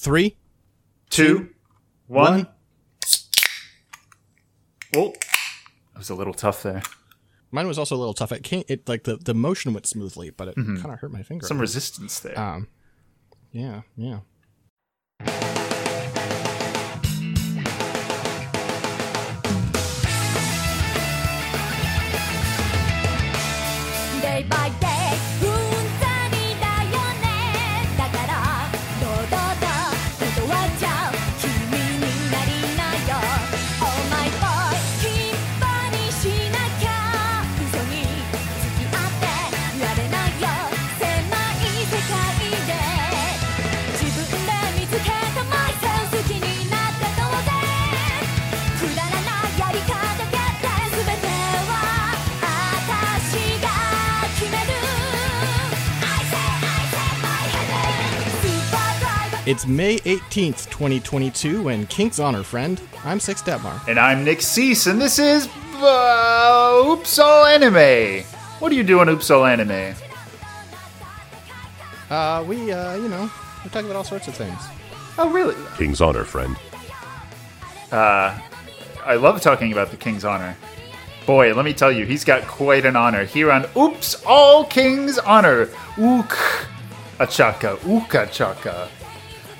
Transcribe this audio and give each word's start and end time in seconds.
Three, 0.00 0.36
two, 1.10 1.50
one. 2.06 2.32
one. 2.32 2.46
Oh, 4.96 5.12
that 5.92 5.98
was 5.98 6.08
a 6.08 6.14
little 6.14 6.32
tough 6.32 6.62
there. 6.62 6.82
Mine 7.50 7.66
was 7.66 7.80
also 7.80 7.96
a 7.96 7.98
little 7.98 8.14
tough. 8.14 8.30
It 8.30 8.44
can't. 8.44 8.64
It 8.68 8.88
like 8.88 9.02
the 9.02 9.16
the 9.16 9.34
motion 9.34 9.72
went 9.72 9.86
smoothly, 9.86 10.30
but 10.30 10.46
it 10.48 10.54
kind 10.54 10.92
of 10.92 11.00
hurt 11.00 11.10
my 11.10 11.24
finger. 11.24 11.44
Some 11.44 11.60
resistance 11.60 12.20
there. 12.20 12.38
um, 12.38 12.68
yeah, 13.50 13.82
yeah. 13.96 14.20
It's 59.48 59.66
May 59.66 59.98
eighteenth, 60.04 60.68
twenty 60.68 61.00
twenty 61.00 61.30
two, 61.30 61.68
and 61.70 61.88
Kink's 61.88 62.18
honor 62.18 62.42
friend. 62.42 62.82
I'm 63.02 63.18
Six 63.18 63.40
Detmar. 63.40 63.80
and 63.88 63.98
I'm 63.98 64.22
Nick 64.22 64.42
Cease, 64.42 64.86
and 64.86 65.00
this 65.00 65.18
is 65.18 65.48
uh, 65.76 66.84
Oops 66.86 67.18
All 67.18 67.46
Anime. 67.46 68.24
What 68.58 68.70
are 68.70 68.74
you 68.74 68.82
doing, 68.82 69.08
Oops 69.08 69.30
All 69.30 69.46
Anime? 69.46 69.94
Uh, 72.10 72.44
we 72.46 72.70
uh, 72.70 72.96
you 72.96 73.08
know, 73.08 73.30
we 73.64 73.70
talk 73.70 73.86
about 73.86 73.96
all 73.96 74.04
sorts 74.04 74.28
of 74.28 74.34
things. 74.34 74.60
Oh, 75.16 75.30
really? 75.30 75.56
King's 75.78 76.02
honor, 76.02 76.24
friend. 76.24 76.54
I 77.90 79.14
love 79.14 79.40
talking 79.40 79.72
about 79.72 79.90
the 79.90 79.96
King's 79.96 80.26
honor. 80.26 80.58
Boy, 81.24 81.54
let 81.54 81.64
me 81.64 81.72
tell 81.72 81.90
you, 81.90 82.04
he's 82.04 82.22
got 82.22 82.46
quite 82.46 82.84
an 82.84 82.96
honor 82.96 83.24
here 83.24 83.50
on 83.50 83.64
Oops 83.74 84.22
All 84.26 84.66
King's 84.66 85.16
Honor. 85.16 85.70
Ook 85.96 86.36
a 87.18 87.26
chaka, 87.26 87.76
ooka 87.78 88.30
chaka. 88.30 88.90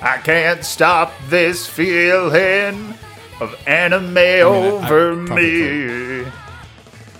I 0.01 0.17
can't 0.17 0.63
stop 0.63 1.13
this 1.27 1.67
feeling 1.67 2.93
of 3.41 3.55
anime 3.67 4.17
I 4.17 4.39
over 4.41 5.25
probably 5.25 5.45
me. 5.45 6.31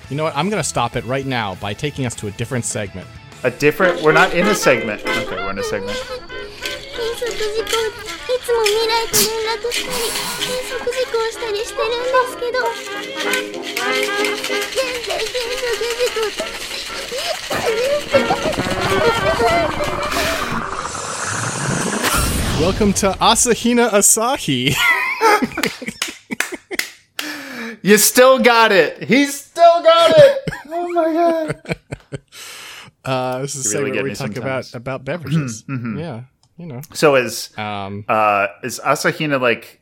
You 0.10 0.16
know 0.16 0.24
what? 0.24 0.36
I'm 0.36 0.50
gonna 0.50 0.64
stop 0.64 0.96
it 0.96 1.04
right 1.06 1.26
now 1.26 1.56
by 1.56 1.74
taking 1.74 2.06
us 2.06 2.16
to 2.16 2.28
a 2.28 2.32
different 2.32 2.66
segment. 2.66 3.08
A 3.44 3.52
different. 3.52 4.02
We're 4.02 4.14
not 4.14 4.34
in 4.34 4.48
a 4.48 4.56
segment. 4.56 5.02
Okay, 5.06 5.36
we're 5.36 5.52
in 5.52 5.60
a 5.60 5.64
segment. 5.64 5.98
Welcome 22.60 22.92
to 22.94 23.12
Asahina 23.22 23.90
Asahi. 23.90 24.76
You 27.82 27.98
still 27.98 28.40
got 28.40 28.72
it. 28.74 29.04
He's 29.04 29.40
still 29.40 29.82
got 29.84 30.12
it. 30.16 30.38
Oh 30.72 30.88
my 30.94 31.12
god. 31.14 31.76
Uh, 33.04 33.40
this 33.40 33.56
is 33.56 33.74
a 33.74 33.80
You 33.80 33.86
really 33.86 33.90
segment 33.90 33.96
where 33.96 34.04
we 34.04 34.10
talk 34.12 34.18
sometimes. 34.36 34.74
about 34.74 34.76
about 34.76 35.06
beverages. 35.06 35.64
Yeah, 35.68 36.24
you 36.58 36.68
know. 36.68 36.82
So 36.94 37.16
is 37.16 37.50
Um, 37.58 38.06
uh 38.08 38.48
is 38.64 38.80
Asahina 38.84 39.42
like 39.42 39.82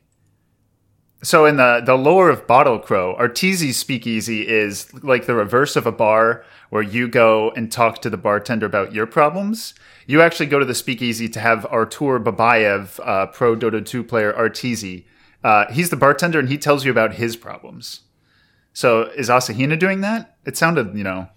so 1.22 1.46
in 1.46 1.56
the 1.56 1.82
the 1.84 1.96
lore 1.96 2.30
of 2.30 2.46
Bottle 2.46 2.78
Crow, 2.78 3.16
Arteezy 3.18 3.72
Speakeasy 3.72 4.46
is 4.46 4.92
like 5.02 5.26
the 5.26 5.34
reverse 5.34 5.76
of 5.76 5.86
a 5.86 5.92
bar 5.92 6.44
where 6.70 6.82
you 6.82 7.08
go 7.08 7.50
and 7.52 7.72
talk 7.72 8.00
to 8.02 8.10
the 8.10 8.16
bartender 8.16 8.66
about 8.66 8.92
your 8.92 9.06
problems. 9.06 9.74
You 10.06 10.22
actually 10.22 10.46
go 10.46 10.58
to 10.58 10.64
the 10.64 10.74
speakeasy 10.74 11.28
to 11.30 11.40
have 11.40 11.66
Artur 11.66 12.18
Babayev, 12.18 13.00
uh, 13.04 13.26
pro 13.26 13.56
Dota 13.56 13.84
2 13.84 14.04
player 14.04 14.32
Arteezy. 14.32 15.04
Uh, 15.44 15.70
he's 15.70 15.90
the 15.90 15.96
bartender 15.96 16.38
and 16.38 16.48
he 16.48 16.58
tells 16.58 16.84
you 16.84 16.90
about 16.90 17.14
his 17.14 17.36
problems. 17.36 18.00
So 18.72 19.02
is 19.02 19.28
Asahina 19.28 19.78
doing 19.78 20.02
that? 20.02 20.36
It 20.46 20.56
sounded, 20.56 20.96
you 20.96 21.04
know, 21.04 21.28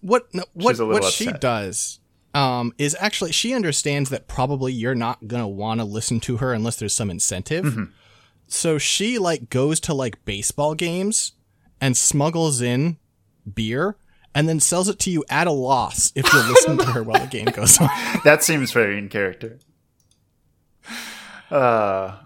what 0.00 0.32
no, 0.32 0.44
what 0.54 0.78
what 0.78 1.04
she 1.04 1.30
does 1.30 2.00
um, 2.34 2.72
is 2.78 2.96
actually 2.98 3.32
she 3.32 3.54
understands 3.54 4.10
that 4.10 4.28
probably 4.28 4.72
you're 4.72 4.94
not 4.94 5.26
gonna 5.26 5.48
want 5.48 5.80
to 5.80 5.84
listen 5.84 6.20
to 6.20 6.38
her 6.38 6.52
unless 6.52 6.76
there's 6.76 6.94
some 6.94 7.10
incentive. 7.10 7.64
Mm-hmm. 7.64 7.84
So 8.48 8.78
she 8.78 9.18
like 9.18 9.50
goes 9.50 9.80
to 9.80 9.94
like 9.94 10.24
baseball 10.24 10.74
games 10.74 11.32
and 11.80 11.96
smuggles 11.96 12.60
in 12.60 12.96
beer 13.52 13.96
and 14.34 14.48
then 14.48 14.60
sells 14.60 14.88
it 14.88 14.98
to 15.00 15.10
you 15.10 15.24
at 15.28 15.46
a 15.46 15.50
loss 15.52 16.12
if 16.14 16.30
you 16.32 16.38
listen 16.48 16.78
to 16.78 16.86
her 16.86 17.02
while 17.02 17.20
the 17.20 17.26
game 17.26 17.46
goes 17.46 17.80
on. 17.80 17.88
that 18.24 18.42
seems 18.42 18.72
very 18.72 18.98
in 18.98 19.08
character. 19.08 19.58
Uh, 21.50 22.16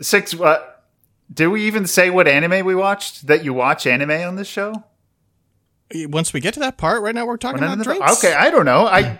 six. 0.00 0.34
What? 0.34 0.84
Did 1.32 1.48
we 1.48 1.64
even 1.66 1.86
say 1.86 2.10
what 2.10 2.26
anime 2.26 2.64
we 2.64 2.74
watched? 2.74 3.26
That 3.26 3.44
you 3.44 3.52
watch 3.52 3.86
anime 3.86 4.10
on 4.10 4.36
this 4.36 4.48
show? 4.48 4.84
Once 5.94 6.32
we 6.32 6.40
get 6.40 6.54
to 6.54 6.60
that 6.60 6.76
part, 6.76 7.02
right 7.02 7.14
now 7.14 7.26
we're 7.26 7.36
talking 7.36 7.60
We're 7.60 7.72
about 7.72 7.84
drinks. 7.84 8.18
Okay, 8.24 8.32
I 8.32 8.50
don't 8.50 8.64
know. 8.64 8.86
I 8.86 9.18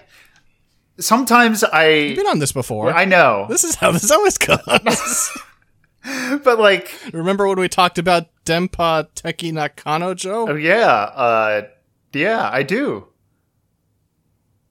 sometimes 0.99 1.63
You've 1.63 1.71
I 1.73 2.15
been 2.15 2.27
on 2.27 2.39
this 2.39 2.53
before. 2.53 2.93
I 2.93 3.05
know, 3.05 3.47
This 3.49 3.65
is 3.65 3.75
how 3.75 3.91
this 3.93 4.11
always 4.11 4.39
goes. 4.39 4.59
but 6.45 6.59
like, 6.59 6.91
Remember 7.13 7.47
when 7.49 7.59
we 7.59 7.69
talked 7.69 7.99
about 7.99 8.27
Denpa 8.45 9.09
Teki 9.15 9.53
na 9.53 9.69
Kanojo? 9.69 10.49
oh 10.51 10.55
yeah, 10.55 10.87
uh, 11.15 11.63
yeah, 12.13 12.49
I 12.53 12.63
do. 12.63 13.07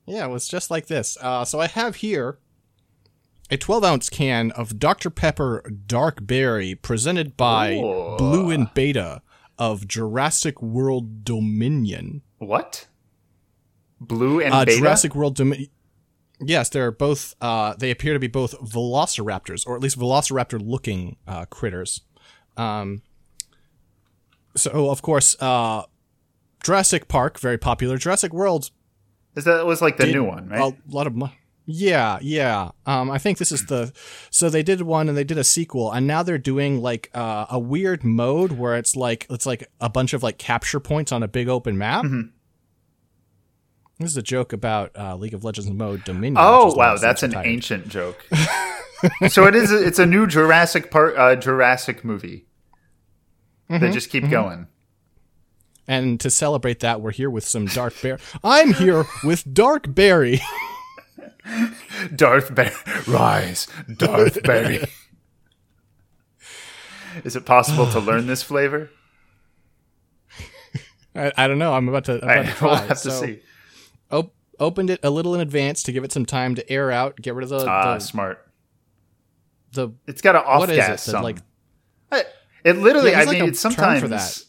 Yeah, 0.06 0.25
it 0.25 0.29
was 0.29 0.47
just 0.47 0.72
like 0.72 0.88
this. 0.88 1.18
Uh, 1.22 1.45
so 1.45 1.59
I 1.59 1.68
have 1.68 1.97
here 1.97 2.39
a 3.51 3.57
12 3.57 3.84
ounce 3.84 4.09
can 4.09 4.51
of 4.51 4.79
Dr. 4.79 5.09
Pepper 5.12 5.63
Dark 5.85 6.25
Berry 6.25 6.73
presented 6.75 7.38
by 7.38 7.73
Ooh. 7.75 8.16
Blue 8.18 8.50
and 8.50 8.73
Beta 8.73 9.22
of 9.59 9.88
Jurassic 9.88 10.62
World 10.62 11.23
Dominion. 11.23 12.22
What? 12.39 12.88
Blue 14.01 14.39
and 14.39 14.53
Uh, 14.53 14.66
beta. 14.66 14.79
Jurassic 14.79 15.13
World 15.16 15.35
Dominion. 15.35 15.69
Yes, 16.41 16.69
they're 16.69 16.91
both, 16.91 17.35
uh, 17.41 17.75
they 17.77 17.91
appear 17.91 18.13
to 18.13 18.19
be 18.19 18.27
both 18.27 18.59
velociraptors, 18.61 19.67
or 19.67 19.75
at 19.75 19.81
least 19.81 20.00
velociraptor 20.00 20.61
looking 20.63 21.17
uh, 21.27 21.45
critters. 21.45 22.01
Um, 22.55 23.01
so, 24.55 24.89
of 24.89 25.01
course, 25.01 25.35
uh, 25.41 25.83
Jurassic 26.63 27.07
Park, 27.07 27.39
very 27.39 27.57
popular. 27.57 27.97
Jurassic 27.97 28.33
World 28.33 28.72
Is 29.35 29.45
that 29.45 29.66
was 29.66 29.81
like 29.81 29.97
the 29.97 30.05
did 30.05 30.16
new 30.16 30.23
one, 30.23 30.50
right? 30.50 30.61
A 30.61 30.94
lot 30.94 31.07
of. 31.07 31.16
Yeah, 31.66 32.17
yeah. 32.22 32.71
Um, 32.85 33.11
I 33.11 33.19
think 33.19 33.38
this 33.38 33.51
is 33.51 33.67
the. 33.67 33.94
So 34.31 34.50
they 34.50 34.63
did 34.63 34.81
one 34.81 35.07
and 35.07 35.17
they 35.17 35.23
did 35.23 35.38
a 35.38 35.44
sequel, 35.44 35.91
and 35.91 36.07
now 36.07 36.23
they're 36.23 36.38
doing 36.38 36.81
like 36.81 37.11
uh, 37.13 37.45
a 37.50 37.59
weird 37.59 38.03
mode 38.03 38.53
where 38.53 38.75
it's 38.75 38.95
like 38.95 39.27
it's 39.29 39.45
like 39.45 39.69
a 39.79 39.89
bunch 39.89 40.13
of 40.13 40.23
like 40.23 40.38
capture 40.38 40.79
points 40.79 41.11
on 41.11 41.21
a 41.21 41.27
big 41.27 41.47
open 41.47 41.77
map. 41.77 42.06
Mm-hmm. 42.06 42.29
This 43.99 44.11
is 44.11 44.17
a 44.17 44.21
joke 44.21 44.53
about 44.53 44.91
uh, 44.97 45.15
League 45.17 45.33
of 45.33 45.43
Legends 45.43 45.69
mode 45.69 46.03
Dominion. 46.05 46.37
Oh 46.39 46.73
wow, 46.73 46.95
that's 46.97 47.21
an 47.21 47.31
subtitled. 47.31 47.45
ancient 47.47 47.87
joke. 47.89 48.25
so 49.29 49.45
it 49.45 49.55
is. 49.55 49.71
It's 49.71 49.99
a 49.99 50.05
new 50.05 50.25
Jurassic 50.25 50.89
Park, 50.89 51.15
uh, 51.18 51.35
Jurassic 51.35 52.06
movie. 52.06 52.45
Mm-hmm, 53.69 53.83
They 53.83 53.91
just 53.91 54.09
keep 54.09 54.29
going. 54.29 54.68
And 55.88 56.19
to 56.21 56.29
celebrate 56.29 56.79
that, 56.81 57.01
we're 57.01 57.12
here 57.12 57.29
with 57.29 57.44
some 57.45 57.65
Dark 57.65 57.94
Bear. 58.01 58.19
I'm 58.44 58.74
here 58.74 59.06
with 59.24 59.53
Dark 59.53 59.94
Berry. 59.94 60.39
Darth 62.15 62.53
Berry, 62.53 62.71
rise, 63.07 63.68
Darth 63.97 64.44
Berry. 64.44 64.85
is 67.24 67.35
it 67.35 67.45
possible 67.45 67.88
to 67.88 68.00
learn 68.00 68.27
this 68.27 68.44
flavor? 68.44 68.91
I, 71.15 71.31
I 71.35 71.47
don't 71.47 71.57
know. 71.57 71.74
I'm 71.74 71.89
about 71.89 72.06
to. 72.06 72.24
I'm 72.24 72.29
I 72.29 72.33
about 72.35 72.57
to 72.57 72.63
will 72.63 72.75
try. 72.77 72.85
have 72.88 73.01
to 73.01 73.12
see. 73.12 73.41
Op- 74.59 74.61
opened 74.61 74.89
it 74.89 75.00
a 75.03 75.09
little 75.09 75.33
in 75.35 75.41
advance 75.41 75.83
to 75.83 75.91
give 75.91 76.03
it 76.03 76.11
some 76.11 76.25
time 76.25 76.56
to 76.56 76.69
air 76.71 76.91
out, 76.91 77.15
get 77.21 77.33
rid 77.35 77.44
of 77.44 77.50
the 77.50 77.65
Ah, 77.67 77.95
the, 77.95 78.00
smart. 78.00 78.45
the 79.73 79.89
It's 80.07 80.21
got 80.21 80.35
an 80.35 80.44
off 80.45 80.59
what 80.61 80.69
is 80.69 80.77
gas. 80.77 81.07
it? 81.07 81.11
The, 81.11 81.21
like 81.21 81.38
I- 82.11 82.25
it 82.63 82.77
literally. 82.77 83.11
Yeah, 83.11 83.19
I 83.21 83.25
there's 83.25 83.39
mean, 83.39 83.50
it's 83.50 83.59
sometimes 83.59 84.01
for 84.01 84.07
that. 84.09 84.44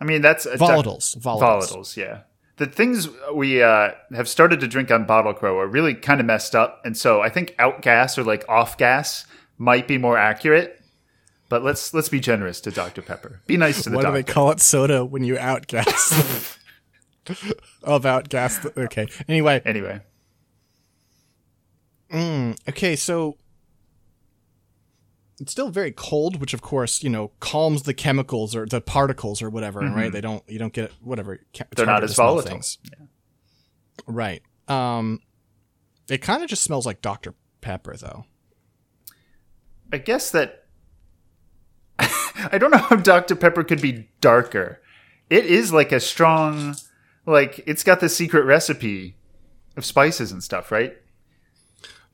I 0.00 0.04
mean, 0.04 0.22
that's 0.22 0.46
it's 0.46 0.56
a- 0.60 0.64
volatiles, 0.64 1.16
volatiles. 1.18 1.72
volatiles. 1.72 1.96
Yeah, 1.96 2.20
the 2.56 2.66
things 2.66 3.08
we 3.34 3.62
uh, 3.62 3.90
have 4.14 4.28
started 4.28 4.60
to 4.60 4.68
drink 4.68 4.90
on 4.90 5.04
Bottle 5.04 5.34
Crow 5.34 5.58
are 5.58 5.66
really 5.66 5.94
kind 5.94 6.20
of 6.20 6.26
messed 6.26 6.54
up, 6.54 6.80
and 6.84 6.96
so 6.96 7.20
I 7.20 7.28
think 7.28 7.54
outgas 7.58 8.16
or 8.18 8.24
like 8.24 8.44
off 8.48 8.76
gas 8.78 9.26
might 9.58 9.86
be 9.86 9.98
more 9.98 10.16
accurate. 10.18 10.78
But 11.48 11.62
let's 11.62 11.92
let's 11.92 12.08
be 12.08 12.18
generous 12.20 12.60
to 12.62 12.70
Dr 12.70 13.02
Pepper. 13.02 13.40
Be 13.46 13.58
nice 13.58 13.82
to 13.82 13.90
the 13.90 13.96
Why 13.96 14.04
do 14.04 14.12
they 14.12 14.22
call 14.22 14.50
it 14.52 14.60
soda 14.60 15.04
when 15.04 15.22
you 15.22 15.34
outgas? 15.34 16.58
of 17.82 18.28
gas. 18.28 18.66
Okay. 18.76 19.06
Anyway, 19.28 19.62
anyway, 19.64 20.00
okay, 22.68 22.96
so 22.96 23.36
it's 25.40 25.52
still 25.52 25.70
very 25.70 25.92
cold, 25.92 26.40
which 26.40 26.54
of 26.54 26.62
course 26.62 27.02
you 27.02 27.10
know 27.10 27.32
calms 27.40 27.82
the 27.82 27.94
chemicals 27.94 28.54
or 28.54 28.66
the 28.66 28.80
particles 28.80 29.42
or 29.42 29.50
whatever, 29.50 29.80
right? 29.80 30.12
They 30.12 30.20
don't 30.20 30.42
you 30.48 30.58
don't 30.58 30.72
get 30.72 30.92
whatever. 31.00 31.34
It's 31.34 31.42
Mm-hmm. 31.60 31.74
They're 31.76 31.86
not 31.86 32.04
as 32.04 32.14
volatile. 32.14 32.50
things. 32.50 32.78
right? 34.06 34.42
Um, 34.68 35.20
it 36.08 36.18
kind 36.18 36.42
of 36.42 36.48
just 36.48 36.62
smells 36.62 36.86
like 36.86 37.02
Dr 37.02 37.34
Pepper, 37.60 37.96
though. 37.96 38.24
I 39.92 39.98
guess 39.98 40.30
that 40.30 40.66
I 41.98 42.58
don't 42.58 42.70
know 42.70 42.78
how 42.78 42.96
Dr 42.96 43.34
Pepper 43.36 43.64
could 43.64 43.80
be 43.82 44.08
darker. 44.20 44.80
It 45.30 45.46
is 45.46 45.72
like 45.72 45.92
a 45.92 46.00
strong, 46.00 46.76
like 47.26 47.62
it's 47.66 47.82
got 47.84 48.00
the 48.00 48.08
secret 48.08 48.44
recipe 48.44 49.16
of 49.76 49.84
spices 49.84 50.32
and 50.32 50.42
stuff, 50.42 50.70
right? 50.72 50.96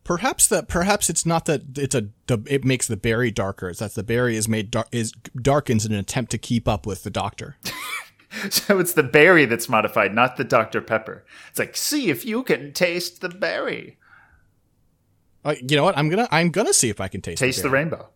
Perhaps 0.05 0.47
that 0.49 0.69
perhaps 0.69 1.11
it's 1.11 1.27
not 1.27 1.45
that 1.47 1.63
it's 1.77 1.95
a 1.95 2.09
it 2.47 2.65
makes 2.65 2.87
the 2.87 2.97
berry 2.97 3.31
darker. 3.31 3.69
It's 3.69 3.81
that 3.81 3.95
the 3.95 4.03
berry 4.03 4.37
is 4.37 4.49
made 4.49 4.71
dar- 4.71 4.87
is 4.91 5.13
darkens 5.41 5.85
in 5.85 5.93
an 5.93 5.99
attempt 5.99 6.31
to 6.31 6.39
keep 6.39 6.67
up 6.67 6.87
with 6.87 7.03
the 7.03 7.11
doctor. 7.11 7.57
So 8.51 8.79
it's 8.79 8.93
the 8.93 9.03
berry 9.03 9.47
that's 9.47 9.71
modified, 9.71 10.15
not 10.15 10.37
the 10.37 10.45
Dr 10.45 10.83
Pepper. 10.83 11.25
It's 11.49 11.59
like, 11.59 11.75
see 11.75 12.11
if 12.11 12.27
you 12.27 12.43
can 12.43 12.75
taste 12.75 13.23
the 13.23 13.31
berry. 13.31 13.97
Uh, 15.43 15.55
you 15.67 15.79
know 15.79 15.85
what? 15.85 15.97
I'm 15.97 16.11
gonna 16.11 16.29
I'm 16.31 16.51
gonna 16.51 16.75
see 16.75 16.91
if 16.91 17.01
I 17.01 17.09
can 17.09 17.23
taste 17.23 17.41
Taste 17.41 17.63
the 17.63 17.71
berry. 17.71 17.85
rainbow. 17.85 18.11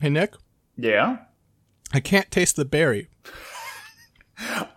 Hey 0.00 0.10
Nick, 0.10 0.34
Yeah. 0.76 1.18
I 1.92 2.00
can't 2.00 2.30
taste 2.30 2.56
the 2.56 2.64
berry. 2.64 3.08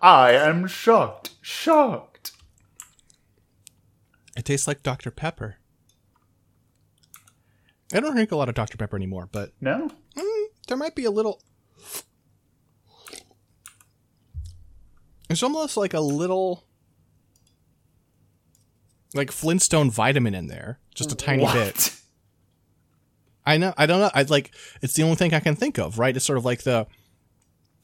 I 0.01 0.33
am 0.33 0.67
shocked. 0.67 1.31
Shocked. 1.41 2.31
It 4.37 4.45
tastes 4.45 4.67
like 4.67 4.83
Dr 4.83 5.11
Pepper. 5.11 5.55
I 7.93 7.99
don't 8.01 8.13
drink 8.13 8.31
a 8.31 8.35
lot 8.35 8.49
of 8.49 8.55
Dr 8.55 8.77
Pepper 8.77 8.95
anymore, 8.97 9.29
but 9.31 9.53
No? 9.61 9.89
mm, 10.17 10.45
there 10.67 10.77
might 10.77 10.95
be 10.95 11.05
a 11.05 11.11
little. 11.11 11.41
It's 15.29 15.41
almost 15.41 15.75
like 15.77 15.93
a 15.93 15.99
little, 16.01 16.65
like 19.13 19.31
Flintstone 19.31 19.89
vitamin 19.89 20.35
in 20.35 20.47
there, 20.47 20.79
just 20.93 21.11
a 21.11 21.15
tiny 21.15 21.45
bit. 21.45 21.95
I 23.45 23.57
know. 23.57 23.73
I 23.77 23.85
don't 23.85 23.99
know. 23.99 24.09
I 24.13 24.23
like. 24.23 24.53
It's 24.81 24.93
the 24.95 25.03
only 25.03 25.15
thing 25.15 25.33
I 25.33 25.39
can 25.39 25.55
think 25.55 25.77
of. 25.77 25.99
Right? 25.99 26.15
It's 26.15 26.25
sort 26.25 26.37
of 26.37 26.45
like 26.45 26.63
the. 26.63 26.87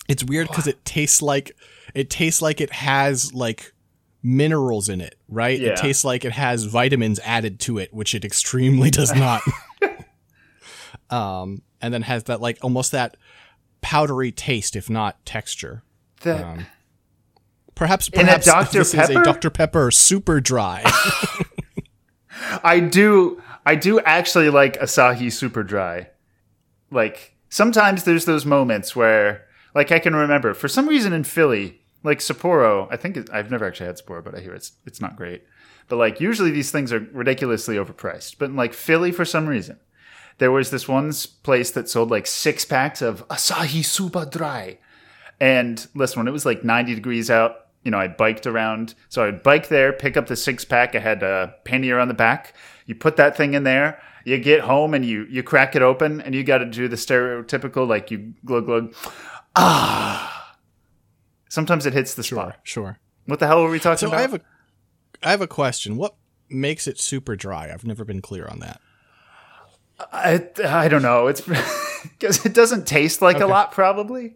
It's 0.07 0.23
weird 0.23 0.47
because 0.47 0.67
it 0.67 0.83
tastes 0.85 1.21
like 1.21 1.55
it 1.93 2.09
tastes 2.09 2.41
like 2.41 2.59
it 2.59 2.71
has 2.71 3.33
like 3.33 3.71
minerals 4.23 4.89
in 4.89 5.01
it. 5.01 5.15
Right? 5.29 5.59
Yeah. 5.59 5.69
It 5.69 5.77
tastes 5.77 6.03
like 6.03 6.25
it 6.25 6.31
has 6.33 6.65
vitamins 6.65 7.19
added 7.23 7.59
to 7.61 7.77
it, 7.77 7.93
which 7.93 8.15
it 8.15 8.25
extremely 8.25 8.89
does 8.89 9.13
not. 9.15 9.41
um, 11.09 11.61
and 11.81 11.93
then 11.93 12.03
has 12.03 12.23
that 12.25 12.41
like 12.41 12.57
almost 12.61 12.91
that 12.91 13.17
powdery 13.81 14.31
taste, 14.31 14.75
if 14.75 14.89
not 14.89 15.23
texture. 15.25 15.83
That, 16.21 16.43
Um, 16.43 16.65
Perhaps, 17.73 18.09
perhaps 18.09 18.45
Dr. 18.45 18.79
this 18.79 18.93
is 18.93 19.09
a 19.09 19.23
Dr 19.23 19.49
Pepper 19.49 19.89
super 19.89 20.39
dry. 20.39 20.83
I 22.63 22.79
do 22.79 23.41
I 23.65 23.75
do 23.75 23.99
actually 24.01 24.49
like 24.49 24.79
Asahi 24.79 25.31
Super 25.31 25.63
Dry. 25.63 26.09
Like 26.89 27.35
sometimes 27.49 28.03
there's 28.03 28.25
those 28.25 28.45
moments 28.45 28.95
where 28.95 29.45
like 29.75 29.91
I 29.91 29.99
can 29.99 30.15
remember 30.15 30.53
for 30.53 30.67
some 30.67 30.87
reason 30.87 31.13
in 31.13 31.23
Philly, 31.23 31.81
like 32.03 32.19
Sapporo, 32.19 32.87
I 32.91 32.97
think 32.97 33.17
it, 33.17 33.29
I've 33.31 33.51
never 33.51 33.65
actually 33.65 33.87
had 33.87 33.97
Sapporo, 33.97 34.23
but 34.23 34.35
I 34.35 34.39
hear 34.39 34.53
it's 34.53 34.73
it's 34.85 35.01
not 35.01 35.15
great. 35.15 35.43
But 35.87 35.97
like 35.97 36.19
usually 36.19 36.51
these 36.51 36.71
things 36.71 36.91
are 36.91 37.07
ridiculously 37.11 37.75
overpriced. 37.75 38.37
But 38.37 38.49
in 38.49 38.55
like 38.55 38.73
Philly 38.73 39.11
for 39.11 39.25
some 39.25 39.47
reason, 39.47 39.79
there 40.37 40.51
was 40.51 40.71
this 40.71 40.87
one 40.87 41.11
place 41.43 41.71
that 41.71 41.89
sold 41.89 42.09
like 42.09 42.27
six 42.27 42.65
packs 42.65 43.01
of 43.01 43.27
Asahi 43.27 43.85
Super 43.85 44.25
Dry. 44.25 44.79
And 45.39 45.85
listen, 45.95 46.19
when 46.19 46.27
it 46.27 46.31
was 46.31 46.45
like 46.45 46.63
90 46.63 46.95
degrees 46.95 47.29
out, 47.29 47.67
you 47.83 47.91
know, 47.91 47.97
I 47.97 48.07
biked 48.07 48.45
around. 48.47 48.93
So 49.09 49.25
I'd 49.25 49.43
bike 49.43 49.67
there, 49.69 49.91
pick 49.93 50.17
up 50.17 50.27
the 50.27 50.35
six 50.35 50.63
pack. 50.65 50.95
I 50.95 50.99
had 50.99 51.23
a 51.23 51.55
pannier 51.65 51.99
on 51.99 52.07
the 52.07 52.13
back. 52.13 52.53
You 52.85 52.95
put 52.95 53.15
that 53.17 53.35
thing 53.37 53.53
in 53.53 53.63
there. 53.63 54.01
You 54.25 54.37
get 54.37 54.61
home 54.61 54.93
and 54.93 55.03
you 55.03 55.25
you 55.29 55.41
crack 55.41 55.75
it 55.75 55.81
open, 55.81 56.21
and 56.21 56.35
you 56.35 56.43
got 56.43 56.59
to 56.59 56.65
do 56.65 56.87
the 56.87 56.95
stereotypical 56.95 57.87
like 57.87 58.11
you 58.11 58.33
glug 58.45 58.65
glug. 58.65 58.93
Ah. 59.55 60.57
Sometimes 61.49 61.85
it 61.85 61.93
hits 61.93 62.13
the 62.13 62.23
spot. 62.23 62.57
sure. 62.63 62.99
What 63.25 63.39
the 63.39 63.47
hell 63.47 63.63
were 63.63 63.69
we 63.69 63.79
talking 63.79 63.97
So 63.97 64.07
about? 64.07 64.19
I 64.19 64.21
have 64.21 64.33
a, 64.35 64.41
I 65.23 65.31
have 65.31 65.41
a 65.41 65.47
question. 65.47 65.97
What 65.97 66.15
makes 66.49 66.87
it 66.87 66.99
super 66.99 67.35
dry? 67.35 67.71
I've 67.73 67.85
never 67.85 68.05
been 68.05 68.21
clear 68.21 68.47
on 68.47 68.59
that. 68.59 68.79
I, 70.11 70.47
I 70.65 70.87
don't 70.87 71.01
know. 71.01 71.27
It's 71.27 71.41
because 72.03 72.45
it 72.45 72.53
doesn't 72.53 72.87
taste 72.87 73.21
like 73.21 73.39
a 73.39 73.45
lot, 73.45 73.71
probably. 73.71 74.35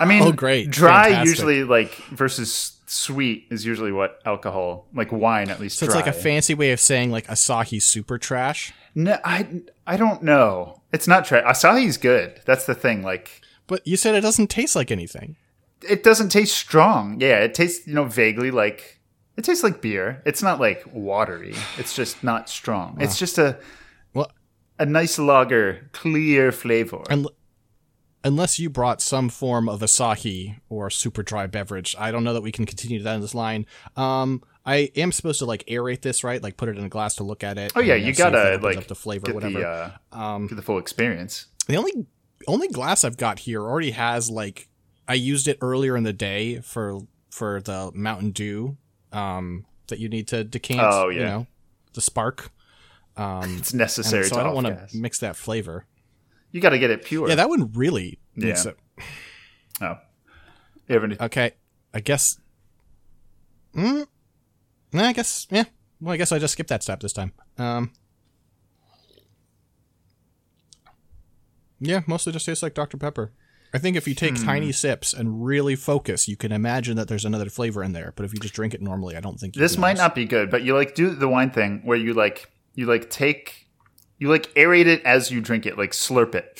I 0.00 0.04
mean, 0.06 0.22
Oh, 0.22 0.32
great. 0.32 0.70
Dry 0.70 1.04
Fantastic. 1.10 1.28
usually 1.28 1.64
like 1.64 1.94
versus 2.10 2.72
sweet 2.86 3.46
is 3.50 3.66
usually 3.66 3.92
what 3.92 4.20
alcohol, 4.24 4.86
like 4.94 5.12
wine, 5.12 5.50
at 5.50 5.60
least. 5.60 5.78
So 5.78 5.86
it's 5.86 5.94
like 5.94 6.06
a 6.06 6.12
fancy 6.12 6.54
way 6.54 6.72
of 6.72 6.80
saying 6.80 7.10
like 7.10 7.26
Asahi 7.26 7.80
super 7.82 8.18
trash. 8.18 8.72
No, 8.94 9.18
I 9.24 9.60
I 9.86 9.96
don't 9.96 10.22
know. 10.22 10.80
It's 10.92 11.06
not 11.06 11.24
trash. 11.26 11.44
Asahi's 11.44 11.98
good. 11.98 12.40
That's 12.46 12.64
the 12.64 12.74
thing. 12.74 13.02
Like 13.02 13.42
But 13.66 13.86
you 13.86 13.96
said 13.96 14.14
it 14.14 14.20
doesn't 14.22 14.48
taste 14.48 14.74
like 14.76 14.90
anything. 14.90 15.36
it 15.86 16.02
doesn't 16.02 16.30
taste 16.30 16.56
strong. 16.56 17.20
Yeah, 17.20 17.40
it 17.40 17.54
tastes 17.54 17.86
you 17.86 17.94
know 17.94 18.04
vaguely 18.04 18.50
like 18.50 19.00
it 19.36 19.44
tastes 19.44 19.62
like 19.62 19.82
beer. 19.82 20.22
It's 20.24 20.42
not 20.42 20.58
like 20.58 20.82
watery. 20.92 21.54
It's 21.76 21.94
just 21.94 22.24
not 22.24 22.48
strong. 22.48 22.96
It's 23.00 23.18
just 23.18 23.36
a 23.36 23.58
Well, 24.14 24.30
a 24.78 24.86
nice 24.86 25.18
lager, 25.18 25.90
clear 25.92 26.50
flavor. 26.52 27.02
un- 27.10 27.26
unless 28.24 28.58
you 28.58 28.68
brought 28.70 29.00
some 29.00 29.28
form 29.28 29.68
of 29.68 29.80
Asahi 29.80 30.60
or 30.68 30.90
super 30.90 31.22
dry 31.22 31.46
beverage, 31.46 31.94
I 31.98 32.10
don't 32.10 32.24
know 32.24 32.34
that 32.34 32.42
we 32.42 32.52
can 32.52 32.66
continue 32.66 33.02
down 33.02 33.20
this 33.20 33.34
line. 33.34 33.66
Um, 33.96 34.42
I 34.64 34.90
am 34.96 35.12
supposed 35.12 35.38
to 35.38 35.44
like 35.46 35.64
aerate 35.66 36.00
this, 36.02 36.24
right? 36.24 36.42
Like 36.42 36.56
put 36.56 36.68
it 36.68 36.76
in 36.76 36.84
a 36.84 36.88
glass 36.88 37.14
to 37.16 37.24
look 37.24 37.44
at 37.44 37.56
it. 37.56 37.72
Oh 37.76 37.80
yeah, 37.80 37.94
and, 37.94 38.04
you 38.04 38.12
gotta 38.12 38.58
like 38.60 38.76
up 38.76 38.86
the 38.88 38.94
flavor, 38.96 39.32
whatever. 39.32 39.60
the 39.60 39.66
uh, 39.68 39.90
um, 40.18 40.48
get 40.48 40.56
the 40.56 40.62
full 40.62 40.78
experience. 40.78 41.46
The 41.68 41.76
only 41.76 42.06
only 42.48 42.68
glass 42.68 43.04
I've 43.04 43.16
got 43.16 43.40
here 43.40 43.62
already 43.62 43.92
has 43.92 44.28
like 44.30 44.68
I 45.08 45.14
used 45.14 45.46
it 45.46 45.58
earlier 45.60 45.96
in 45.96 46.02
the 46.02 46.12
day 46.12 46.60
for 46.60 47.00
for 47.30 47.60
the 47.60 47.92
Mountain 47.94 48.30
Dew 48.32 48.76
um 49.12 49.66
that 49.86 50.00
you 50.00 50.08
need 50.08 50.26
to 50.28 50.42
decant, 50.42 50.80
Oh, 50.82 51.08
you 51.10 51.20
yeah. 51.20 51.26
know, 51.26 51.46
the 51.94 52.00
spark. 52.00 52.50
Um 53.16 53.56
It's 53.58 53.72
necessary. 53.72 54.24
so 54.24 54.34
to 54.34 54.40
I 54.40 54.44
don't 54.44 54.54
want 54.54 54.66
to 54.66 54.88
mix 54.96 55.20
that 55.20 55.36
flavor. 55.36 55.86
You 56.56 56.62
got 56.62 56.70
to 56.70 56.78
get 56.78 56.90
it 56.90 57.04
pure. 57.04 57.28
Yeah, 57.28 57.34
that 57.34 57.50
one 57.50 57.70
really 57.74 58.18
Yeah. 58.34 58.54
it. 58.58 58.76
oh, 59.82 59.96
you 60.88 60.94
have 60.94 61.04
any? 61.04 61.16
Okay. 61.20 61.50
I 61.92 62.00
guess 62.00 62.38
mm, 63.74 64.06
I 64.94 65.12
guess 65.12 65.46
yeah. 65.50 65.64
Well, 66.00 66.14
I 66.14 66.16
guess 66.16 66.32
I 66.32 66.38
just 66.38 66.52
skipped 66.54 66.70
that 66.70 66.82
step 66.82 67.00
this 67.00 67.12
time. 67.12 67.32
Um 67.58 67.92
Yeah, 71.78 72.00
mostly 72.06 72.32
just 72.32 72.46
tastes 72.46 72.62
like 72.62 72.72
Dr. 72.72 72.96
Pepper. 72.96 73.32
I 73.74 73.78
think 73.78 73.98
if 73.98 74.08
you 74.08 74.14
take 74.14 74.38
Hmm. 74.38 74.44
tiny 74.46 74.72
sips 74.72 75.12
and 75.12 75.44
really 75.44 75.76
focus, 75.76 76.26
you 76.26 76.36
can 76.38 76.52
imagine 76.52 76.96
that 76.96 77.06
there's 77.08 77.26
another 77.26 77.50
flavor 77.50 77.82
in 77.84 77.92
there. 77.92 78.14
But 78.16 78.24
if 78.24 78.32
you 78.32 78.40
just 78.40 78.54
drink 78.54 78.72
it 78.72 78.80
normally, 78.80 79.14
I 79.14 79.20
don't 79.20 79.38
think 79.38 79.56
you 79.56 79.60
this 79.60 79.76
might 79.76 79.98
not 79.98 80.14
be 80.14 80.24
good, 80.24 80.50
but 80.50 80.62
you 80.62 80.74
like 80.74 80.94
do 80.94 81.10
the 81.10 81.28
wine 81.28 81.50
thing 81.50 81.82
where 81.84 81.98
you 81.98 82.14
like 82.14 82.50
you 82.74 82.86
like 82.86 83.10
take 83.10 83.65
you 84.18 84.28
like 84.28 84.52
aerate 84.54 84.86
it 84.86 85.02
as 85.04 85.30
you 85.30 85.40
drink 85.40 85.66
it, 85.66 85.76
like 85.78 85.92
slurp 85.92 86.34
it. 86.34 86.58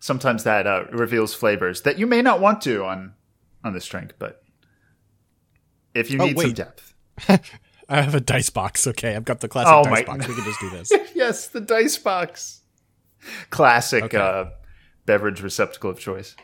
Sometimes 0.00 0.42
that 0.44 0.66
uh, 0.66 0.84
reveals 0.90 1.32
flavors 1.34 1.82
that 1.82 1.98
you 1.98 2.06
may 2.06 2.22
not 2.22 2.40
want 2.40 2.60
to 2.62 2.84
on 2.84 3.14
on 3.62 3.72
this 3.72 3.86
drink, 3.86 4.14
but 4.18 4.42
if 5.94 6.10
you 6.10 6.18
Oh, 6.20 6.26
need 6.26 6.38
some 6.38 6.52
depth, 6.52 6.94
I 7.88 8.00
have 8.02 8.14
a 8.14 8.20
dice 8.20 8.50
box. 8.50 8.86
Okay, 8.88 9.14
I've 9.14 9.24
got 9.24 9.40
the 9.40 9.48
classic 9.48 9.72
Oh 9.72 9.84
dice 9.84 9.90
my- 9.92 10.02
box. 10.16 10.26
We 10.26 10.34
can 10.34 10.44
just 10.44 10.60
do 10.60 10.70
this. 10.70 10.92
yes, 11.14 11.46
the 11.48 11.60
dice 11.60 11.98
box, 11.98 12.62
classic 13.50 14.04
Okay. 14.04 14.16
uh, 14.18 14.46
beverage 15.06 15.40
receptacle 15.40 15.90
of 15.90 16.00
choice. 16.00 16.34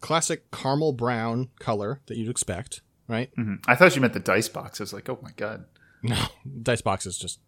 classic 0.00 0.50
caramel 0.50 0.92
brown 0.92 1.48
color 1.60 2.00
that 2.06 2.16
you'd 2.16 2.28
expect, 2.28 2.80
right? 3.06 3.30
Mm-hmm. 3.38 3.70
I 3.70 3.76
thought 3.76 3.94
you 3.94 4.00
meant 4.02 4.12
the 4.14 4.20
dice 4.20 4.48
box. 4.48 4.80
I 4.80 4.84
was 4.84 4.92
like, 4.92 5.08
oh 5.08 5.18
my 5.22 5.30
god. 5.36 5.66
No, 6.02 6.20
dice 6.62 6.82
box 6.82 7.06
is 7.06 7.16
just 7.16 7.38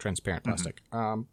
transparent 0.00 0.42
Mm-hmm. 0.42 0.50
plastic. 0.52 0.82
Um, 0.92 1.26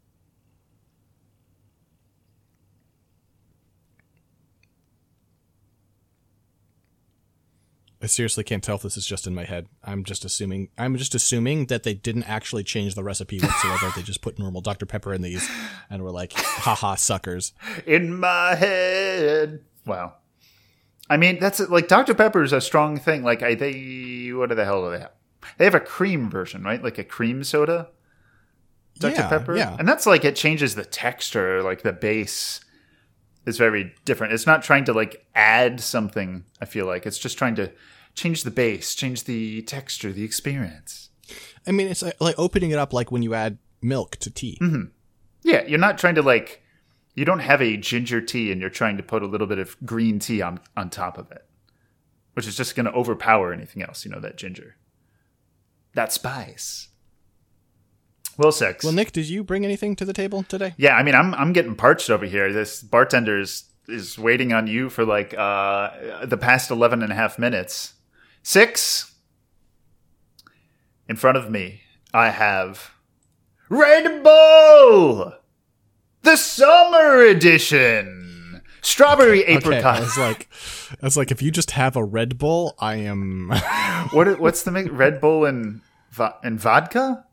I 8.01 8.05
seriously 8.05 8.43
can't 8.43 8.63
tell 8.63 8.75
if 8.75 8.83
this 8.83 8.95
is 8.95 9.07
just 9.07 9.25
in 9.25 9.33
my 9.33 9.43
head. 9.43 9.67
I'm 9.83 10.03
just 10.03 10.23
assuming. 10.23 10.69
I'm 10.77 10.97
just 10.97 11.15
assuming 11.15 11.65
that 11.67 11.81
they 11.81 11.95
didn't 11.95 12.23
actually 12.23 12.63
change 12.63 12.93
the 12.93 13.03
recipe 13.03 13.39
whatsoever. 13.39 13.91
they 13.95 14.03
just 14.03 14.21
put 14.21 14.37
normal 14.37 14.61
Dr 14.61 14.85
Pepper 14.85 15.13
in 15.15 15.23
these, 15.23 15.49
and 15.89 16.03
were 16.03 16.11
like, 16.11 16.33
"Haha, 16.33 16.93
suckers." 16.95 17.53
in 17.87 18.13
my 18.19 18.53
head. 18.53 19.61
Wow. 19.85 20.13
I 21.09 21.17
mean, 21.17 21.39
that's 21.39 21.59
like 21.69 21.87
Dr. 21.87 22.13
Pepper 22.13 22.43
is 22.43 22.53
a 22.53 22.61
strong 22.61 22.99
thing. 22.99 23.23
Like, 23.23 23.41
I 23.41 23.55
they 23.55 24.29
what 24.31 24.49
the 24.55 24.63
hell 24.65 24.83
do 24.85 24.91
they 24.91 24.99
have? 24.99 25.11
They 25.57 25.65
have 25.65 25.75
a 25.75 25.79
cream 25.79 26.29
version, 26.29 26.61
right? 26.63 26.83
Like 26.83 26.99
a 26.99 27.03
cream 27.03 27.43
soda. 27.43 27.89
Dr. 28.99 29.15
Yeah, 29.15 29.29
Pepper. 29.29 29.57
yeah. 29.57 29.75
And 29.77 29.87
that's 29.87 30.05
like 30.05 30.25
it 30.25 30.35
changes 30.35 30.75
the 30.75 30.85
texture, 30.85 31.61
like 31.63 31.81
the 31.83 31.93
base 31.93 32.61
is 33.45 33.57
very 33.57 33.93
different. 34.05 34.33
It's 34.33 34.45
not 34.45 34.63
trying 34.63 34.85
to 34.85 34.93
like 34.93 35.25
add 35.35 35.79
something, 35.79 36.43
I 36.61 36.65
feel 36.65 36.85
like. 36.85 37.05
It's 37.05 37.17
just 37.17 37.37
trying 37.37 37.55
to 37.55 37.71
change 38.13 38.43
the 38.43 38.51
base, 38.51 38.95
change 38.95 39.23
the 39.23 39.61
texture, 39.63 40.11
the 40.11 40.23
experience. 40.23 41.09
I 41.65 41.71
mean, 41.71 41.87
it's 41.87 42.01
like, 42.01 42.19
like 42.19 42.35
opening 42.37 42.71
it 42.71 42.79
up 42.79 42.93
like 42.93 43.11
when 43.11 43.21
you 43.21 43.33
add 43.33 43.57
milk 43.81 44.17
to 44.17 44.29
tea. 44.31 44.57
Mm-hmm. 44.61 44.89
Yeah, 45.43 45.63
you're 45.65 45.79
not 45.79 45.97
trying 45.97 46.15
to 46.15 46.21
like 46.21 46.61
you 47.15 47.25
don't 47.25 47.39
have 47.39 47.61
a 47.61 47.77
ginger 47.77 48.21
tea 48.21 48.51
and 48.51 48.61
you're 48.61 48.69
trying 48.69 48.97
to 48.97 49.03
put 49.03 49.23
a 49.23 49.27
little 49.27 49.47
bit 49.47 49.59
of 49.59 49.75
green 49.85 50.19
tea 50.19 50.41
on 50.41 50.59
on 50.75 50.89
top 50.89 51.17
of 51.17 51.31
it. 51.31 51.43
Which 52.33 52.47
is 52.47 52.55
just 52.55 52.75
going 52.75 52.85
to 52.85 52.93
overpower 52.93 53.51
anything 53.51 53.81
else, 53.81 54.05
you 54.05 54.11
know, 54.11 54.19
that 54.19 54.37
ginger. 54.37 54.75
That 55.95 56.13
spice. 56.13 56.89
Well, 58.37 58.51
six. 58.51 58.83
Well, 58.83 58.93
Nick, 58.93 59.11
did 59.11 59.27
you 59.27 59.43
bring 59.43 59.65
anything 59.65 59.95
to 59.95 60.05
the 60.05 60.13
table 60.13 60.43
today? 60.43 60.73
yeah, 60.77 60.95
I 60.95 61.03
mean, 61.03 61.15
I'm 61.15 61.33
I'm 61.35 61.53
getting 61.53 61.75
parched 61.75 62.09
over 62.09 62.25
here. 62.25 62.53
This 62.53 62.81
bartender 62.83 63.39
is, 63.39 63.65
is 63.87 64.17
waiting 64.17 64.53
on 64.53 64.67
you 64.67 64.89
for 64.89 65.05
like 65.05 65.33
uh 65.37 66.25
the 66.25 66.37
past 66.37 66.69
11 66.71 67.01
and 67.01 67.11
a 67.11 67.15
half 67.15 67.39
minutes. 67.39 67.93
6 68.43 69.13
In 71.09 71.15
front 71.15 71.37
of 71.37 71.49
me, 71.49 71.81
I 72.13 72.29
have 72.29 72.91
Red 73.69 74.23
Bull! 74.23 75.33
The 76.21 76.35
summer 76.37 77.21
edition! 77.23 78.61
Strawberry 78.81 79.43
Okay, 79.43 79.55
apricot. 79.57 79.97
I 79.97 79.99
was 79.99 80.17
like, 80.17 80.47
I 81.01 81.05
was 81.05 81.17
like, 81.17 81.31
if 81.31 81.41
you 81.41 81.51
just 81.51 81.71
have 81.71 81.97
a 81.97 82.03
Red 82.03 82.37
Bull, 82.37 82.73
I 82.79 82.95
am. 82.95 83.49
what 84.11 84.39
what's 84.39 84.63
the 84.63 84.71
mix? 84.71 84.89
Red 84.89 85.19
Bull 85.19 85.43
and 85.43 85.81
and 86.43 86.59
vodka? 86.59 87.25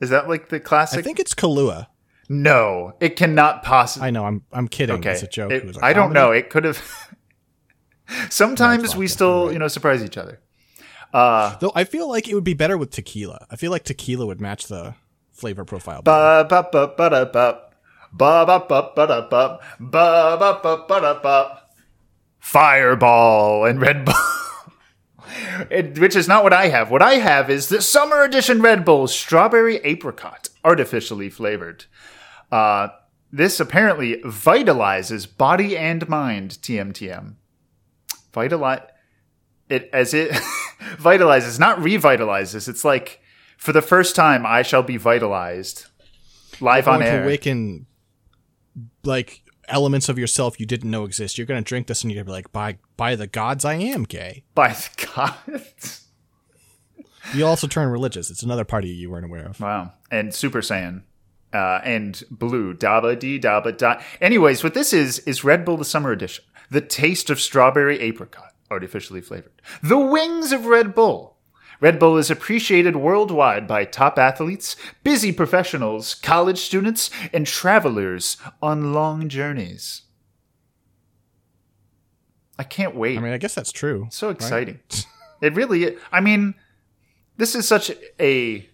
Is 0.00 0.10
that 0.10 0.28
like 0.28 0.48
the 0.48 0.60
classic? 0.60 0.98
I 0.98 1.02
think 1.02 1.18
it's 1.20 1.34
Kahlua. 1.34 1.86
no, 2.28 2.94
it 3.00 3.16
cannot 3.16 3.62
possibly. 3.62 4.08
I 4.08 4.10
know. 4.10 4.24
I'm. 4.24 4.42
I'm 4.52 4.68
kidding. 4.68 4.96
Okay, 4.96 5.12
It's 5.12 5.22
a 5.22 5.26
joke. 5.26 5.52
It- 5.52 5.64
It 5.64 5.76
a 5.76 5.84
I 5.84 5.92
don't 5.92 6.12
know. 6.12 6.30
It 6.32 6.48
could 6.50 6.64
have. 6.64 6.80
Sometimes 8.30 8.96
we 8.96 9.06
still, 9.06 9.44
right. 9.46 9.52
you 9.52 9.58
know, 9.58 9.68
surprise 9.68 10.02
each 10.02 10.16
other. 10.16 10.40
Uh, 11.12 11.56
Though 11.58 11.72
I 11.74 11.84
feel 11.84 12.08
like 12.08 12.28
it 12.28 12.34
would 12.34 12.44
be 12.44 12.54
better 12.54 12.76
with 12.78 12.90
tequila. 12.90 13.46
I 13.50 13.56
feel 13.56 13.70
like 13.70 13.84
tequila 13.84 14.26
would 14.26 14.40
match 14.40 14.66
the 14.66 14.94
flavor 15.32 15.64
profile. 15.64 16.02
ba 16.02 16.44
ba 16.48 16.68
ba 16.72 16.94
ba 16.96 17.08
da 17.10 17.24
ba 17.24 17.60
ba 18.12 18.44
ba 18.46 18.58
ba 18.68 18.92
ba 18.96 19.06
da 19.06 19.20
ba 19.28 19.58
ba 19.80 20.36
ba 20.38 20.60
ba 20.62 20.84
ba 20.88 21.00
da 21.00 21.20
ba. 21.20 21.62
Fireball 22.40 23.64
and 23.66 23.80
Red 23.80 24.04
Bull. 24.04 24.14
It, 25.70 25.98
which 25.98 26.16
is 26.16 26.28
not 26.28 26.42
what 26.42 26.52
I 26.52 26.68
have. 26.68 26.90
What 26.90 27.02
I 27.02 27.14
have 27.14 27.50
is 27.50 27.68
the 27.68 27.82
summer 27.82 28.22
edition 28.22 28.62
Red 28.62 28.84
Bull 28.84 29.06
strawberry 29.06 29.76
apricot, 29.78 30.48
artificially 30.64 31.30
flavored. 31.30 31.84
Uh, 32.50 32.88
this 33.32 33.60
apparently 33.60 34.16
vitalizes 34.22 35.26
body 35.36 35.76
and 35.76 36.08
mind. 36.08 36.58
TMTM. 36.62 37.34
Vitalize 38.32 38.82
it 39.68 39.88
as 39.92 40.12
it 40.12 40.30
vitalizes, 40.96 41.58
not 41.58 41.78
revitalizes. 41.78 42.68
It's 42.68 42.84
like 42.84 43.20
for 43.56 43.72
the 43.72 43.82
first 43.82 44.16
time, 44.16 44.44
I 44.44 44.62
shall 44.62 44.82
be 44.82 44.96
vitalized 44.96 45.86
live 46.60 46.88
on 46.88 47.02
air. 47.02 47.22
awaken 47.22 47.86
like 49.04 49.42
elements 49.70 50.08
of 50.08 50.18
yourself 50.18 50.60
you 50.60 50.66
didn't 50.66 50.90
know 50.90 51.04
exist. 51.04 51.38
You're 51.38 51.46
gonna 51.46 51.62
drink 51.62 51.86
this 51.86 52.02
and 52.02 52.12
you're 52.12 52.22
gonna 52.22 52.32
be 52.32 52.36
like, 52.38 52.52
by 52.52 52.78
by 52.96 53.16
the 53.16 53.26
gods, 53.26 53.64
I 53.64 53.74
am 53.74 54.04
gay. 54.04 54.44
by 54.54 54.68
the 54.72 55.06
gods. 55.14 55.96
You 57.34 57.46
also 57.46 57.68
turn 57.68 57.90
religious. 57.90 58.28
It's 58.30 58.42
another 58.42 58.64
part 58.64 58.82
of 58.82 58.88
you 58.90 58.96
you 58.96 59.08
weren't 59.10 59.26
aware 59.26 59.44
of. 59.46 59.60
Wow. 59.60 59.92
And 60.10 60.34
Super 60.34 60.62
Saiyan. 60.62 61.02
Uh, 61.52 61.80
and 61.84 62.24
blue. 62.30 62.74
Daba 62.74 63.16
dee 63.16 63.38
daba 63.38 63.76
da. 63.76 64.00
Anyways, 64.20 64.64
what 64.64 64.74
this 64.74 64.92
is, 64.92 65.20
is 65.20 65.44
Red 65.44 65.64
Bull 65.64 65.76
the 65.76 65.84
Summer 65.84 66.10
Edition. 66.10 66.44
The 66.70 66.80
taste 66.80 67.30
of 67.30 67.38
strawberry 67.40 68.00
apricot, 68.00 68.54
artificially 68.70 69.20
flavored. 69.20 69.52
The 69.82 69.98
wings 69.98 70.50
of 70.50 70.66
Red 70.66 70.92
Bull. 70.94 71.29
Red 71.80 71.98
Bull 71.98 72.18
is 72.18 72.30
appreciated 72.30 72.96
worldwide 72.96 73.66
by 73.66 73.84
top 73.84 74.18
athletes, 74.18 74.76
busy 75.02 75.32
professionals, 75.32 76.14
college 76.14 76.58
students, 76.58 77.10
and 77.32 77.46
travelers 77.46 78.36
on 78.62 78.92
long 78.92 79.28
journeys. 79.28 80.02
I 82.58 82.64
can't 82.64 82.94
wait. 82.94 83.16
I 83.16 83.22
mean, 83.22 83.32
I 83.32 83.38
guess 83.38 83.54
that's 83.54 83.72
true. 83.72 84.08
So 84.10 84.28
exciting. 84.28 84.80
it 85.40 85.54
really 85.54 85.96
I 86.12 86.20
mean, 86.20 86.54
this 87.38 87.54
is 87.54 87.66
such 87.66 87.90
a 88.20 88.68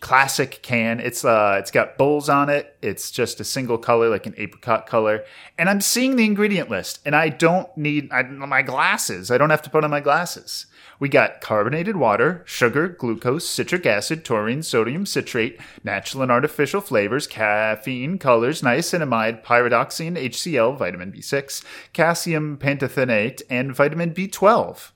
classic 0.00 0.60
can. 0.62 0.98
It's 0.98 1.24
uh 1.24 1.56
it's 1.60 1.70
got 1.70 1.96
bowls 1.96 2.28
on 2.28 2.50
it. 2.50 2.76
It's 2.82 3.12
just 3.12 3.38
a 3.38 3.44
single 3.44 3.78
color 3.78 4.08
like 4.08 4.26
an 4.26 4.34
apricot 4.38 4.88
color. 4.88 5.22
And 5.56 5.70
I'm 5.70 5.80
seeing 5.80 6.16
the 6.16 6.24
ingredient 6.24 6.68
list 6.68 6.98
and 7.06 7.14
I 7.14 7.28
don't 7.28 7.74
need 7.76 8.10
I, 8.10 8.24
my 8.24 8.62
glasses. 8.62 9.30
I 9.30 9.38
don't 9.38 9.50
have 9.50 9.62
to 9.62 9.70
put 9.70 9.84
on 9.84 9.90
my 9.90 10.00
glasses. 10.00 10.66
We 11.00 11.08
got 11.08 11.40
carbonated 11.40 11.96
water, 11.96 12.42
sugar, 12.44 12.86
glucose, 12.86 13.48
citric 13.48 13.86
acid, 13.86 14.22
taurine, 14.22 14.62
sodium 14.62 15.06
citrate, 15.06 15.58
natural 15.82 16.22
and 16.22 16.30
artificial 16.30 16.82
flavors, 16.82 17.26
caffeine, 17.26 18.18
colors, 18.18 18.60
niacinamide, 18.60 19.42
pyridoxine, 19.42 20.22
HCl, 20.22 20.76
vitamin 20.76 21.10
B6, 21.10 21.64
calcium 21.94 22.58
pantothenate, 22.58 23.40
and 23.48 23.74
vitamin 23.74 24.12
B12. 24.12 24.92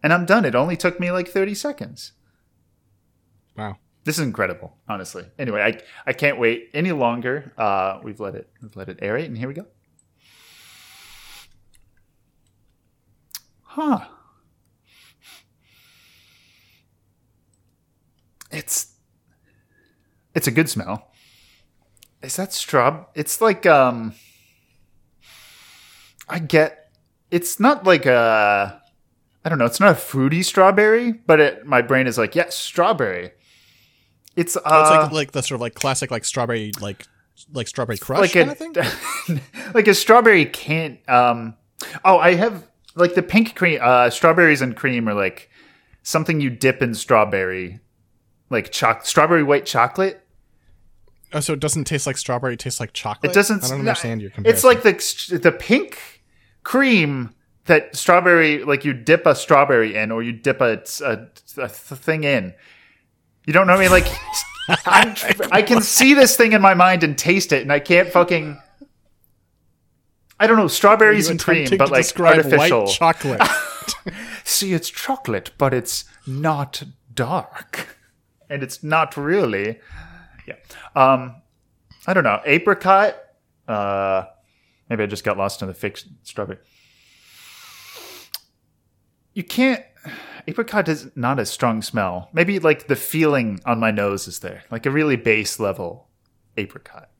And 0.00 0.12
I'm 0.12 0.26
done. 0.26 0.44
It 0.44 0.54
only 0.54 0.76
took 0.76 1.00
me 1.00 1.10
like 1.10 1.26
30 1.26 1.54
seconds. 1.54 2.12
Wow. 3.56 3.78
This 4.04 4.18
is 4.18 4.24
incredible, 4.24 4.76
honestly. 4.88 5.24
Anyway, 5.38 5.60
I 5.60 5.80
I 6.08 6.12
can't 6.12 6.38
wait 6.38 6.68
any 6.72 6.92
longer. 6.92 7.52
Uh, 7.58 7.98
we've 8.04 8.20
let 8.20 8.36
it 8.36 8.48
we've 8.62 8.76
let 8.76 8.88
it 8.88 9.00
aerate, 9.00 9.24
and 9.24 9.38
here 9.38 9.48
we 9.48 9.54
go. 9.54 9.66
Huh. 13.62 14.04
It's 18.54 18.94
it's 20.34 20.46
a 20.46 20.50
good 20.50 20.68
smell. 20.68 21.10
Is 22.22 22.36
that 22.36 22.52
straw? 22.52 23.06
It's 23.14 23.40
like 23.40 23.66
um. 23.66 24.14
I 26.28 26.38
get. 26.38 26.92
It's 27.30 27.60
not 27.60 27.84
like 27.84 28.06
a. 28.06 28.80
I 29.44 29.48
don't 29.48 29.58
know. 29.58 29.66
It's 29.66 29.80
not 29.80 29.90
a 29.90 29.94
fruity 29.94 30.42
strawberry, 30.42 31.12
but 31.12 31.38
it, 31.38 31.66
my 31.66 31.82
brain 31.82 32.06
is 32.06 32.16
like, 32.16 32.34
yes, 32.34 32.56
strawberry. 32.56 33.32
It's 34.36 34.56
uh, 34.56 34.60
Oh, 34.64 34.80
it's 34.80 34.90
like 34.90 35.12
like 35.12 35.32
the 35.32 35.42
sort 35.42 35.56
of 35.56 35.60
like 35.60 35.74
classic 35.74 36.10
like 36.10 36.24
strawberry 36.24 36.72
like 36.80 37.06
like 37.52 37.68
strawberry 37.68 37.98
crush 37.98 38.20
like 38.20 38.32
kind 38.32 38.48
a 38.48 38.52
of 38.52 38.58
thing. 38.58 39.40
like 39.74 39.86
a 39.86 39.94
strawberry 39.94 40.46
can't. 40.46 40.98
Um, 41.08 41.56
oh, 42.04 42.18
I 42.18 42.34
have 42.34 42.66
like 42.94 43.14
the 43.14 43.22
pink 43.22 43.54
cream. 43.54 43.80
Uh, 43.82 44.08
strawberries 44.10 44.62
and 44.62 44.74
cream 44.74 45.08
are 45.08 45.14
like 45.14 45.50
something 46.02 46.40
you 46.40 46.50
dip 46.50 46.82
in 46.82 46.94
strawberry, 46.94 47.80
like 48.50 48.70
choc 48.70 49.06
strawberry 49.06 49.42
white 49.42 49.66
chocolate. 49.66 50.20
Oh, 51.32 51.40
so 51.40 51.52
it 51.52 51.60
doesn't 51.60 51.84
taste 51.84 52.06
like 52.06 52.16
strawberry. 52.16 52.54
It 52.54 52.60
tastes 52.60 52.80
like 52.80 52.92
chocolate. 52.92 53.32
It 53.32 53.34
doesn't. 53.34 53.64
I 53.64 53.68
don't 53.68 53.80
understand 53.80 54.22
your 54.22 54.30
comparison. 54.30 54.54
It's 54.54 54.64
like 54.64 54.82
the 54.82 55.38
the 55.38 55.52
pink 55.52 56.22
cream 56.62 57.34
that 57.66 57.96
strawberry, 57.96 58.62
like 58.62 58.84
you 58.84 58.92
dip 58.92 59.26
a 59.26 59.34
strawberry 59.34 59.96
in, 59.96 60.10
or 60.10 60.22
you 60.22 60.32
dip 60.32 60.60
a, 60.60 60.82
a, 61.04 61.26
a 61.58 61.68
thing 61.68 62.24
in. 62.24 62.54
You 63.46 63.52
don't 63.52 63.66
know 63.66 63.74
what 63.74 63.80
I 63.80 63.82
mean? 63.82 63.90
Like, 63.90 65.46
I 65.52 65.62
can 65.62 65.82
see 65.82 66.14
this 66.14 66.36
thing 66.36 66.52
in 66.52 66.62
my 66.62 66.74
mind 66.74 67.02
and 67.04 67.16
taste 67.16 67.52
it, 67.52 67.62
and 67.62 67.72
I 67.72 67.80
can't 67.80 68.08
fucking. 68.08 68.60
I 70.38 70.46
don't 70.46 70.56
know 70.56 70.68
strawberries 70.68 71.28
and 71.28 71.40
cream, 71.40 71.68
but 71.78 71.90
like 71.90 72.18
artificial. 72.18 72.86
chocolate. 72.86 73.40
see, 74.44 74.72
it's 74.72 74.90
chocolate, 74.90 75.52
but 75.58 75.72
it's 75.72 76.04
not 76.26 76.82
dark, 77.12 77.93
and 78.54 78.62
it's 78.62 78.82
not 78.84 79.16
really. 79.16 79.80
Yeah. 80.46 80.54
Um, 80.94 81.42
I 82.06 82.14
don't 82.14 82.22
know. 82.22 82.40
Apricot. 82.44 83.16
Uh, 83.66 84.24
maybe 84.88 85.02
I 85.02 85.06
just 85.06 85.24
got 85.24 85.36
lost 85.36 85.60
in 85.60 85.68
the 85.68 85.74
fake 85.74 86.00
strawberry. 86.22 86.58
You 89.32 89.42
can't. 89.42 89.82
Apricot 90.46 90.88
is 90.88 91.10
not 91.16 91.40
a 91.40 91.46
strong 91.46 91.82
smell. 91.82 92.28
Maybe 92.32 92.58
like 92.60 92.86
the 92.86 92.96
feeling 92.96 93.60
on 93.66 93.80
my 93.80 93.90
nose 93.90 94.28
is 94.28 94.38
there, 94.38 94.62
like 94.70 94.86
a 94.86 94.90
really 94.90 95.16
base 95.16 95.58
level 95.58 96.08
apricot. 96.56 97.10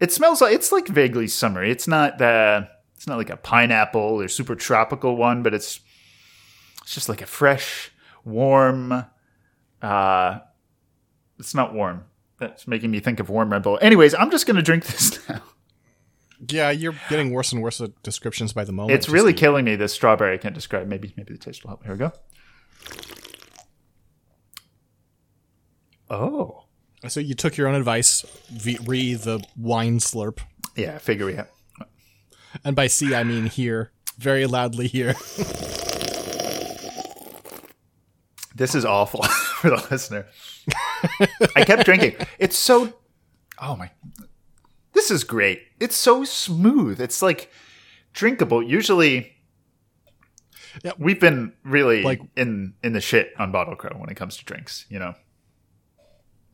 It 0.00 0.10
smells 0.10 0.40
like 0.40 0.54
it's 0.54 0.72
like 0.72 0.88
vaguely 0.88 1.28
summery. 1.28 1.70
It's 1.70 1.86
not 1.86 2.18
the 2.18 2.68
it's 2.96 3.06
not 3.06 3.18
like 3.18 3.30
a 3.30 3.36
pineapple 3.36 4.20
or 4.20 4.26
super 4.26 4.56
tropical 4.56 5.16
one, 5.16 5.42
but 5.42 5.54
it's 5.54 5.80
it's 6.82 6.94
just 6.94 7.08
like 7.08 7.22
a 7.22 7.26
fresh, 7.26 7.92
warm. 8.24 9.04
Uh, 9.82 10.40
it's 11.38 11.54
not 11.54 11.72
warm. 11.74 12.04
That's 12.38 12.66
making 12.66 12.90
me 12.90 13.00
think 13.00 13.20
of 13.20 13.28
warm 13.30 13.50
Red 13.52 13.62
Bull. 13.62 13.78
Anyways, 13.82 14.14
I'm 14.14 14.30
just 14.30 14.46
gonna 14.46 14.62
drink 14.62 14.86
this 14.86 15.26
now. 15.28 15.42
Yeah, 16.48 16.70
you're 16.70 16.94
getting 17.10 17.32
worse 17.32 17.52
and 17.52 17.62
worse 17.62 17.80
at 17.82 18.02
descriptions 18.02 18.52
by 18.54 18.64
the 18.64 18.72
moment. 18.72 18.98
It's 18.98 19.08
really 19.10 19.34
killing 19.34 19.64
me. 19.66 19.76
This 19.76 19.92
strawberry 19.92 20.34
I 20.34 20.38
can't 20.38 20.54
describe. 20.54 20.86
Maybe 20.88 21.12
maybe 21.16 21.32
the 21.34 21.38
taste 21.38 21.62
will 21.64 21.70
help. 21.70 21.82
Here 21.84 21.92
we 21.92 21.98
go. 21.98 22.12
Oh, 26.08 26.64
So 27.06 27.20
you 27.20 27.34
took 27.34 27.56
your 27.56 27.68
own 27.68 27.74
advice, 27.74 28.24
re 28.64 29.14
the 29.14 29.44
wine 29.56 29.98
slurp, 29.98 30.40
yeah. 30.76 30.98
Figure 30.98 31.26
we 31.26 31.34
have. 31.34 31.48
and 32.64 32.74
by 32.74 32.86
C 32.88 33.14
I 33.14 33.22
mean 33.22 33.46
here, 33.46 33.92
very 34.18 34.46
loudly 34.46 34.86
here. 34.88 35.14
This 38.54 38.74
is 38.74 38.84
awful 38.84 39.24
for 39.60 39.70
the 39.70 39.86
listener. 39.90 40.26
I 41.56 41.64
kept 41.64 41.84
drinking. 41.84 42.16
It's 42.38 42.56
so. 42.56 42.92
Oh 43.58 43.76
my. 43.76 43.90
This 44.92 45.10
is 45.10 45.24
great. 45.24 45.62
It's 45.78 45.96
so 45.96 46.24
smooth. 46.24 47.00
It's 47.00 47.22
like 47.22 47.50
drinkable. 48.12 48.62
Usually, 48.62 49.32
Yeah. 50.82 50.92
we've 50.98 51.20
been 51.20 51.52
really 51.64 52.02
Like- 52.02 52.20
in 52.36 52.74
in 52.82 52.92
the 52.92 53.00
shit 53.00 53.32
on 53.38 53.52
Bottle 53.52 53.76
Crow 53.76 53.96
when 53.96 54.10
it 54.10 54.16
comes 54.16 54.36
to 54.38 54.44
drinks. 54.44 54.86
You 54.88 54.98
know. 54.98 55.14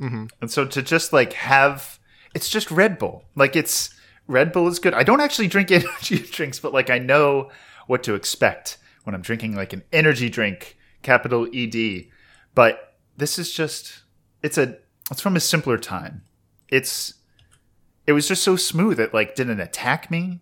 Mm-hmm. 0.00 0.26
And 0.42 0.50
so 0.50 0.66
to 0.66 0.82
just 0.82 1.12
like 1.12 1.32
have, 1.34 1.98
it's 2.34 2.50
just 2.50 2.70
Red 2.70 2.98
Bull. 2.98 3.24
Like 3.34 3.56
it's 3.56 3.94
Red 4.26 4.52
Bull 4.52 4.68
is 4.68 4.78
good. 4.78 4.92
I 4.94 5.02
don't 5.02 5.20
actually 5.20 5.48
drink 5.48 5.70
energy 5.70 6.18
drinks, 6.18 6.58
but 6.58 6.72
like 6.72 6.90
I 6.90 6.98
know 6.98 7.50
what 7.86 8.02
to 8.04 8.14
expect 8.14 8.78
when 9.04 9.14
I'm 9.14 9.22
drinking 9.22 9.54
like 9.54 9.72
an 9.72 9.84
energy 9.92 10.28
drink, 10.28 10.76
capital 11.02 11.48
ED. 11.54 12.08
But 12.54 12.85
this 13.16 13.38
is 13.38 13.52
just 13.52 14.02
it's 14.42 14.58
a 14.58 14.76
it's 15.10 15.20
from 15.20 15.36
a 15.36 15.40
simpler 15.40 15.78
time. 15.78 16.22
It's 16.68 17.14
it 18.06 18.12
was 18.12 18.28
just 18.28 18.42
so 18.42 18.56
smooth 18.56 19.00
it 19.00 19.12
like 19.14 19.34
didn't 19.34 19.60
attack 19.60 20.10
me. 20.10 20.40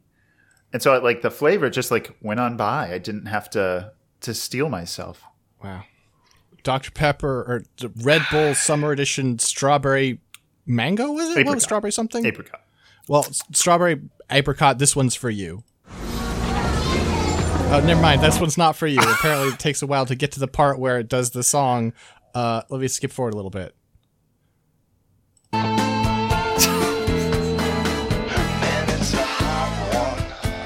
And 0.72 0.82
so 0.82 0.92
I, 0.92 0.98
like 0.98 1.22
the 1.22 1.30
flavor 1.30 1.70
just 1.70 1.90
like 1.90 2.16
went 2.20 2.40
on 2.40 2.56
by. 2.56 2.92
I 2.92 2.98
didn't 2.98 3.26
have 3.26 3.48
to 3.50 3.92
to 4.22 4.34
steel 4.34 4.68
myself. 4.68 5.22
Wow. 5.62 5.84
Dr. 6.62 6.90
Pepper 6.90 7.42
or 7.42 7.64
the 7.78 7.92
Red 8.02 8.22
Bull 8.30 8.54
Summer 8.54 8.90
Edition 8.90 9.38
Strawberry 9.38 10.20
Mango, 10.66 11.12
was 11.12 11.26
it? 11.26 11.30
What 11.30 11.38
Apricot. 11.40 11.54
was 11.54 11.62
strawberry 11.62 11.92
something? 11.92 12.24
Apricot. 12.24 12.60
Well, 13.06 13.24
strawberry 13.52 14.00
apricot, 14.30 14.78
this 14.78 14.96
one's 14.96 15.14
for 15.14 15.28
you. 15.28 15.62
Oh, 17.74 17.80
never 17.84 18.00
mind. 18.00 18.22
This 18.22 18.38
one's 18.38 18.56
not 18.56 18.76
for 18.76 18.86
you. 18.86 19.00
Apparently, 19.00 19.48
it 19.48 19.58
takes 19.58 19.82
a 19.82 19.86
while 19.86 20.06
to 20.06 20.14
get 20.14 20.30
to 20.32 20.40
the 20.40 20.46
part 20.46 20.78
where 20.78 20.98
it 21.00 21.08
does 21.08 21.30
the 21.30 21.42
song. 21.42 21.92
Uh, 22.34 22.62
let 22.68 22.80
me 22.80 22.88
skip 22.88 23.12
forward 23.12 23.32
a 23.34 23.36
little 23.36 23.50
bit. 23.50 23.74
It's 28.96 29.12
a 29.14 29.22
hot 29.22 30.18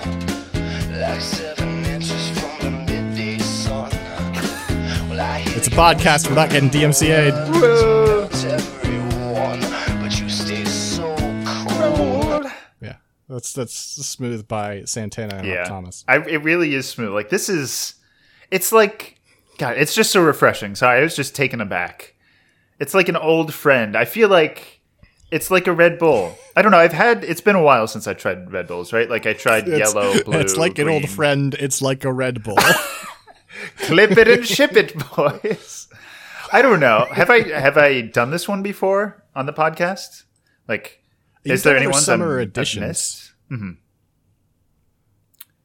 one. 0.04 1.00
Like 1.00 1.20
seven 1.20 1.84
inches 1.86 2.30
from 2.38 2.58
the 2.60 2.70
midday 2.92 3.38
sun. 3.38 3.90
Well, 5.08 5.20
I 5.20 5.38
hear 5.40 5.56
It's 5.56 5.66
a 5.66 5.70
podcast. 5.70 6.28
We're 6.28 6.34
not 6.36 6.50
getting 6.50 6.68
DMCA'd. 6.70 7.34
it's 8.32 8.44
but 10.02 10.20
you 10.20 10.28
stay 10.28 10.64
so. 10.64 11.14
Yeah, 12.80 12.96
that's 13.28 13.52
that's 13.54 13.74
smooth 13.74 14.46
by 14.46 14.84
Santana 14.84 15.36
and 15.36 15.46
Yeah. 15.46 15.64
Thomas. 15.64 16.04
I, 16.06 16.16
it 16.18 16.42
really 16.44 16.74
is 16.74 16.86
smooth. 16.88 17.12
Like 17.12 17.30
this 17.30 17.48
is 17.48 17.94
it's 18.50 18.70
like 18.72 19.17
God, 19.58 19.76
it's 19.76 19.94
just 19.94 20.10
so 20.12 20.22
refreshing. 20.22 20.74
Sorry, 20.74 21.00
I 21.00 21.02
was 21.02 21.16
just 21.16 21.34
taken 21.34 21.60
aback. 21.60 22.14
It's 22.80 22.94
like 22.94 23.08
an 23.08 23.16
old 23.16 23.52
friend. 23.52 23.96
I 23.96 24.04
feel 24.04 24.28
like 24.28 24.80
it's 25.30 25.50
like 25.50 25.66
a 25.66 25.72
Red 25.72 25.98
Bull. 25.98 26.36
I 26.56 26.62
don't 26.62 26.70
know. 26.72 26.78
I've 26.78 26.92
had. 26.92 27.24
It's 27.24 27.40
been 27.40 27.56
a 27.56 27.62
while 27.62 27.86
since 27.88 28.06
I 28.06 28.14
tried 28.14 28.52
Red 28.52 28.68
Bulls. 28.68 28.92
Right? 28.92 29.10
Like 29.10 29.26
I 29.26 29.32
tried 29.32 29.68
It's- 29.68 29.78
yellow, 29.92 30.22
blue. 30.22 30.38
It's 30.40 30.56
like 30.56 30.78
an 30.78 30.88
old 30.88 31.08
friend. 31.10 31.54
It's 31.54 31.82
like 31.82 32.04
a 32.04 32.12
Red 32.12 32.42
Bull. 32.42 32.56
Clip 33.78 34.12
it 34.12 34.28
and 34.28 34.46
ship 34.46 34.76
it, 34.76 34.94
boys. 35.16 35.88
I 36.52 36.62
don't 36.62 36.80
know. 36.80 37.06
Have 37.10 37.28
I 37.30 37.42
have 37.48 37.76
I 37.76 38.02
done 38.02 38.30
this 38.30 38.46
one 38.48 38.62
before 38.62 39.24
on 39.34 39.46
the 39.46 39.52
podcast? 39.52 40.22
Like, 40.68 41.02
You've 41.42 41.54
is 41.54 41.62
there 41.64 41.74
done 41.74 41.82
any 41.84 41.92
summer 41.94 42.34
I'm- 42.38 42.42
editions. 42.48 42.86
missed? 42.86 43.32
Mm-hmm. 43.50 43.70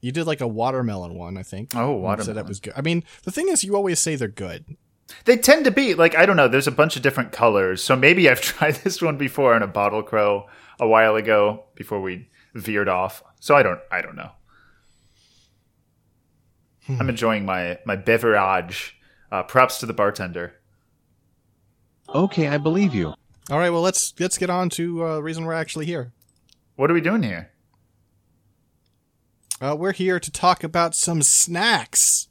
You 0.03 0.11
did 0.11 0.27
like 0.27 0.41
a 0.41 0.47
watermelon 0.47 1.13
one, 1.13 1.37
I 1.37 1.43
think. 1.43 1.73
Oh, 1.75 1.97
You 2.17 2.23
Said 2.23 2.35
that 2.35 2.45
was 2.45 2.59
good. 2.59 2.73
I 2.75 2.81
mean, 2.81 3.05
the 3.23 3.31
thing 3.31 3.47
is, 3.47 3.63
you 3.63 3.73
always 3.73 3.99
say 3.99 4.15
they're 4.15 4.27
good. 4.27 4.75
They 5.23 5.37
tend 5.37 5.63
to 5.63 5.71
be 5.71 5.93
like 5.93 6.13
I 6.13 6.25
don't 6.25 6.35
know. 6.35 6.49
There's 6.49 6.67
a 6.67 6.71
bunch 6.71 6.97
of 6.97 7.01
different 7.01 7.31
colors, 7.31 7.81
so 7.81 7.95
maybe 7.95 8.29
I've 8.29 8.41
tried 8.53 8.75
this 8.75 9.01
one 9.01 9.17
before 9.17 9.55
in 9.55 9.63
a 9.63 9.67
bottle 9.67 10.03
crow 10.03 10.47
a 10.77 10.87
while 10.87 11.15
ago 11.15 11.63
before 11.75 12.01
we 12.01 12.29
veered 12.53 12.89
off. 12.89 13.23
So 13.39 13.55
I 13.55 13.63
don't. 13.63 13.79
I 13.89 14.01
don't 14.01 14.15
know. 14.17 14.31
I'm 16.89 17.07
enjoying 17.09 17.45
my 17.45 17.79
my 17.85 17.95
beverage. 17.95 18.97
Uh, 19.31 19.41
props 19.43 19.79
to 19.79 19.85
the 19.85 19.93
bartender. 19.93 20.55
Okay, 22.13 22.47
I 22.49 22.57
believe 22.57 22.93
you. 22.93 23.13
All 23.49 23.57
right, 23.57 23.69
well 23.69 23.81
let's 23.81 24.13
let's 24.19 24.37
get 24.37 24.49
on 24.49 24.69
to 24.71 25.03
uh, 25.03 25.15
the 25.15 25.23
reason 25.23 25.45
we're 25.45 25.53
actually 25.53 25.85
here. 25.85 26.11
What 26.75 26.91
are 26.91 26.93
we 26.93 27.01
doing 27.01 27.23
here? 27.23 27.52
Uh, 29.63 29.73
we're 29.73 29.93
here 29.93 30.19
to 30.19 30.29
talk 30.29 30.61
about 30.61 30.93
some 30.93 31.21
snacks. 31.21 32.27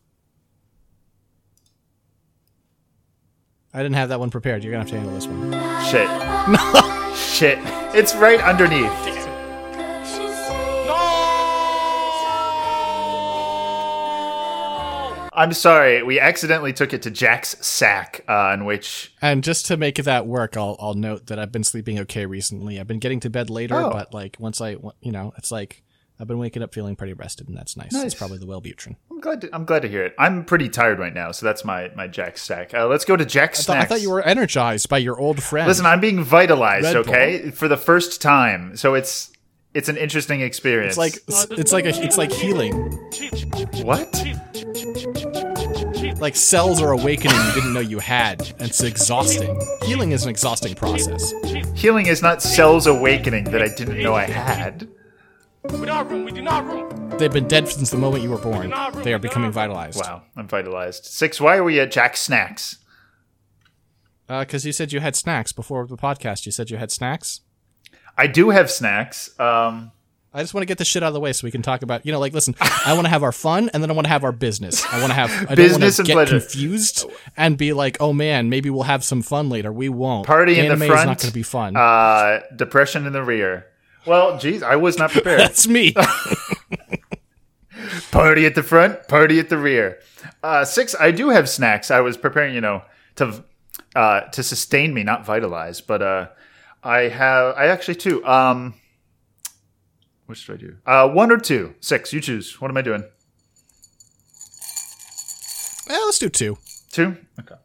I 3.72 3.78
didn't 3.78 3.94
have 3.94 4.10
that 4.10 4.20
one 4.20 4.28
prepared. 4.28 4.62
You're 4.62 4.72
gonna 4.72 4.84
have 4.84 4.90
to 4.90 4.96
handle 4.96 5.14
this 5.14 5.26
one. 5.26 5.50
Shit. 5.86 6.08
No. 6.50 7.14
Shit. 7.16 7.58
It's 7.96 8.14
right 8.14 8.38
underneath. 8.38 8.92
I'm 15.34 15.54
sorry. 15.54 16.02
We 16.02 16.20
accidentally 16.20 16.74
took 16.74 16.92
it 16.92 17.00
to 17.02 17.10
Jack's 17.10 17.56
sack, 17.66 18.22
uh, 18.28 18.50
in 18.52 18.66
which 18.66 19.14
And 19.22 19.42
just 19.42 19.64
to 19.66 19.78
make 19.78 19.94
that 19.94 20.26
work, 20.26 20.58
I'll 20.58 20.76
I'll 20.78 20.92
note 20.92 21.28
that 21.28 21.38
I've 21.38 21.50
been 21.50 21.64
sleeping 21.64 21.98
okay 22.00 22.26
recently. 22.26 22.78
I've 22.78 22.86
been 22.86 22.98
getting 22.98 23.20
to 23.20 23.30
bed 23.30 23.48
later, 23.48 23.76
Oh. 23.76 23.90
but 23.90 24.12
like 24.12 24.36
once 24.38 24.60
I, 24.60 24.76
you 25.00 25.12
know, 25.12 25.32
it's 25.38 25.50
like 25.50 25.82
I've 26.22 26.28
been 26.28 26.38
waking 26.38 26.62
up 26.62 26.72
feeling 26.72 26.94
pretty 26.94 27.14
rested, 27.14 27.48
and 27.48 27.56
that's 27.56 27.76
nice. 27.76 27.92
Nice. 27.92 28.04
It's 28.04 28.14
probably 28.14 28.38
the 28.38 28.46
Wellbutrin. 28.46 28.94
I'm 29.10 29.18
glad. 29.18 29.40
To, 29.40 29.50
I'm 29.52 29.64
glad 29.64 29.82
to 29.82 29.88
hear 29.88 30.04
it. 30.04 30.14
I'm 30.20 30.44
pretty 30.44 30.68
tired 30.68 31.00
right 31.00 31.12
now, 31.12 31.32
so 31.32 31.44
that's 31.44 31.64
my 31.64 31.90
my 31.96 32.06
Jack 32.06 32.38
Stack. 32.38 32.72
Uh, 32.72 32.86
let's 32.86 33.04
go 33.04 33.16
to 33.16 33.26
Jack's 33.26 33.68
I 33.68 33.74
thought, 33.74 33.82
I 33.82 33.84
thought 33.86 34.02
you 34.02 34.10
were 34.10 34.22
energized 34.22 34.88
by 34.88 34.98
your 34.98 35.18
old 35.18 35.42
friend. 35.42 35.66
Listen, 35.66 35.84
I'm 35.84 35.98
being 35.98 36.22
vitalized, 36.22 36.84
Red 36.84 36.92
Bull. 36.92 37.12
okay, 37.12 37.50
for 37.50 37.66
the 37.66 37.76
first 37.76 38.22
time. 38.22 38.76
So 38.76 38.94
it's 38.94 39.32
it's 39.74 39.88
an 39.88 39.96
interesting 39.96 40.42
experience. 40.42 40.96
it's 40.96 41.28
like 41.28 41.58
it's 41.58 41.72
like 41.72 41.86
a 41.86 42.04
it's 42.04 42.16
like 42.16 42.30
healing. 42.30 42.72
what? 43.82 44.24
Like 46.20 46.36
cells 46.36 46.80
are 46.80 46.92
awakening 46.92 47.36
you 47.36 47.52
didn't 47.52 47.74
know 47.74 47.80
you 47.80 47.98
had. 47.98 48.48
And 48.60 48.68
it's 48.68 48.80
exhausting. 48.80 49.60
Healing 49.82 50.12
is 50.12 50.22
an 50.22 50.30
exhausting 50.30 50.76
process. 50.76 51.34
Healing 51.74 52.06
is 52.06 52.22
not 52.22 52.42
cells 52.42 52.86
awakening 52.86 53.44
that 53.44 53.60
I 53.60 53.74
didn't 53.74 54.00
know 54.00 54.14
I 54.14 54.26
had. 54.26 54.88
We 55.70 55.86
not 55.86 56.10
room. 56.10 56.24
We 56.24 56.32
do 56.32 56.42
not 56.42 56.66
room. 56.66 57.10
They've 57.18 57.32
been 57.32 57.46
dead 57.46 57.68
since 57.68 57.90
the 57.90 57.96
moment 57.96 58.24
you 58.24 58.30
were 58.30 58.38
born. 58.38 58.72
They 59.04 59.14
are 59.14 59.18
becoming 59.18 59.52
vitalized. 59.52 60.00
Wow, 60.00 60.22
I'm 60.36 60.48
vitalized. 60.48 61.04
Six. 61.04 61.40
Why 61.40 61.56
are 61.56 61.64
we 61.64 61.78
at 61.78 61.92
Jack's 61.92 62.20
snacks? 62.20 62.78
Because 64.26 64.64
Uh, 64.64 64.68
you 64.68 64.72
said 64.72 64.92
you 64.92 65.00
had 65.00 65.14
snacks 65.14 65.52
before 65.52 65.86
the 65.86 65.96
podcast. 65.96 66.46
You 66.46 66.52
said 66.52 66.70
you 66.70 66.78
had 66.78 66.90
snacks. 66.90 67.42
I 68.18 68.26
do 68.26 68.50
have 68.50 68.70
snacks. 68.70 69.38
Um, 69.38 69.92
I 70.34 70.40
just 70.42 70.54
want 70.54 70.62
to 70.62 70.66
get 70.66 70.78
this 70.78 70.88
shit 70.88 71.02
out 71.02 71.08
of 71.08 71.14
the 71.14 71.20
way 71.20 71.32
so 71.32 71.46
we 71.46 71.50
can 71.50 71.62
talk 71.62 71.82
about, 71.82 72.04
you 72.06 72.12
know, 72.12 72.18
like, 72.18 72.32
listen, 72.32 72.54
I 72.60 72.94
want 72.94 73.04
to 73.04 73.10
have 73.10 73.22
our 73.22 73.32
fun 73.32 73.68
and 73.74 73.82
then 73.82 73.90
I 73.90 73.94
want 73.94 74.06
to 74.06 74.10
have 74.10 74.24
our 74.24 74.32
business. 74.32 74.84
I 74.90 74.98
want 74.98 75.10
to 75.10 75.14
have, 75.14 75.30
I 75.50 75.54
Business 75.54 75.98
don't 75.98 76.08
and 76.08 76.16
want 76.16 76.28
to 76.28 76.34
get 76.34 76.40
pleasure. 76.40 76.40
confused 76.40 77.04
and 77.36 77.56
be 77.58 77.72
like, 77.74 77.98
oh 78.00 78.12
man, 78.14 78.48
maybe 78.48 78.70
we'll 78.70 78.84
have 78.84 79.04
some 79.04 79.20
fun 79.22 79.48
later. 79.50 79.70
We 79.72 79.90
won't. 79.90 80.26
party 80.26 80.58
in 80.58 80.68
the 80.70 80.76
front. 80.86 81.00
is 81.00 81.06
not 81.06 81.18
going 81.18 81.28
to 81.28 81.32
be 81.34 81.42
fun. 81.42 81.76
Uh, 81.76 82.40
depression 82.56 83.06
in 83.06 83.12
the 83.12 83.22
rear. 83.22 83.66
Well, 84.06 84.38
geez, 84.38 84.62
I 84.62 84.76
was 84.76 84.98
not 84.98 85.10
prepared. 85.10 85.40
That's 85.40 85.68
me. 85.68 85.92
party 88.10 88.46
at 88.46 88.54
the 88.54 88.62
front, 88.62 89.08
party 89.08 89.38
at 89.38 89.48
the 89.48 89.58
rear. 89.58 90.00
Uh, 90.42 90.64
six. 90.64 90.94
I 90.98 91.10
do 91.10 91.30
have 91.30 91.48
snacks. 91.48 91.90
I 91.90 92.00
was 92.00 92.16
preparing, 92.16 92.54
you 92.54 92.60
know, 92.60 92.82
to 93.16 93.44
uh, 93.94 94.22
to 94.22 94.42
sustain 94.42 94.94
me, 94.94 95.02
not 95.02 95.24
vitalize. 95.24 95.80
But 95.80 96.02
uh, 96.02 96.28
I 96.82 97.02
have. 97.02 97.56
I 97.56 97.66
actually 97.66 97.96
two. 97.96 98.24
Um, 98.26 98.74
which 100.26 100.46
do 100.46 100.54
I 100.54 100.56
do? 100.56 100.76
Uh, 100.86 101.08
one 101.08 101.30
or 101.30 101.38
two? 101.38 101.74
Six. 101.80 102.12
You 102.12 102.20
choose. 102.20 102.60
What 102.60 102.70
am 102.70 102.76
I 102.76 102.82
doing? 102.82 103.04
well, 105.88 106.06
let's 106.06 106.18
do 106.18 106.28
two. 106.28 106.58
Two. 106.90 107.16
Okay. 107.38 107.56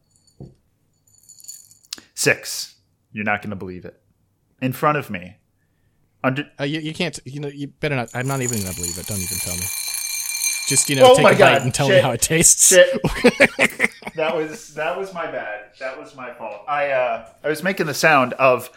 Six. 2.14 2.76
You're 3.12 3.24
not 3.24 3.42
going 3.42 3.52
to 3.52 3.56
believe 3.56 3.86
it. 3.86 4.02
In 4.62 4.74
front 4.74 4.98
of 4.98 5.10
me 5.10 5.38
Under 6.24 6.46
Uh, 6.60 6.64
you, 6.64 6.80
you 6.80 6.94
can't. 6.94 7.18
You 7.26 7.40
know. 7.40 7.48
You 7.48 7.68
better 7.68 7.96
not. 7.96 8.10
I'm 8.14 8.28
not 8.28 8.42
even 8.42 8.60
gonna 8.62 8.74
believe 8.74 8.98
it. 8.98 9.06
Don't 9.08 9.20
even 9.22 9.38
tell 9.38 9.56
me. 9.56 9.64
Just 10.68 10.90
you 10.90 10.96
know, 10.98 11.12
Oh 11.12 11.16
take 11.16 11.26
a 11.36 11.40
bite 11.40 11.62
and 11.62 11.74
tell 11.74 11.88
shit, 11.88 11.98
me 11.98 12.02
how 12.02 12.12
it 12.12 12.22
tastes. 12.22 12.70
shit. 12.70 12.90
that 14.16 14.36
was 14.36 14.74
that 14.74 14.98
was 14.98 15.14
my 15.14 15.30
bad. 15.32 15.72
That 15.80 15.98
was 15.98 16.16
my 16.16 16.34
fault. 16.34 16.64
I 16.68 16.90
uh 16.92 17.30
I 17.44 17.48
was 17.50 17.64
making 17.64 17.86
the 17.86 17.94
sound 17.94 18.34
of 18.34 18.70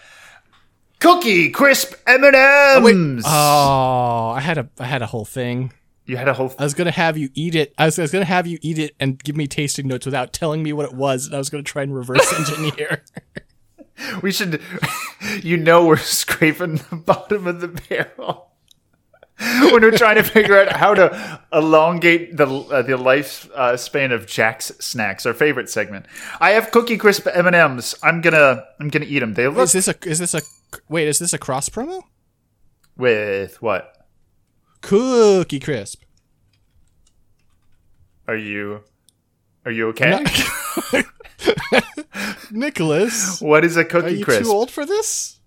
cookie 1.01 1.51
crisp 1.51 1.95
M 2.07 2.23
and 2.25 2.37
M's. 2.37 3.25
Oh, 3.27 4.29
I 4.37 4.41
had 4.41 4.59
a 4.59 4.69
I 4.79 4.85
had 4.85 5.03
a 5.03 5.07
whole 5.07 5.25
thing. 5.25 5.73
You 6.07 6.17
had 6.17 6.29
a 6.29 6.35
whole. 6.35 6.53
I 6.59 6.65
was 6.65 6.75
gonna 6.75 6.91
have 6.93 7.17
you 7.17 7.29
eat 7.35 7.55
it. 7.55 7.73
I 7.79 7.87
was, 7.87 7.99
I 7.99 8.03
was 8.03 8.11
gonna 8.13 8.25
have 8.25 8.47
you 8.47 8.59
eat 8.63 8.79
it 8.79 8.95
and 9.01 9.23
give 9.23 9.37
me 9.37 9.47
tasting 9.47 9.87
notes 9.89 10.07
without 10.07 10.33
telling 10.33 10.63
me 10.63 10.73
what 10.73 10.85
it 10.87 10.95
was. 10.95 11.27
And 11.27 11.35
I 11.35 11.39
was 11.39 11.51
gonna 11.51 11.63
try 11.63 11.83
and 11.83 11.95
reverse 11.95 12.33
engineer. 12.39 13.03
We 14.23 14.33
should. 14.33 14.61
You 15.43 15.59
know, 15.59 15.85
we're 15.85 15.97
scraping 15.99 16.77
the 16.77 16.97
bottom 16.97 17.47
of 17.47 17.61
the 17.61 17.69
barrel 17.69 18.51
when 19.39 19.83
we're 19.83 19.97
trying 19.97 20.17
to 20.17 20.23
figure 20.23 20.59
out 20.59 20.73
how 20.73 20.95
to 20.95 21.41
elongate 21.53 22.37
the 22.37 22.47
uh, 22.47 22.83
the 22.83 22.97
life 22.97 23.49
uh, 23.55 23.77
span 23.77 24.11
of 24.11 24.27
Jack's 24.27 24.73
snacks, 24.81 25.27
our 25.27 25.35
favorite 25.35 25.69
segment. 25.69 26.07
I 26.41 26.51
have 26.53 26.71
cookie 26.71 26.97
crisp 26.97 27.29
M 27.33 27.47
and 27.47 27.55
M's. 27.55 27.95
I'm 28.03 28.23
gonna 28.23 28.65
I'm 28.81 28.89
gonna 28.89 29.05
eat 29.05 29.21
them. 29.21 29.35
They 29.35 29.47
look 29.47 29.65
is 29.65 29.73
this 29.73 29.89
a 29.89 29.95
is 30.05 30.19
this 30.19 30.35
a 30.35 30.41
wait? 30.89 31.07
Is 31.07 31.19
this 31.19 31.33
a 31.33 31.39
cross 31.39 31.69
promo? 31.69 32.03
with 32.97 33.61
what? 33.63 34.07
Cookie 34.83 35.61
crisp. 35.61 36.03
Are 38.29 38.37
you 38.37 38.85
are 39.65 39.73
you 39.73 39.89
okay? 39.89 40.25
Nicholas, 42.51 43.41
what 43.41 43.65
is 43.65 43.77
a 43.77 43.81
are 43.81 43.85
cookie 43.85 44.17
you 44.19 44.25
crisp? 44.25 44.43
too 44.43 44.51
old 44.51 44.71
for 44.71 44.85
this? 44.87 45.41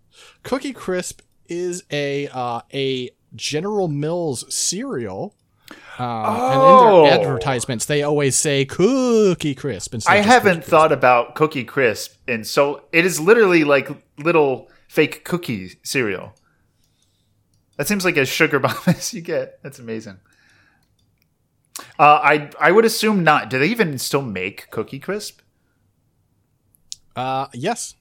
Cookie 0.43 0.73
crisp 0.73 1.21
is 1.47 1.83
a 1.91 2.27
uh, 2.29 2.61
a 2.73 3.09
General 3.35 3.87
Mills 3.87 4.53
cereal. 4.53 5.35
And 5.97 6.07
Oh. 6.27 7.05
in 7.05 7.09
their 7.11 7.19
advertisements, 7.21 7.85
they 7.85 8.01
always 8.03 8.35
say 8.35 8.65
Cookie 8.65 9.53
Crisp. 9.55 9.93
Instead 9.93 10.11
I 10.11 10.17
haven't 10.17 10.63
thought 10.65 10.91
about 10.91 11.35
cookie 11.35 11.63
crisp, 11.63 12.15
and 12.27 12.45
so 12.47 12.85
it 12.91 13.05
is 13.05 13.19
literally 13.19 13.63
like 13.63 13.89
little 14.17 14.69
fake 14.87 15.23
cookie 15.23 15.77
cereal. 15.83 16.35
That 17.77 17.87
seems 17.87 18.05
like 18.05 18.17
as 18.17 18.27
sugar 18.29 18.59
bomb 18.65 18.75
as 18.87 19.13
you 19.13 19.21
get. 19.21 19.61
That's 19.63 19.79
amazing. 19.79 20.19
Uh, 21.99 22.19
I 22.23 22.49
I 22.59 22.71
would 22.71 22.85
assume 22.85 23.23
not. 23.23 23.49
Do 23.49 23.59
they 23.59 23.67
even 23.67 23.97
still 23.99 24.21
make 24.21 24.69
cookie 24.71 24.99
crisp? 24.99 25.41
Uh, 27.15 27.47
yes, 27.53 27.95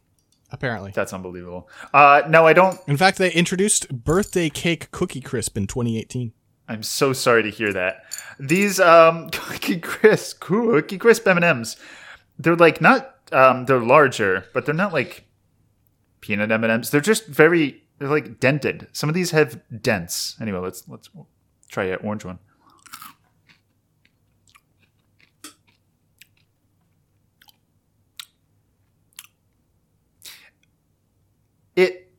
apparently. 0.51 0.93
That's 0.95 1.13
unbelievable. 1.13 1.69
Uh, 1.93 2.23
no, 2.29 2.47
I 2.47 2.53
don't. 2.53 2.79
In 2.87 2.97
fact, 2.97 3.19
they 3.19 3.33
introduced 3.33 3.89
birthday 4.05 4.49
cake 4.49 4.91
Cookie 4.91 5.21
Crisp 5.21 5.57
in 5.57 5.67
2018. 5.67 6.33
I'm 6.69 6.83
so 6.83 7.13
sorry 7.13 7.43
to 7.43 7.51
hear 7.51 7.73
that. 7.73 8.05
These 8.39 8.81
um, 8.81 9.29
cookie 9.33 9.81
crisp, 9.81 10.41
cookie 10.41 10.99
crisp 10.99 11.27
M 11.27 11.37
and 11.37 11.45
M's, 11.45 11.77
they're 12.39 12.57
like 12.57 12.81
not 12.81 13.17
um, 13.33 13.67
they're 13.67 13.81
larger, 13.81 14.47
but 14.55 14.65
they're 14.65 14.75
not 14.75 14.93
like 14.93 15.25
peanut 16.21 16.51
M 16.51 16.65
and 16.65 16.73
M's. 16.73 16.91
They're 16.91 17.01
just 17.01 17.27
very 17.27 17.83
they're 17.99 18.09
like 18.09 18.41
dented. 18.41 18.89
Some 18.93 19.09
of 19.09 19.15
these 19.15 19.33
have 19.33 19.61
dents. 19.83 20.37
Anyway, 20.41 20.59
let's 20.59 20.89
let's 20.89 21.11
try 21.69 21.85
an 21.85 21.99
orange 22.03 22.25
one. 22.25 22.39
It 31.77 32.13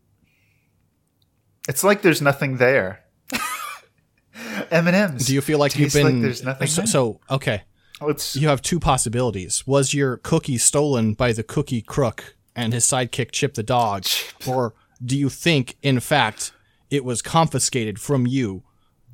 it's 1.67 1.83
like 1.83 2.01
there's 2.01 2.21
nothing 2.21 2.57
there. 2.57 3.03
M 4.71 4.87
and 4.87 4.95
M's. 4.95 5.27
Do 5.27 5.33
you 5.33 5.41
feel 5.41 5.59
like 5.59 5.75
you've 5.75 5.91
Tastes 5.91 6.03
like 6.03 6.13
been 6.13 6.21
there's 6.21 6.43
nothing 6.43 6.67
so, 6.67 6.81
there. 6.81 6.87
so? 6.87 7.19
Okay, 7.29 7.63
oh, 8.01 8.09
It's 8.09 8.35
you 8.35 8.47
have 8.47 8.61
two 8.61 8.79
possibilities. 8.79 9.65
Was 9.67 9.93
your 9.93 10.17
cookie 10.17 10.57
stolen 10.57 11.13
by 11.13 11.31
the 11.33 11.43
cookie 11.43 11.81
crook 11.81 12.35
and 12.55 12.73
his 12.73 12.85
sidekick 12.85 13.31
Chip 13.31 13.53
the 13.53 13.63
dog, 13.63 14.05
or 14.47 14.73
do 15.03 15.17
you 15.17 15.29
think, 15.29 15.77
in 15.81 15.99
fact, 15.99 16.51
it 16.89 17.03
was 17.03 17.21
confiscated 17.21 17.99
from 17.99 18.27
you 18.27 18.63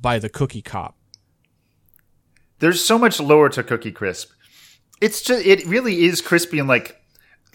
by 0.00 0.18
the 0.18 0.28
cookie 0.28 0.62
cop? 0.62 0.96
there's 2.60 2.84
so 2.84 2.98
much 2.98 3.18
lower 3.18 3.48
to 3.48 3.62
Cookie 3.62 3.90
Crisp. 3.90 4.30
It's 5.00 5.22
just 5.22 5.44
it 5.44 5.66
really 5.66 6.04
is 6.04 6.20
crispy 6.20 6.58
and 6.58 6.68
like 6.68 6.99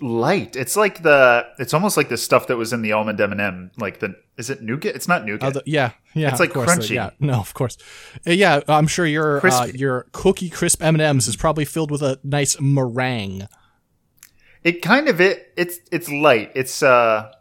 light. 0.02 0.56
It's 0.56 0.76
like 0.76 1.04
the 1.04 1.46
it's 1.60 1.74
almost 1.74 1.98
like 1.98 2.10
the 2.10 2.18
stuff 2.18 2.48
that 2.48 2.58
was 2.58 2.74
in 2.74 2.82
the 2.82 2.92
almond 2.92 3.20
M 3.20 3.32
and 3.32 3.42
m 3.42 3.72
Like 3.78 4.00
the 4.00 4.16
is 4.38 4.50
it 4.50 4.62
nougat? 4.62 4.96
It's 4.96 5.08
not 5.08 5.26
nougat. 5.26 5.48
Oh, 5.48 5.52
the, 5.52 5.64
yeah, 5.66 5.92
yeah. 6.14 6.30
It's 6.30 6.40
like 6.40 6.54
course, 6.54 6.70
uh, 6.70 6.76
crunchy. 6.76 6.96
yeah, 6.96 7.12
no, 7.20 7.36
of 7.36 7.54
course. 7.54 7.78
Uh, 8.28 8.32
yeah, 8.32 8.62
I'm 8.68 8.88
sure 8.88 9.06
your 9.06 9.46
uh, 9.46 9.66
your 9.68 10.08
cookie 10.12 10.50
crisp 10.50 10.82
M 10.84 10.96
and 10.96 11.02
M's 11.02 11.28
is 11.28 11.36
probably 11.36 11.66
filled 11.66 11.92
with 11.92 12.02
a 12.02 12.20
nice 12.24 12.60
meringue. 12.60 13.48
it 14.64 14.82
kind 14.82 15.08
of 15.08 15.22
it 15.22 15.54
it's 15.56 15.80
it's 15.92 16.10
light. 16.10 16.52
It's 16.56 16.84
uh 16.84 17.32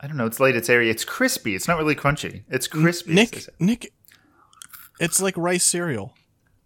I 0.00 0.06
don't 0.06 0.16
know. 0.16 0.26
It's 0.26 0.40
light. 0.40 0.56
It's 0.56 0.68
airy. 0.68 0.90
It's 0.90 1.04
crispy. 1.04 1.54
It's 1.54 1.68
not 1.68 1.78
really 1.78 1.94
crunchy. 1.94 2.42
It's 2.50 2.66
crispy. 2.66 3.14
Nick. 3.14 3.46
Nick, 3.60 3.92
it's 4.98 5.22
like 5.22 5.36
rice 5.36 5.64
cereal. 5.64 6.14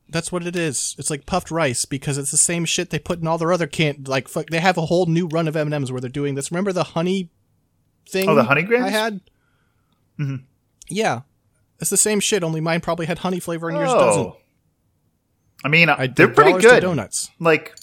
That's 0.08 0.30
what 0.30 0.46
it 0.46 0.54
is. 0.54 0.94
It's 0.98 1.10
like 1.10 1.26
puffed 1.26 1.50
rice 1.50 1.84
because 1.84 2.16
it's 2.16 2.30
the 2.30 2.36
same 2.36 2.64
shit 2.64 2.90
they 2.90 2.98
put 2.98 3.18
in 3.20 3.26
all 3.26 3.38
their 3.38 3.52
other 3.52 3.66
can't 3.66 4.06
Like 4.06 4.28
fuck, 4.28 4.50
they 4.50 4.60
have 4.60 4.78
a 4.78 4.86
whole 4.86 5.06
new 5.06 5.26
run 5.26 5.48
of 5.48 5.56
M 5.56 5.66
and 5.66 5.74
M's 5.74 5.90
where 5.90 6.00
they're 6.00 6.08
doing 6.08 6.34
this. 6.36 6.50
Remember 6.52 6.72
the 6.72 6.84
honey 6.84 7.30
thing? 8.08 8.28
Oh, 8.28 8.34
the 8.36 8.44
honey 8.44 8.62
grahams? 8.62 8.86
I 8.86 8.90
had. 8.90 9.20
Mm-hmm. 10.18 10.44
Yeah, 10.88 11.22
it's 11.80 11.90
the 11.90 11.96
same 11.96 12.20
shit. 12.20 12.44
Only 12.44 12.60
mine 12.60 12.80
probably 12.80 13.06
had 13.06 13.18
honey 13.18 13.40
flavor 13.40 13.68
and 13.68 13.76
yours 13.76 13.92
doesn't. 13.92 14.22
Oh. 14.26 14.36
I 15.64 15.68
mean, 15.68 15.88
I 15.88 16.06
they're 16.06 16.28
pretty 16.28 16.52
good. 16.60 16.80
donuts. 16.82 17.30
Like 17.40 17.74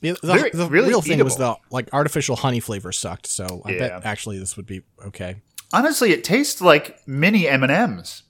Yeah, 0.00 0.12
the, 0.22 0.50
the 0.52 0.68
really 0.68 0.88
real 0.90 1.02
thing 1.02 1.22
was 1.24 1.36
the 1.36 1.56
like 1.70 1.88
artificial 1.92 2.36
honey 2.36 2.60
flavor 2.60 2.92
sucked. 2.92 3.26
So 3.26 3.62
I 3.64 3.72
Yeah. 3.72 3.78
bet 3.98 4.06
actually 4.06 4.38
this 4.38 4.56
would 4.56 4.66
be 4.66 4.82
okay. 5.06 5.36
honestly, 5.72 6.12
it 6.12 6.22
tastes 6.22 6.60
like 6.60 7.00
mini 7.06 7.48
M 7.48 7.62
and 7.64 7.72
M's. 7.72 8.22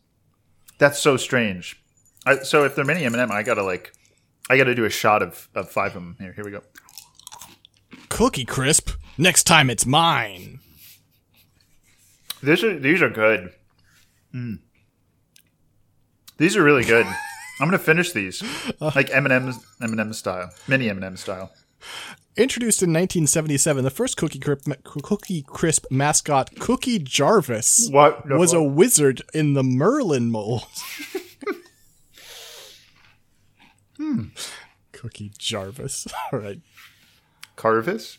That's 0.78 0.98
so 0.98 1.16
strange. 1.16 1.82
I, 2.26 2.38
so 2.38 2.64
if 2.64 2.74
they're 2.74 2.84
mini 2.84 3.04
M 3.04 3.14
and 3.14 3.22
M, 3.22 3.30
I 3.32 3.42
gotta 3.42 3.62
like, 3.62 3.92
I 4.50 4.56
gotta 4.56 4.74
do 4.74 4.84
a 4.84 4.90
shot 4.90 5.22
of, 5.22 5.48
of 5.54 5.70
five 5.70 5.94
of 5.96 6.02
them. 6.02 6.16
Here, 6.18 6.32
here 6.32 6.44
we 6.44 6.50
go. 6.50 6.62
Cookie 8.08 8.44
crisp. 8.44 8.90
Next 9.16 9.44
time 9.44 9.70
it's 9.70 9.86
mine. 9.86 10.58
These 12.42 12.62
are 12.64 12.78
these 12.78 13.00
are 13.00 13.08
good. 13.08 13.52
Mm. 14.34 14.58
These 16.36 16.56
are 16.56 16.62
really 16.62 16.84
good. 16.84 17.06
I'm 17.60 17.68
gonna 17.68 17.78
finish 17.78 18.12
these 18.12 18.42
like 18.80 19.08
M 19.10 19.24
and 19.24 19.32
M's 19.32 19.56
M 19.80 19.92
and 19.92 20.00
M 20.00 20.12
style, 20.12 20.50
mini 20.68 20.90
M 20.90 20.96
and 20.96 21.04
M 21.04 21.16
style. 21.16 21.52
Introduced 22.36 22.82
in 22.82 22.90
1977, 22.90 23.82
the 23.82 23.90
first 23.90 24.18
Cookie 24.18 24.38
Crisp, 24.38 24.68
Cookie 24.84 25.42
Crisp 25.42 25.86
mascot, 25.90 26.54
Cookie 26.58 26.98
Jarvis, 26.98 27.88
What 27.90 28.28
the 28.28 28.36
was 28.36 28.52
a 28.52 28.62
wizard 28.62 29.22
in 29.32 29.54
the 29.54 29.62
Merlin 29.62 30.30
mold. 30.30 30.64
Hmm. 33.96 34.24
Cookie 34.92 35.32
Jarvis. 35.38 36.06
All 36.32 36.38
right. 36.38 36.60
Carvis. 37.56 38.18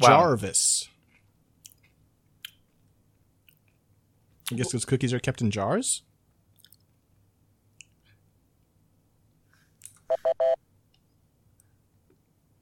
Wow. 0.00 0.08
Jarvis. 0.08 0.88
I 4.50 4.54
guess 4.54 4.72
those 4.72 4.84
cookies 4.84 5.12
are 5.12 5.18
kept 5.18 5.40
in 5.40 5.50
jars? 5.50 6.02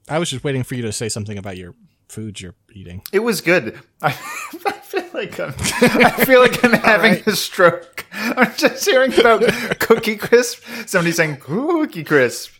I 0.07 0.19
was 0.19 0.29
just 0.29 0.43
waiting 0.43 0.63
for 0.63 0.75
you 0.75 0.81
to 0.83 0.91
say 0.91 1.09
something 1.09 1.37
about 1.37 1.57
your 1.57 1.73
foods 2.09 2.41
you're 2.41 2.55
eating. 2.73 3.01
It 3.11 3.19
was 3.19 3.41
good. 3.41 3.79
I, 4.01 4.07
I 4.07 4.11
feel 4.11 4.80
like 5.13 5.39
I'm. 5.39 5.49
I 5.59 6.25
feel 6.25 6.39
like 6.39 6.63
I'm 6.63 6.73
having 6.83 7.23
a 7.25 7.35
stroke. 7.35 8.05
I'm 8.13 8.53
just 8.55 8.85
hearing 8.85 9.17
about 9.19 9.41
Cookie 9.79 10.17
Crisp. 10.17 10.63
Somebody 10.85 11.11
saying 11.11 11.37
Cookie 11.37 12.03
Crisp, 12.03 12.53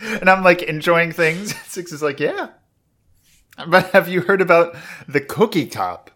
and 0.00 0.28
I'm 0.28 0.42
like 0.42 0.62
enjoying 0.62 1.12
things. 1.12 1.54
Six 1.66 1.92
is 1.92 2.02
like, 2.02 2.20
yeah. 2.20 2.48
But 3.66 3.90
have 3.90 4.08
you 4.08 4.22
heard 4.22 4.40
about 4.40 4.74
the 5.06 5.20
Cookie 5.20 5.66
Cop? 5.66 6.10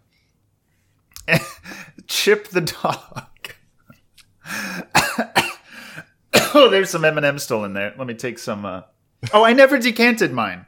Chip 2.07 2.47
the 2.47 2.61
dog. 2.61 3.27
oh, 6.53 6.69
there's 6.69 6.89
some 6.89 7.05
M 7.05 7.17
and 7.17 7.25
M 7.25 7.39
still 7.39 7.63
in 7.65 7.73
there. 7.73 7.93
Let 7.97 8.07
me 8.07 8.13
take 8.13 8.39
some. 8.39 8.65
Uh... 8.65 8.81
Oh, 9.33 9.43
I 9.43 9.53
never 9.53 9.77
decanted 9.77 10.31
mine. 10.31 10.65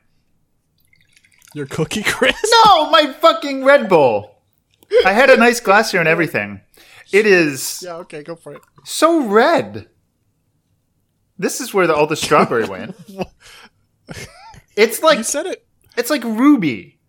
Your 1.53 1.65
Cookie 1.65 2.03
Crisp? 2.03 2.37
No, 2.65 2.89
my 2.91 3.11
fucking 3.13 3.63
Red 3.63 3.89
Bull. 3.89 4.35
I 5.05 5.13
had 5.13 5.29
a 5.29 5.37
nice 5.37 5.59
glass 5.59 5.91
here 5.91 5.99
and 5.99 6.09
everything. 6.09 6.61
It 7.11 7.25
is 7.25 7.81
Yeah, 7.85 7.95
okay, 7.97 8.21
go 8.23 8.35
for 8.35 8.53
it. 8.53 8.61
so 8.85 9.21
red. 9.25 9.87
This 11.37 11.59
is 11.61 11.73
where 11.73 11.87
the, 11.87 11.95
all 11.95 12.05
the 12.07 12.15
strawberry 12.15 12.65
went. 12.67 12.95
It's 14.75 14.99
You 14.99 15.05
like 15.05 15.23
said 15.25 15.45
it. 15.47 15.65
it's 15.97 16.09
like 16.09 16.23
ruby. 16.23 16.99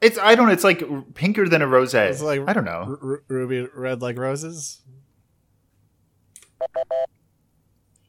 It's 0.00 0.18
I 0.18 0.34
don't 0.34 0.46
know. 0.46 0.52
It's 0.52 0.64
like 0.64 0.82
pinker 1.14 1.48
than 1.48 1.62
a 1.62 1.66
rose. 1.66 1.94
It's 1.94 2.20
like 2.20 2.42
I 2.46 2.52
don't 2.52 2.64
know. 2.64 2.98
R- 3.02 3.22
ruby 3.28 3.66
red 3.74 4.02
like 4.02 4.18
roses. 4.18 4.82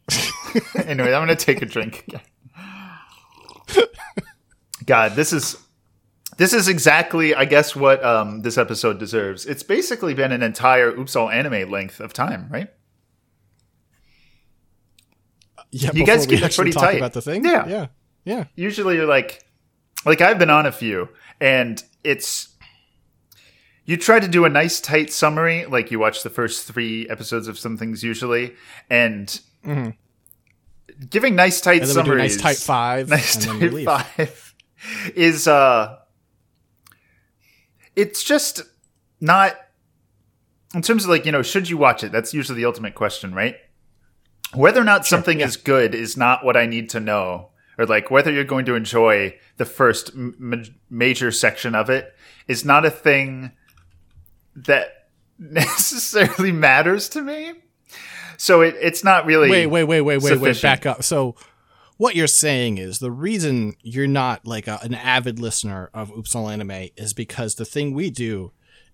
anyway, 0.85 1.13
I'm 1.13 1.21
gonna 1.21 1.35
take 1.35 1.61
a 1.61 1.65
drink 1.65 2.03
again. 2.07 2.21
God, 4.85 5.15
this 5.15 5.33
is 5.33 5.57
this 6.37 6.53
is 6.53 6.67
exactly, 6.67 7.33
I 7.33 7.45
guess, 7.45 7.75
what 7.75 8.03
um, 8.03 8.41
this 8.41 8.57
episode 8.57 8.99
deserves. 8.99 9.45
It's 9.45 9.63
basically 9.63 10.13
been 10.13 10.31
an 10.31 10.43
entire 10.43 10.89
Oops 10.89 11.15
All 11.15 11.29
Anime 11.29 11.69
length 11.69 11.99
of 11.99 12.13
time, 12.13 12.47
right? 12.49 12.69
Yeah, 15.71 15.91
You 15.93 16.05
guys 16.05 16.25
it 16.25 16.55
pretty 16.55 16.71
tight. 16.71 16.97
about 16.97 17.13
the 17.13 17.21
thing. 17.21 17.45
Yeah. 17.45 17.67
yeah, 17.67 17.87
yeah. 18.23 18.43
Usually, 18.55 18.95
you're 18.95 19.05
like, 19.05 19.43
like 20.05 20.21
I've 20.21 20.39
been 20.39 20.49
on 20.49 20.65
a 20.65 20.71
few, 20.71 21.09
and 21.39 21.81
it's 22.03 22.49
you 23.85 23.97
try 23.97 24.19
to 24.19 24.27
do 24.27 24.45
a 24.45 24.49
nice 24.49 24.79
tight 24.81 25.11
summary, 25.11 25.65
like 25.65 25.91
you 25.91 25.99
watch 25.99 26.23
the 26.23 26.29
first 26.29 26.67
three 26.67 27.07
episodes 27.09 27.47
of 27.47 27.57
some 27.57 27.77
things 27.77 28.03
usually, 28.03 28.55
and 28.89 29.39
giving 31.09 31.35
nice 31.35 31.61
tight 31.61 31.81
Mm-hmm. 31.81 31.97
And 31.99 32.07
then 32.07 32.15
we 32.15 32.17
do 32.17 32.25
a 32.25 32.29
summaries, 32.29 32.37
nice 32.37 32.41
tight 32.41 32.65
five, 32.65 33.09
nice 33.09 33.47
and 33.47 33.61
then 33.61 33.73
we 33.73 33.85
tight 33.85 34.05
five 34.17 34.44
is 35.15 35.47
uh 35.47 35.97
it's 37.95 38.23
just 38.23 38.61
not 39.21 39.55
in 40.73 40.81
terms 40.81 41.03
of 41.03 41.09
like 41.09 41.25
you 41.25 41.31
know 41.31 41.41
should 41.41 41.69
you 41.69 41.77
watch 41.77 42.03
it? 42.03 42.11
That's 42.11 42.33
usually 42.33 42.57
the 42.57 42.65
ultimate 42.65 42.95
question 42.95 43.33
right? 43.33 43.55
Whether 44.53 44.81
or 44.81 44.85
not 44.85 45.05
something 45.05 45.41
is 45.41 45.57
good 45.57 45.93
is 45.93 46.15
not 46.15 46.45
what 46.45 46.55
i 46.55 46.65
need 46.65 46.89
to 46.91 46.99
know 46.99 47.49
or 47.77 47.85
like 47.85 48.09
whether 48.09 48.31
you're 48.31 48.43
going 48.43 48.65
to 48.65 48.75
enjoy 48.75 49.37
the 49.57 49.65
first 49.65 50.15
ma- 50.15 50.57
major 50.89 51.31
section 51.31 51.75
of 51.75 51.89
it 51.89 52.15
is 52.47 52.63
not 52.63 52.85
a 52.85 52.91
thing 52.91 53.51
that 54.55 55.09
necessarily 55.39 56.51
matters 56.51 57.09
to 57.09 57.21
me. 57.21 57.53
So 58.37 58.61
it, 58.61 58.75
it's 58.81 59.03
not 59.03 59.25
really 59.25 59.49
Wait, 59.49 59.67
wait, 59.67 59.85
wait, 59.85 60.01
wait, 60.01 60.21
wait, 60.21 60.39
wait. 60.39 60.61
Back 60.61 60.85
up. 60.85 61.03
So, 61.03 61.35
what 61.97 62.15
you're 62.15 62.27
saying 62.27 62.77
is 62.77 62.99
the 62.99 63.11
reason 63.11 63.75
you're 63.81 64.07
not 64.07 64.45
like 64.45 64.67
a, 64.67 64.79
an 64.81 64.93
avid 64.93 65.39
listener 65.39 65.89
of 65.93 66.11
Oops 66.11 66.35
All 66.35 66.49
Anime 66.49 66.89
is 66.97 67.13
because 67.13 67.55
the 67.55 67.65
thing 67.65 67.93
we 67.93 68.09
do 68.09 68.51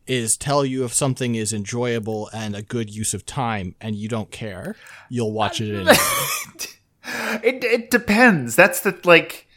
is 0.07 0.37
tell 0.37 0.65
you 0.65 0.83
if 0.83 0.93
something 0.93 1.35
is 1.35 1.53
enjoyable 1.53 2.29
and 2.33 2.55
a 2.55 2.61
good 2.61 2.89
use 2.93 3.13
of 3.13 3.25
time, 3.25 3.75
and 3.79 3.95
you 3.95 4.07
don't 4.07 4.31
care. 4.31 4.75
You'll 5.09 5.31
watch 5.31 5.61
it 5.61 5.73
anyway. 5.73 5.93
it, 7.43 7.63
it 7.63 7.91
depends 7.91 8.55
that's 8.55 8.81
the 8.81 8.99
like 9.03 9.47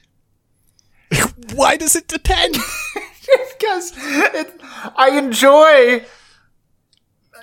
Why 1.54 1.76
does 1.76 1.96
it 1.96 2.08
depend? 2.08 2.54
because 3.58 3.92
it, 3.96 4.60
I 4.96 5.18
enjoy 5.18 6.04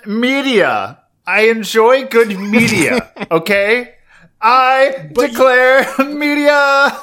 media. 0.06 0.98
I 1.26 1.42
enjoy 1.42 2.06
good 2.06 2.36
media. 2.38 3.12
Okay, 3.30 3.94
I 4.42 5.08
declare 5.12 5.86
media. 5.98 6.98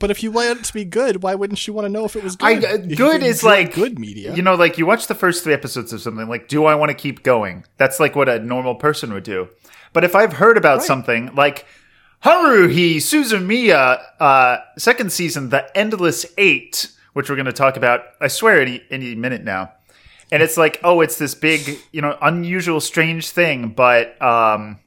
but 0.00 0.10
if 0.10 0.22
you 0.22 0.30
want 0.30 0.60
it 0.60 0.64
to 0.64 0.72
be 0.72 0.84
good, 0.84 1.22
why 1.22 1.34
wouldn't 1.34 1.66
you 1.66 1.72
want 1.72 1.84
to 1.84 1.88
know 1.90 2.04
if 2.04 2.16
it 2.16 2.24
was 2.24 2.36
good? 2.36 2.90
You 2.90 2.96
good 2.96 3.22
is 3.22 3.44
like 3.44 3.74
good 3.74 3.98
media. 3.98 4.34
You 4.34 4.42
know, 4.42 4.54
like 4.54 4.78
you 4.78 4.86
watch 4.86 5.06
the 5.06 5.14
first 5.14 5.44
three 5.44 5.52
episodes 5.52 5.92
of 5.92 6.00
something. 6.00 6.28
Like, 6.28 6.48
do 6.48 6.64
I 6.64 6.74
want 6.74 6.90
to 6.90 6.94
keep 6.94 7.22
going? 7.22 7.64
That's 7.76 8.00
like 8.00 8.16
what 8.16 8.28
a 8.28 8.38
normal 8.38 8.74
person 8.74 9.12
would 9.12 9.24
do. 9.24 9.48
But 9.92 10.02
if 10.02 10.14
I've 10.16 10.34
heard 10.34 10.56
about 10.56 10.82
something 10.82 11.34
like 11.34 11.66
Haruhi 12.24 12.96
Suzumiya, 12.96 14.02
uh, 14.18 14.58
second 14.78 15.12
season, 15.12 15.50
The 15.50 15.76
Endless 15.76 16.24
Eight, 16.38 16.90
which 17.12 17.28
we're 17.28 17.36
going 17.36 17.46
to 17.46 17.52
talk 17.52 17.76
about, 17.76 18.00
I 18.20 18.28
swear, 18.28 18.60
any, 18.60 18.82
any 18.90 19.14
minute 19.14 19.44
now. 19.44 19.72
And 20.32 20.42
it's 20.42 20.56
like, 20.56 20.80
oh, 20.82 21.00
it's 21.02 21.18
this 21.18 21.34
big, 21.34 21.78
you 21.92 22.00
know, 22.00 22.16
unusual, 22.20 22.80
strange 22.80 23.28
thing, 23.30 23.68
but 23.68 24.20
um, 24.20 24.80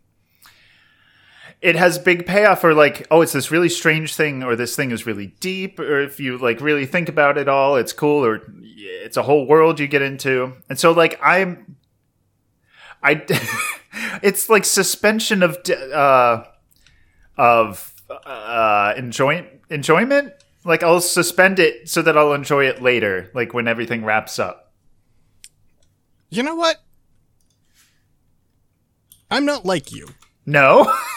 it 1.61 1.75
has 1.75 1.97
big 1.97 2.25
payoff 2.25 2.63
or 2.63 2.73
like, 2.73 3.07
oh, 3.09 3.21
it's 3.21 3.33
this 3.33 3.51
really 3.51 3.69
strange 3.69 4.15
thing, 4.15 4.43
or 4.43 4.55
this 4.55 4.75
thing 4.75 4.91
is 4.91 5.05
really 5.05 5.27
deep, 5.39 5.79
or 5.79 5.99
if 6.01 6.19
you 6.19 6.37
like 6.37 6.61
really 6.61 6.85
think 6.85 7.09
about 7.09 7.37
it 7.37 7.47
all, 7.47 7.75
it's 7.75 7.93
cool, 7.93 8.23
or 8.23 8.43
it's 8.53 9.17
a 9.17 9.23
whole 9.23 9.47
world 9.47 9.79
you 9.79 9.87
get 9.87 10.01
into. 10.01 10.53
And 10.69 10.79
so, 10.79 10.91
like, 10.91 11.19
I'm, 11.21 11.77
I, 13.01 13.25
it's 14.21 14.49
like 14.49 14.65
suspension 14.65 15.41
of, 15.41 15.57
uh, 15.69 16.43
of 17.37 17.93
uh, 18.25 18.93
enjoy 18.95 19.47
enjoyment. 19.69 20.33
Like, 20.63 20.83
I'll 20.83 21.01
suspend 21.01 21.59
it 21.59 21.89
so 21.89 22.01
that 22.03 22.17
I'll 22.17 22.33
enjoy 22.33 22.65
it 22.65 22.81
later, 22.81 23.31
like 23.33 23.53
when 23.53 23.67
everything 23.67 24.05
wraps 24.05 24.37
up. 24.37 24.73
you 26.29 26.43
know 26.43 26.55
what? 26.55 26.83
I'm 29.31 29.45
not 29.45 29.65
like 29.65 29.91
you. 29.91 30.09
No. 30.45 30.93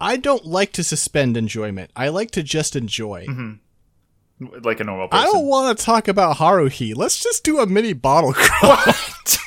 I 0.00 0.16
don't 0.16 0.44
like 0.44 0.72
to 0.72 0.84
suspend 0.84 1.36
enjoyment. 1.36 1.90
I 1.96 2.08
like 2.08 2.30
to 2.32 2.42
just 2.42 2.76
enjoy. 2.76 3.26
Mm-hmm. 3.26 4.62
like 4.62 4.80
a 4.80 4.84
normal 4.84 5.08
person. 5.08 5.26
I 5.26 5.30
don't 5.32 5.46
want 5.46 5.78
to 5.78 5.84
talk 5.84 6.08
about 6.08 6.36
Haruhi. 6.36 6.94
Let's 6.94 7.22
just 7.22 7.44
do 7.44 7.60
a 7.60 7.66
mini 7.66 7.92
bottle 7.94 8.32
crawl. 8.36 8.76
What? 8.76 9.38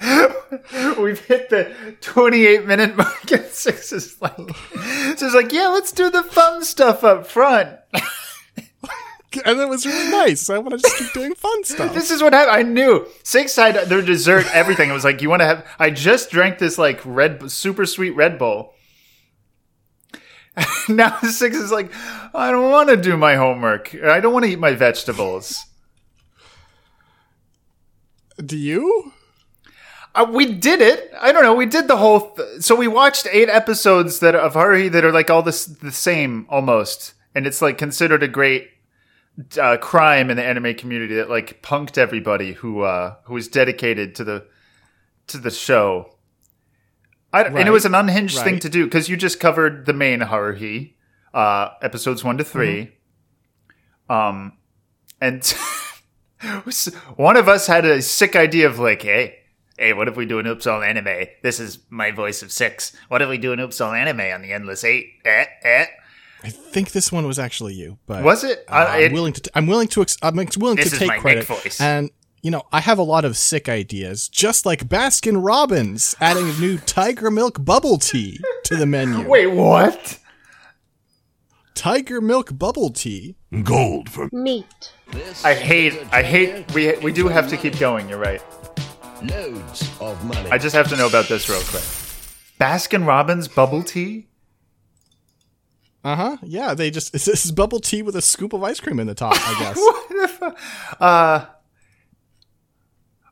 We've 0.98 1.24
hit 1.24 1.50
the 1.50 1.74
28 2.00 2.66
minute 2.66 2.96
mark 2.96 3.30
and 3.32 3.46
six 3.46 3.92
is 3.92 4.20
like, 4.20 4.36
so 4.36 4.46
it's 5.26 5.34
like, 5.34 5.52
yeah, 5.52 5.68
let's 5.68 5.92
do 5.92 6.10
the 6.10 6.22
fun 6.22 6.62
stuff 6.64 7.02
up 7.04 7.26
front. 7.26 7.70
and 9.44 9.60
it 9.60 9.68
was 9.68 9.86
really 9.86 10.10
nice. 10.10 10.48
I 10.50 10.58
want 10.58 10.70
to 10.72 10.78
just 10.78 10.98
keep 10.98 11.12
doing 11.12 11.34
fun 11.34 11.64
stuff. 11.64 11.94
This 11.94 12.10
is 12.10 12.22
what 12.22 12.32
happened. 12.32 12.56
I 12.56 12.62
knew 12.62 13.06
six 13.22 13.56
had 13.56 13.88
their 13.88 14.02
dessert, 14.02 14.46
everything. 14.52 14.90
It 14.90 14.92
was 14.94 15.04
like, 15.04 15.22
you 15.22 15.30
want 15.30 15.40
to 15.40 15.46
have, 15.46 15.66
I 15.78 15.90
just 15.90 16.30
drank 16.30 16.58
this 16.58 16.78
like 16.78 17.00
red, 17.04 17.50
super 17.50 17.86
sweet 17.86 18.10
Red 18.10 18.38
Bull. 18.38 18.74
now 20.88 21.18
six 21.20 21.56
is 21.56 21.72
like, 21.72 21.92
I 22.34 22.50
don't 22.50 22.70
want 22.70 22.88
to 22.90 22.96
do 22.96 23.16
my 23.16 23.36
homework. 23.36 23.94
I 23.94 24.20
don't 24.20 24.32
want 24.32 24.44
to 24.44 24.50
eat 24.52 24.58
my 24.58 24.74
vegetables. 24.74 25.64
Do 28.44 28.56
you? 28.56 29.12
Uh, 30.14 30.26
we 30.30 30.52
did 30.52 30.80
it. 30.80 31.12
I 31.20 31.32
don't 31.32 31.42
know. 31.42 31.54
We 31.54 31.66
did 31.66 31.88
the 31.88 31.96
whole. 31.96 32.30
Th- 32.30 32.60
so 32.60 32.76
we 32.76 32.86
watched 32.86 33.26
eight 33.32 33.48
episodes 33.48 34.20
that 34.20 34.34
of 34.34 34.54
Haruhi 34.54 34.90
that 34.92 35.04
are 35.04 35.12
like 35.12 35.30
all 35.30 35.42
this 35.42 35.64
the 35.64 35.90
same 35.90 36.46
almost, 36.48 37.14
and 37.34 37.46
it's 37.46 37.60
like 37.60 37.78
considered 37.78 38.22
a 38.22 38.28
great 38.28 38.68
uh, 39.60 39.76
crime 39.78 40.30
in 40.30 40.36
the 40.36 40.44
anime 40.44 40.74
community 40.74 41.14
that 41.16 41.28
like 41.30 41.62
punked 41.62 41.98
everybody 41.98 42.52
who 42.52 42.80
uh, 42.82 43.16
who 43.24 43.34
was 43.34 43.48
dedicated 43.48 44.14
to 44.16 44.24
the 44.24 44.46
to 45.28 45.38
the 45.38 45.50
show. 45.50 46.10
I, 47.32 47.42
don't- 47.44 47.56
And 47.56 47.66
it 47.68 47.72
was 47.72 47.84
an 47.84 47.94
unhinged 47.94 48.38
thing 48.38 48.58
to 48.60 48.68
do 48.68 48.84
because 48.84 49.08
you 49.08 49.16
just 49.16 49.40
covered 49.40 49.86
the 49.86 49.92
main 49.92 50.20
Haruhi, 50.20 50.94
uh, 51.32 51.70
episodes 51.82 52.22
one 52.22 52.38
to 52.38 52.44
3 52.44 52.92
Um, 54.08 54.52
and 55.20 55.42
one 57.16 57.36
of 57.36 57.48
us 57.48 57.66
had 57.66 57.84
a 57.84 58.02
sick 58.02 58.36
idea 58.36 58.68
of 58.68 58.78
like, 58.78 59.02
hey, 59.02 59.36
hey, 59.78 59.92
what 59.94 60.06
if 60.08 60.16
we 60.16 60.26
do 60.26 60.38
an 60.38 60.46
Oops 60.46 60.66
All 60.66 60.82
Anime? 60.82 61.26
This 61.42 61.58
is 61.58 61.78
my 61.90 62.10
voice 62.12 62.42
of 62.42 62.52
six. 62.52 62.94
What 63.08 63.22
if 63.22 63.28
we 63.28 63.38
do 63.38 63.52
an 63.52 63.60
Oops 63.60 63.80
All 63.80 63.92
Anime 63.92 64.20
on 64.32 64.42
the 64.42 64.52
Endless 64.52 64.84
Eight? 64.84 65.06
Eh, 65.24 65.46
eh. 65.64 65.86
I 66.44 66.50
think 66.50 66.92
this 66.92 67.10
one 67.10 67.26
was 67.26 67.38
actually 67.38 67.74
you, 67.74 67.98
but 68.06 68.22
Was 68.22 68.44
it? 68.44 68.64
uh, 68.68 68.72
Uh, 68.72 68.86
I'm 68.90 69.00
it- 69.04 69.12
willing 69.12 69.32
to. 69.32 69.40
T- 69.40 69.50
I'm 69.54 69.66
willing 69.66 69.88
to. 69.88 70.02
Ex- 70.02 70.18
I'm 70.22 70.38
ex- 70.38 70.58
willing 70.58 70.76
to 70.76 70.90
take 70.90 71.08
my 71.08 71.14
Nick 71.14 71.22
credit. 71.22 71.44
voice. 71.46 71.80
And 71.80 72.10
you 72.42 72.50
know, 72.50 72.62
I 72.70 72.80
have 72.80 72.98
a 72.98 73.02
lot 73.02 73.24
of 73.24 73.38
sick 73.38 73.70
ideas, 73.70 74.28
just 74.28 74.66
like 74.66 74.86
Baskin 74.88 75.42
Robbins 75.42 76.14
adding 76.20 76.48
new 76.60 76.76
Tiger 76.86 77.30
Milk 77.30 77.64
bubble 77.64 77.96
tea 77.96 78.38
to 78.64 78.76
the 78.76 78.84
menu. 78.84 79.26
Wait, 79.28 79.46
what? 79.46 80.18
Tiger 81.74 82.20
Milk 82.20 82.56
bubble 82.56 82.90
tea. 82.90 83.36
Gold 83.62 84.10
for 84.10 84.28
Meat. 84.32 84.92
I 85.44 85.54
hate. 85.54 85.94
I 86.12 86.22
hate. 86.22 86.70
We 86.74 86.92
we 86.98 87.12
do 87.12 87.28
have 87.28 87.48
to 87.48 87.56
keep 87.56 87.78
going. 87.78 88.08
You're 88.08 88.18
right. 88.18 88.42
loads 89.22 89.88
of 90.00 90.22
money. 90.24 90.50
I 90.50 90.58
just 90.58 90.74
have 90.74 90.88
to 90.90 90.96
know 90.96 91.06
about 91.06 91.28
this 91.28 91.48
real 91.48 91.60
quick. 91.62 91.82
Baskin 92.60 93.06
Robbins 93.06 93.48
bubble 93.48 93.82
tea. 93.82 94.26
Uh 96.04 96.16
huh. 96.16 96.36
Yeah, 96.42 96.74
they 96.74 96.90
just 96.90 97.14
it's, 97.14 97.24
this 97.32 97.44
is 97.44 97.52
bubble 97.52 97.80
tea 97.80 98.02
with 98.02 98.14
a 98.14 98.22
scoop 98.22 98.52
of 98.52 98.62
ice 98.62 98.78
cream 98.80 99.00
in 99.00 99.06
the 99.06 99.14
top. 99.14 99.34
I 99.36 99.58
guess. 99.58 99.76
What 99.76 100.30
fu- 100.30 101.04
Uh. 101.04 101.46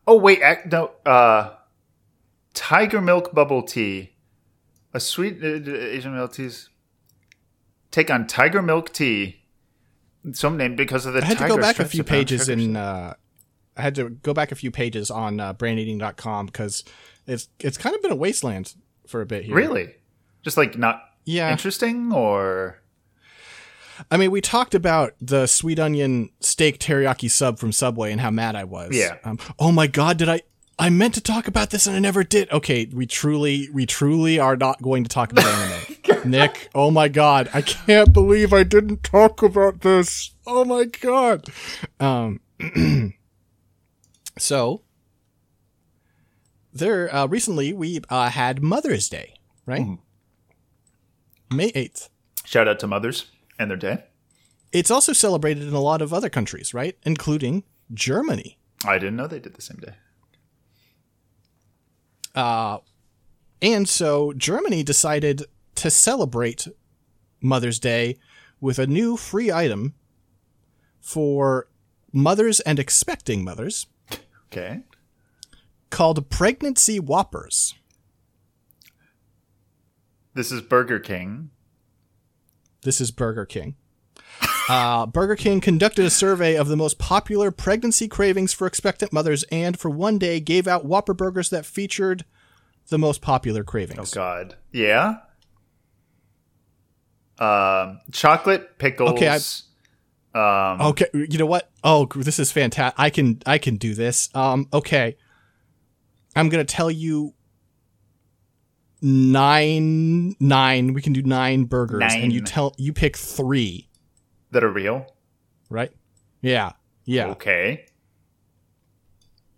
Oh 0.07 0.17
wait, 0.19 0.41
no. 0.71 0.91
Uh, 1.07 1.55
Tiger 2.55 3.01
Milk 3.01 3.33
bubble 3.33 3.63
tea, 3.63 4.15
a 4.93 4.99
sweet 5.01 5.39
uh, 5.43 5.47
uh, 5.71 5.75
Asian 5.77 6.15
milk 6.15 6.33
teas. 6.33 6.71
Take 7.91 8.11
on 8.11 8.27
Tiger 8.27 8.63
Milk 8.63 8.93
tea. 8.93 9.43
Some 10.33 10.57
named 10.57 10.77
because 10.77 11.07
of 11.07 11.15
the. 11.15 11.23
I 11.23 11.27
had 11.27 11.39
to 11.39 11.49
go 11.49 11.59
back 11.59 11.79
a 11.79 11.85
few 11.85 12.03
pages 12.05 12.49
in. 12.49 12.77
Uh, 12.77 13.15
I 13.77 13.83
had 13.83 13.95
to 13.97 14.11
go 14.11 14.35
back 14.35 14.51
a 14.53 14.55
few 14.55 14.71
pages 14.71 15.11
on 15.11 15.41
uh, 15.41 15.55
brandeating.com 15.55 16.47
because 16.47 16.85
it's 17.27 17.49
it's 17.61 17.79
kind 17.79 17.95
of 17.95 18.03
been 18.03 18.13
a 18.13 18.17
wasteland 18.17 18.75
for 19.07 19.21
a 19.21 19.27
bit 19.27 19.45
here. 19.45 19.55
Really? 19.55 19.95
Just 20.43 20.57
like 20.57 20.77
not 20.79 21.01
Yeah. 21.25 21.51
interesting 21.53 22.13
or 22.13 22.83
I 24.11 24.17
mean, 24.17 24.31
we 24.31 24.41
talked 24.41 24.75
about 24.75 25.15
the 25.21 25.47
sweet 25.47 25.79
onion 25.79 26.31
steak 26.41 26.79
teriyaki 26.79 27.31
sub 27.31 27.59
from 27.59 27.73
Subway 27.73 28.11
and 28.13 28.21
how 28.21 28.31
mad 28.31 28.57
I 28.57 28.65
was. 28.65 28.91
Yeah. 28.93 29.19
Um, 29.25 29.39
oh 29.59 29.73
my 29.73 29.87
god, 29.87 30.17
did 30.17 30.29
I? 30.29 30.41
I 30.79 30.91
meant 30.91 31.15
to 31.15 31.21
talk 31.21 31.47
about 31.47 31.71
this 31.71 31.87
and 31.87 31.95
I 31.95 31.99
never 32.01 32.25
did. 32.25 32.51
Okay, 32.51 32.89
we 32.93 33.07
truly, 33.07 33.69
we 33.73 33.87
truly 33.87 34.39
are 34.39 34.57
not 34.57 34.83
going 34.83 35.05
to 35.05 35.09
talk 35.09 35.31
about 35.31 35.45
anime. 36.07 36.31
Nick, 36.31 36.71
oh 36.75 36.91
my 36.91 37.09
god, 37.09 37.51
I 37.55 37.63
can't 37.63 38.13
believe 38.13 38.53
I 38.53 38.65
didn't 38.65 39.03
talk 39.03 39.43
about 39.43 39.83
this. 39.83 40.35
Oh 40.47 40.65
my 40.65 40.85
god. 40.85 41.47
Um. 42.01 42.41
so 44.39 44.83
there, 46.73 47.15
uh, 47.15 47.27
recently 47.27 47.73
we 47.73 48.01
uh, 48.09 48.31
had 48.31 48.63
Mother's 48.63 49.09
Day, 49.09 49.35
right? 49.67 49.87
May 51.53 51.71
eighth. 51.75 52.09
Shout 52.45 52.67
out 52.69 52.81
to 52.81 52.87
mothers 52.87 53.27
and 53.59 53.71
their 53.71 53.77
day. 53.79 54.05
It's 54.73 54.91
also 54.91 55.13
celebrated 55.13 55.65
in 55.69 55.75
a 55.75 55.81
lot 55.81 56.01
of 56.03 56.13
other 56.15 56.31
countries, 56.31 56.73
right? 56.75 56.97
Including 57.05 57.63
Germany. 57.93 58.59
I 58.85 58.99
didn't 58.99 59.17
know 59.17 59.27
they 59.27 59.39
did 59.39 59.55
the 59.55 59.63
same 59.63 59.77
day. 59.79 59.93
Uh, 62.35 62.79
and 63.61 63.89
so 63.89 64.33
Germany 64.33 64.83
decided 64.83 65.45
to 65.77 65.91
celebrate 65.91 66.67
Mother's 67.41 67.79
Day 67.79 68.17
with 68.61 68.79
a 68.79 68.87
new 68.87 69.17
free 69.17 69.53
item 69.53 69.95
for 71.01 71.69
mothers 72.13 72.61
and 72.61 72.79
expecting 72.79 73.45
mothers 73.45 73.87
Okay. 74.51 74.81
called 75.91 76.29
Pregnancy 76.31 76.99
Whoppers. 77.01 77.75
This 80.35 80.51
is 80.53 80.61
Burger 80.63 80.99
King. 80.99 81.51
This 82.83 83.01
is 83.01 83.11
Burger 83.11 83.45
King. 83.45 83.77
Uh, 84.69 85.07
Burger 85.07 85.37
King 85.37 85.61
conducted 85.61 86.05
a 86.05 86.11
survey 86.11 86.55
of 86.57 86.69
the 86.69 86.77
most 86.77 86.99
popular 86.99 87.51
pregnancy 87.51 88.09
cravings 88.09 88.53
for 88.53 88.67
expectant 88.67 89.13
mothers 89.13 89.45
and 89.51 89.79
for 89.79 89.91
one 89.91 90.19
day 90.19 90.41
gave 90.41 90.67
out 90.67 90.85
Whopper 90.85 91.15
burgers 91.15 91.51
that 91.51 91.67
featured 91.67 92.25
the 92.89 92.99
most 92.99 93.21
popular 93.21 93.65
cravings. 93.65 94.13
Oh. 94.13 94.15
God. 94.15 94.57
Yeah. 94.73 95.17
Um, 97.39 98.01
chocolate 98.13 98.79
pickles. 98.79 99.11
Okay, 99.13 99.29
I- 99.29 99.39
um, 100.75 100.81
Okay, 100.81 101.07
you 101.13 101.39
know 101.39 101.47
what? 101.47 101.71
Oh, 101.85 102.07
this 102.17 102.39
is 102.39 102.51
fantastic. 102.53 102.99
I 102.99 103.11
can 103.11 103.43
I 103.45 103.59
can 103.59 103.77
do 103.77 103.95
this. 103.95 104.31
Um, 104.35 104.67
okay. 104.73 105.17
I'm 106.35 106.49
gonna 106.49 106.65
tell 106.65 106.91
you 106.91 107.35
nine 109.03 110.35
nine. 110.41 110.95
We 110.95 111.03
can 111.03 111.13
do 111.13 111.23
nine 111.23 111.65
burgers, 111.65 112.03
and 112.15 112.33
you 112.33 112.41
tell 112.41 112.75
you 112.79 112.93
pick 112.93 113.17
three, 113.17 113.89
that 114.53 114.63
are 114.65 114.71
real. 114.71 115.07
right? 115.69 115.91
Yeah, 116.41 116.73
yeah. 117.05 117.29
Okay. 117.31 117.87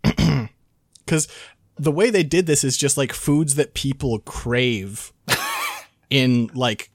Because 1.04 1.28
the 1.76 1.92
way 1.92 2.08
they 2.08 2.22
did 2.22 2.46
this 2.46 2.64
is 2.64 2.78
just 2.78 2.96
like 2.96 3.12
foods 3.12 3.56
that 3.56 3.74
people 3.74 4.20
crave 4.20 5.12
in 6.10 6.48
like, 6.54 6.90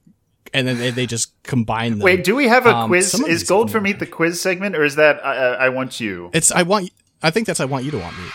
and 0.52 0.68
then 0.68 0.80
they, 0.80 0.90
they 0.90 1.06
just 1.06 1.32
combine 1.44 1.92
them. 1.92 2.00
Wait, 2.00 2.24
do 2.24 2.36
we 2.36 2.48
have 2.48 2.66
a 2.66 2.76
Um, 2.76 2.90
quiz? 2.90 3.14
Is 3.28 3.44
Gold 3.44 3.72
for 3.72 3.80
Meat 3.80 4.00
the 4.00 4.08
quiz 4.08 4.42
segment, 4.42 4.76
or 4.76 4.84
is 4.84 4.96
that 4.96 5.24
I, 5.24 5.36
I 5.36 5.66
I 5.66 5.70
want 5.70 6.00
you? 6.00 6.32
It's 6.34 6.52
I 6.52 6.64
want. 6.64 6.90
I 7.22 7.30
think 7.30 7.46
that's 7.46 7.60
I 7.60 7.66
want 7.66 7.86
you 7.86 7.92
to 7.92 8.00
want 8.00 8.18
me. 8.18 8.26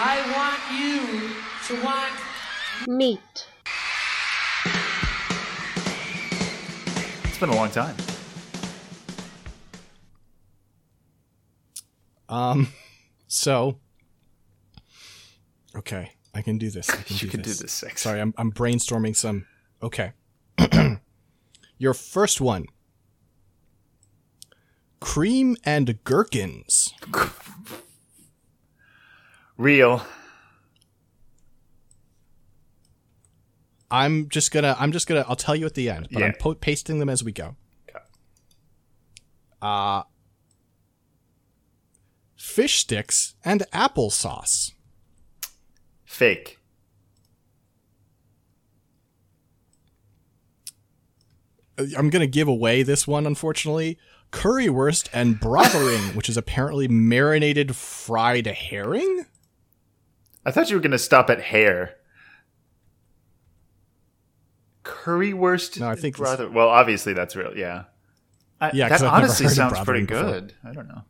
I 0.00 0.22
want 0.34 0.60
you 0.80 1.76
to 1.76 1.84
want 1.84 2.12
Meat. 2.88 3.46
It's 7.24 7.38
been 7.38 7.50
a 7.50 7.54
long 7.54 7.70
time. 7.70 7.94
Um, 12.30 12.68
so 13.26 13.78
okay, 15.76 16.12
I 16.34 16.40
can 16.40 16.56
do 16.56 16.70
this. 16.70 16.88
I 16.88 16.96
can 16.96 17.16
You 17.16 17.20
do 17.20 17.28
can 17.28 17.40
do 17.42 17.50
this. 17.50 17.58
this, 17.58 17.72
Six. 17.72 18.00
Sorry, 18.00 18.22
I'm 18.22 18.32
I'm 18.38 18.50
brainstorming 18.50 19.14
some. 19.14 19.44
Okay, 19.82 20.12
your 21.78 21.92
first 21.92 22.40
one: 22.40 22.64
cream 24.98 25.56
and 25.62 26.02
gherkins. 26.04 26.94
Real. 29.58 30.02
I'm 33.90 34.28
just 34.28 34.50
gonna. 34.52 34.76
I'm 34.78 34.92
just 34.92 35.06
gonna. 35.06 35.24
I'll 35.28 35.36
tell 35.36 35.56
you 35.56 35.66
at 35.66 35.74
the 35.74 35.88
end, 35.90 36.08
but 36.10 36.22
I'm 36.22 36.34
po- 36.34 36.54
pasting 36.54 36.98
them 36.98 37.08
as 37.08 37.24
we 37.24 37.32
go. 37.32 37.56
Okay. 37.88 38.04
Uh 39.62 40.02
fish 42.36 42.78
sticks 42.78 43.34
and 43.44 43.62
applesauce. 43.72 44.72
Fake. 46.04 46.58
I'm 51.96 52.10
gonna 52.10 52.26
give 52.26 52.48
away 52.48 52.82
this 52.82 53.06
one, 53.06 53.26
unfortunately. 53.26 53.98
Currywurst 54.32 55.08
and 55.12 55.40
brathering, 55.40 56.00
which 56.14 56.28
is 56.28 56.36
apparently 56.36 56.88
marinated 56.88 57.74
fried 57.74 58.46
herring. 58.46 59.24
I 60.44 60.50
thought 60.50 60.70
you 60.70 60.76
were 60.76 60.82
to 60.90 60.98
stop 60.98 61.30
at 61.30 61.40
hair. 61.40 61.96
Currywurst. 64.88 65.78
No, 65.80 65.88
I 65.88 65.94
think 65.96 66.16
this- 66.16 66.38
Well, 66.50 66.68
obviously 66.68 67.12
that's 67.12 67.36
real. 67.36 67.56
Yeah. 67.56 67.84
I, 68.60 68.70
Yeah, 68.72 68.88
that 68.88 69.02
honestly 69.02 69.48
sounds 69.48 69.78
pretty 69.80 70.04
before. 70.06 70.22
good. 70.24 70.54
I 70.64 70.72
don't 70.72 70.88
know. 70.88 71.02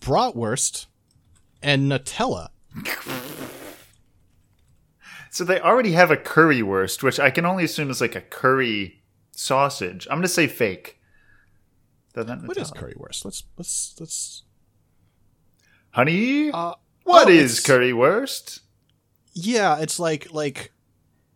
Bratwurst 0.00 0.86
and 1.62 1.90
Nutella. 1.90 2.48
So 5.30 5.44
they 5.44 5.60
already 5.60 5.92
have 5.92 6.10
a 6.10 6.16
currywurst, 6.16 7.02
which 7.02 7.20
I 7.20 7.30
can 7.30 7.44
only 7.44 7.62
assume 7.62 7.90
is 7.90 8.00
like 8.00 8.16
a 8.16 8.22
curry 8.22 9.02
sausage. 9.30 10.06
I'm 10.10 10.16
going 10.16 10.22
to 10.22 10.28
say 10.28 10.46
fake. 10.48 10.98
What 12.14 12.56
is 12.56 12.72
currywurst? 12.72 13.24
Let's 13.26 13.44
let's 13.56 13.94
let's. 14.00 14.42
Honey, 15.90 16.50
Uh, 16.50 16.74
what 17.08 17.28
oh, 17.28 17.30
is 17.30 17.60
currywurst? 17.60 18.60
Yeah, 19.32 19.78
it's 19.80 19.98
like 19.98 20.32
like 20.32 20.72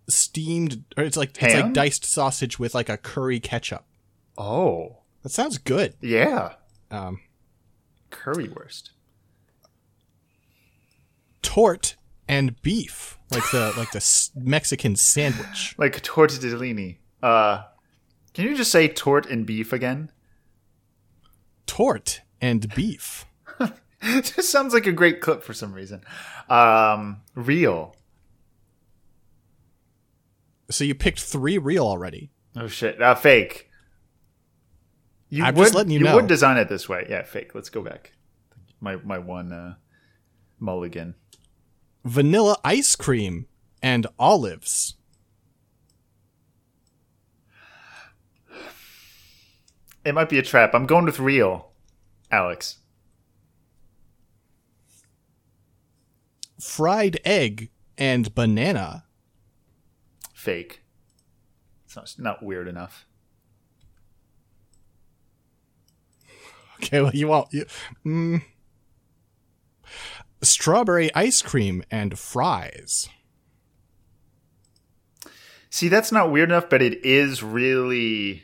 steamed, 0.09 0.85
or 0.97 1.05
it's 1.05 1.17
like 1.17 1.31
it's 1.41 1.55
like 1.55 1.73
diced 1.73 2.05
sausage 2.05 2.59
with 2.59 2.75
like 2.75 2.89
a 2.89 2.97
curry 2.97 3.41
ketchup. 3.41 3.85
Oh, 4.37 4.99
That 5.23 5.31
sounds 5.31 5.59
good. 5.59 5.95
yeah. 6.01 6.55
Um, 6.91 7.21
Currywurst. 8.11 8.91
tort 11.43 11.97
and 12.29 12.61
beef, 12.63 13.19
like 13.31 13.51
the 13.51 13.73
like 13.77 13.91
the 13.93 14.31
Mexican 14.37 14.97
sandwich. 14.97 15.75
Like 15.79 16.03
tortellini. 16.03 16.99
Uh, 17.23 17.63
can 18.35 18.45
you 18.45 18.57
just 18.57 18.71
say 18.71 18.89
tort 18.89 19.27
and 19.27 19.47
beef 19.47 19.73
again? 19.73 20.11
Tort 21.67 22.21
and 22.41 22.69
beef. 22.75 23.25
It 24.05 24.33
just 24.35 24.51
sounds 24.51 24.75
like 24.75 24.87
a 24.89 24.93
great 24.93 25.21
clip 25.21 25.45
for 25.45 25.53
some 25.53 25.73
reason. 25.73 26.03
Um, 26.49 27.21
real. 27.37 27.95
So 30.71 30.83
you 30.83 30.95
picked 30.97 31.21
three 31.21 31.57
real 31.57 31.87
already. 31.87 32.33
Oh 32.57 32.67
shit. 32.67 33.01
Uh, 33.01 33.15
fake. 33.15 33.71
You 35.29 35.45
I'm 35.45 35.55
would, 35.55 35.63
just 35.65 35.75
letting 35.75 35.93
you 35.93 36.01
know. 36.01 36.17
would 36.17 36.27
design 36.27 36.57
it 36.57 36.69
this 36.69 36.89
way. 36.89 37.07
Yeah, 37.09 37.23
fake. 37.23 37.55
Let's 37.55 37.71
go 37.71 37.81
back. 37.81 38.13
My 38.81 38.97
my 38.97 39.19
one 39.19 39.53
uh, 39.53 39.75
mulligan. 40.59 41.15
Vanilla 42.05 42.57
ice 42.65 42.97
cream 42.97 43.47
and 43.83 44.09
olives. 44.19 44.95
It 50.05 50.15
might 50.15 50.29
be 50.29 50.39
a 50.39 50.43
trap. 50.43 50.75
I'm 50.75 50.87
going 50.87 51.05
with 51.05 51.21
real, 51.21 51.71
Alex. 52.31 52.79
Fried 56.61 57.19
egg 57.25 57.71
and 57.99 58.35
banana. 58.35 59.05
Fake. 60.35 60.83
It's 61.85 61.97
not, 61.97 62.15
not 62.19 62.43
weird 62.43 62.69
enough. 62.69 63.07
Okay, 66.77 67.01
well 67.01 67.13
you 67.15 67.29
want 67.29 67.49
you. 67.53 67.65
Mm, 68.05 68.43
strawberry 70.43 71.15
ice 71.15 71.43
cream 71.43 71.85
and 71.91 72.19
fries. 72.19 73.09
See, 75.71 75.89
that's 75.89 76.13
not 76.13 76.31
weird 76.31 76.51
enough, 76.51 76.69
but 76.69 76.83
it 76.83 77.05
is 77.05 77.43
really. 77.43 78.43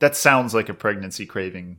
That 0.00 0.16
sounds 0.16 0.54
like 0.54 0.68
a 0.68 0.74
pregnancy 0.74 1.26
craving 1.26 1.78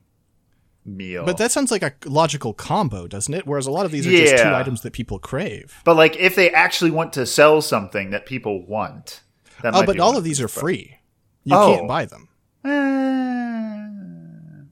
meal. 0.97 1.25
But 1.25 1.37
that 1.37 1.51
sounds 1.51 1.71
like 1.71 1.83
a 1.83 1.93
logical 2.05 2.53
combo, 2.53 3.07
doesn't 3.07 3.33
it? 3.33 3.45
Whereas 3.47 3.67
a 3.67 3.71
lot 3.71 3.85
of 3.85 3.91
these 3.91 4.05
are 4.07 4.11
just 4.11 4.43
two 4.43 4.49
items 4.53 4.81
that 4.81 4.93
people 4.93 5.19
crave. 5.19 5.81
But 5.85 5.95
like, 5.95 6.15
if 6.17 6.35
they 6.35 6.51
actually 6.51 6.91
want 6.91 7.13
to 7.13 7.25
sell 7.25 7.61
something 7.61 8.09
that 8.11 8.25
people 8.25 8.65
want, 8.65 9.21
that 9.61 9.75
Oh, 9.75 9.85
but 9.85 9.99
all 9.99 10.17
of 10.17 10.23
these 10.23 10.39
are 10.41 10.47
but- 10.47 10.51
free. 10.53 10.95
You 11.43 11.55
Oh. 11.55 11.75
can't 11.75 11.87
buy 11.87 12.05
them. 12.05 12.27
Eh, 12.65 14.63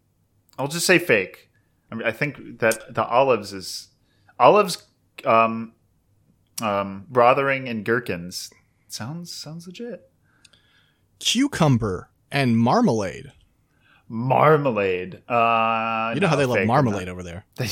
I'll 0.60 0.68
just 0.68 0.86
say 0.86 1.00
fake. 1.00 1.50
I, 1.92 1.96
mean, 1.96 2.06
I 2.08 2.12
think 2.12 2.60
that 2.60 2.94
the 2.94 3.06
olives 3.06 3.54
is 3.54 3.88
olives, 4.40 4.84
um, 5.26 5.74
um, 6.62 7.06
brathering 7.10 7.70
and 7.70 7.86
gherkins 7.86 8.50
sounds 8.88 9.34
sounds 9.34 9.68
legit. 9.68 10.10
Cucumber 11.20 12.10
and 12.32 12.58
marmalade. 12.58 13.32
Marmalade. 14.10 15.22
Uh, 15.28 16.12
You 16.16 16.22
know 16.22 16.28
how 16.28 16.36
they 16.36 16.46
love 16.46 16.66
marmalade 16.66 17.10
over 17.10 17.24
there. 17.24 17.46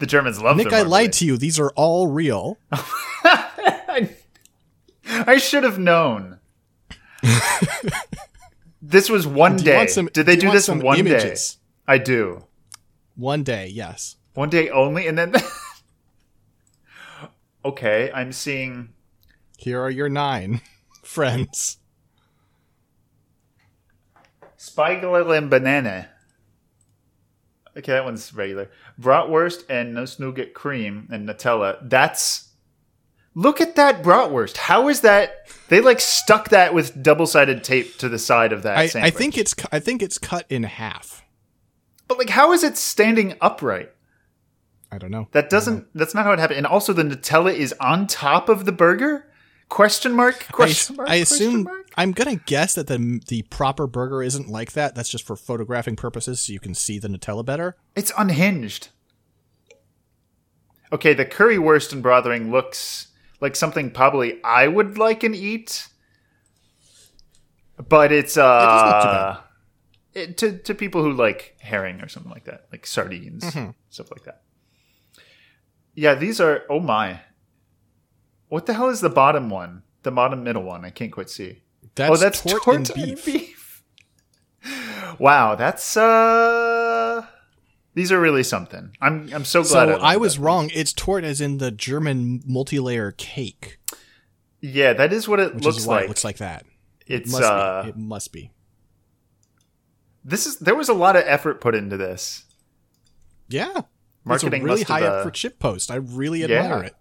The 0.00 0.06
Germans 0.06 0.42
love. 0.42 0.56
Nick, 0.56 0.72
I 0.72 0.82
lied 0.82 1.12
to 1.14 1.24
you. 1.24 1.36
These 1.36 1.60
are 1.60 1.70
all 1.76 2.08
real. 2.08 2.58
I, 2.72 4.10
I 5.06 5.36
should 5.38 5.62
have 5.62 5.78
known. 5.78 6.40
this 8.82 9.08
was 9.08 9.28
one 9.28 9.56
Do 9.58 9.62
day. 9.64 9.86
some- 9.86 10.06
Did 10.12 10.26
they 10.26 10.34
do 10.34 10.48
do, 10.48 10.50
this 10.50 10.68
one 10.68 10.98
images? 10.98 11.54
day? 11.54 11.60
I 11.86 11.98
do. 11.98 12.46
One 13.14 13.44
day, 13.44 13.68
yes. 13.68 14.16
One 14.34 14.50
day 14.50 14.70
only, 14.70 15.06
and 15.06 15.16
then. 15.16 15.34
okay, 17.64 18.10
I'm 18.12 18.32
seeing. 18.32 18.88
Here 19.56 19.80
are 19.80 19.90
your 19.90 20.08
nine 20.08 20.62
friends. 21.04 21.76
Spiegel 24.70 25.32
and 25.32 25.50
banana. 25.50 26.08
Okay, 27.76 27.92
that 27.92 28.04
one's 28.04 28.32
regular. 28.34 28.70
Bratwurst 29.00 29.64
and 29.68 29.94
no 29.94 30.06
nougat 30.18 30.54
cream 30.54 31.08
and 31.10 31.28
Nutella. 31.28 31.78
That's. 31.88 32.48
Look 33.34 33.60
at 33.60 33.76
that 33.76 34.02
bratwurst. 34.02 34.56
How 34.56 34.88
is 34.88 35.02
that? 35.02 35.48
They 35.68 35.80
like 35.80 36.00
stuck 36.00 36.48
that 36.48 36.74
with 36.74 37.00
double 37.00 37.26
sided 37.26 37.62
tape 37.62 37.96
to 37.98 38.08
the 38.08 38.18
side 38.18 38.52
of 38.52 38.64
that 38.64 38.76
I, 38.76 39.06
I 39.06 39.10
think 39.10 39.38
it's 39.38 39.54
I 39.70 39.78
think 39.78 40.02
it's 40.02 40.18
cut 40.18 40.46
in 40.48 40.64
half. 40.64 41.22
But 42.08 42.18
like, 42.18 42.30
how 42.30 42.52
is 42.52 42.64
it 42.64 42.76
standing 42.76 43.36
upright? 43.40 43.92
I 44.90 44.98
don't 44.98 45.12
know. 45.12 45.28
That 45.30 45.48
doesn't. 45.48 45.86
That's 45.94 46.14
not 46.14 46.24
how 46.24 46.32
it 46.32 46.40
happened. 46.40 46.58
And 46.58 46.66
also, 46.66 46.92
the 46.92 47.04
Nutella 47.04 47.54
is 47.54 47.72
on 47.80 48.08
top 48.08 48.48
of 48.48 48.64
the 48.64 48.72
burger. 48.72 49.30
Question 49.68 50.12
mark? 50.14 50.46
I, 50.48 50.52
Question 50.52 50.96
mark? 50.96 51.08
I 51.08 51.14
assume 51.16 51.62
mark? 51.62 51.79
I'm 52.00 52.12
gonna 52.12 52.36
guess 52.36 52.74
that 52.74 52.86
the 52.86 53.20
the 53.28 53.42
proper 53.42 53.86
burger 53.86 54.22
isn't 54.22 54.48
like 54.48 54.72
that. 54.72 54.94
That's 54.94 55.08
just 55.10 55.24
for 55.26 55.36
photographing 55.36 55.96
purposes, 55.96 56.40
so 56.40 56.52
you 56.52 56.60
can 56.60 56.74
see 56.74 56.98
the 56.98 57.08
Nutella 57.08 57.44
better. 57.44 57.76
It's 57.94 58.12
unhinged. 58.16 58.88
Okay, 60.92 61.14
the 61.14 61.24
currywurst 61.26 61.92
and 61.92 62.02
brathering 62.02 62.50
looks 62.50 63.08
like 63.40 63.54
something 63.54 63.90
probably 63.90 64.42
I 64.42 64.66
would 64.66 64.98
like 64.98 65.22
and 65.22 65.34
eat, 65.34 65.88
but 67.88 68.10
it's 68.12 68.36
uh, 68.36 68.42
does 68.58 68.92
look 68.92 69.02
too 69.02 69.08
bad. 70.22 70.30
it, 70.30 70.36
to 70.38 70.58
to 70.58 70.74
people 70.74 71.02
who 71.02 71.12
like 71.12 71.56
herring 71.60 72.00
or 72.00 72.08
something 72.08 72.32
like 72.32 72.44
that, 72.44 72.66
like 72.72 72.86
sardines, 72.86 73.44
Mm-hmm. 73.44 73.70
stuff 73.90 74.10
like 74.10 74.24
that. 74.24 74.42
Yeah, 75.94 76.14
these 76.14 76.40
are. 76.40 76.62
Oh 76.70 76.80
my! 76.80 77.20
What 78.48 78.66
the 78.66 78.74
hell 78.74 78.88
is 78.88 79.00
the 79.00 79.10
bottom 79.10 79.50
one? 79.50 79.82
The 80.02 80.10
bottom 80.10 80.42
middle 80.42 80.62
one? 80.62 80.84
I 80.84 80.90
can't 80.90 81.12
quite 81.12 81.28
see. 81.30 81.62
That's, 81.94 82.10
oh, 82.12 82.16
that's 82.16 82.40
tort, 82.42 82.62
tort, 82.62 82.76
and 82.76 82.90
and 82.90 83.16
beef. 83.16 83.24
beef. 83.24 83.82
Wow, 85.18 85.54
that's 85.54 85.96
uh. 85.96 87.26
These 87.94 88.12
are 88.12 88.20
really 88.20 88.42
something. 88.42 88.92
I'm 89.00 89.28
I'm 89.34 89.44
so 89.44 89.60
glad. 89.62 89.68
So 89.68 89.86
learned 89.86 90.02
I 90.02 90.16
was 90.16 90.36
that. 90.36 90.40
wrong. 90.42 90.70
It's 90.72 90.92
tort 90.92 91.24
as 91.24 91.40
in 91.40 91.58
the 91.58 91.70
German 91.70 92.42
multi-layer 92.46 93.12
cake, 93.12 93.78
Yeah, 94.60 94.92
that 94.94 95.12
is 95.12 95.28
what 95.28 95.40
it 95.40 95.54
which 95.54 95.64
looks 95.64 95.78
is 95.78 95.86
why 95.86 95.96
like. 95.96 96.04
it 96.04 96.08
looks 96.08 96.24
like 96.24 96.38
that. 96.38 96.64
it's 97.06 97.30
must 97.32 97.42
uh, 97.44 97.82
be. 97.82 97.88
It 97.90 97.96
must 97.96 98.32
be. 98.32 98.50
this 100.24 100.46
is 100.46 100.58
there 100.58 100.74
was 100.76 100.88
a 100.88 100.94
lot 100.94 101.16
of 101.16 101.24
effort 101.26 101.60
put 101.60 101.74
into 101.74 101.96
this. 101.96 102.44
Yeah. 103.48 103.82
Marketing 104.24 104.52
it's 104.62 104.62
a 104.62 104.64
really 104.64 104.82
high 104.84 105.02
uh, 105.02 105.10
up 105.10 105.24
for 105.24 105.30
chip 105.30 105.58
post. 105.58 105.90
I 105.90 105.96
really 105.96 106.40
Yeah. 106.42 106.62
admire 106.62 106.84
it. 106.84 106.94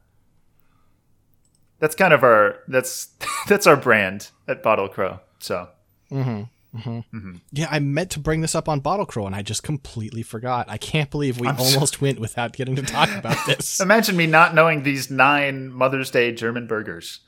That's 1.80 1.96
kind 1.96 2.14
of 2.14 2.24
our 2.24 2.60
that's 2.68 3.10
that's 3.48 3.68
our 3.68 3.76
brand 3.76 4.32
at 4.48 4.62
Bottle 4.62 4.90
Crow. 4.90 5.20
So 5.40 5.70
mm-hmm, 6.12 6.78
mm-hmm. 6.78 7.18
Mm-hmm. 7.18 7.36
Yeah, 7.52 7.68
I 7.72 7.80
meant 7.80 8.12
to 8.12 8.20
bring 8.20 8.42
this 8.42 8.56
up 8.56 8.68
on 8.68 8.80
Bottle 8.82 9.06
Crow 9.06 9.26
and 9.26 9.36
I 9.36 9.42
just 9.42 9.64
completely 9.64 10.22
forgot. 10.24 10.70
I 10.70 10.78
can't 10.78 11.10
believe 11.10 11.40
we 11.40 11.48
almost 11.48 12.02
went 12.02 12.20
without 12.20 12.54
getting 12.54 12.76
to 12.76 12.82
talk 12.82 13.10
about 13.10 13.38
this. 13.48 13.80
imagine 13.80 14.18
me 14.18 14.28
not 14.28 14.54
knowing 14.54 14.84
these 14.84 15.10
nine 15.10 15.72
Mother's 15.72 16.12
Day 16.12 16.32
German 16.34 16.68
burgers. 16.68 17.22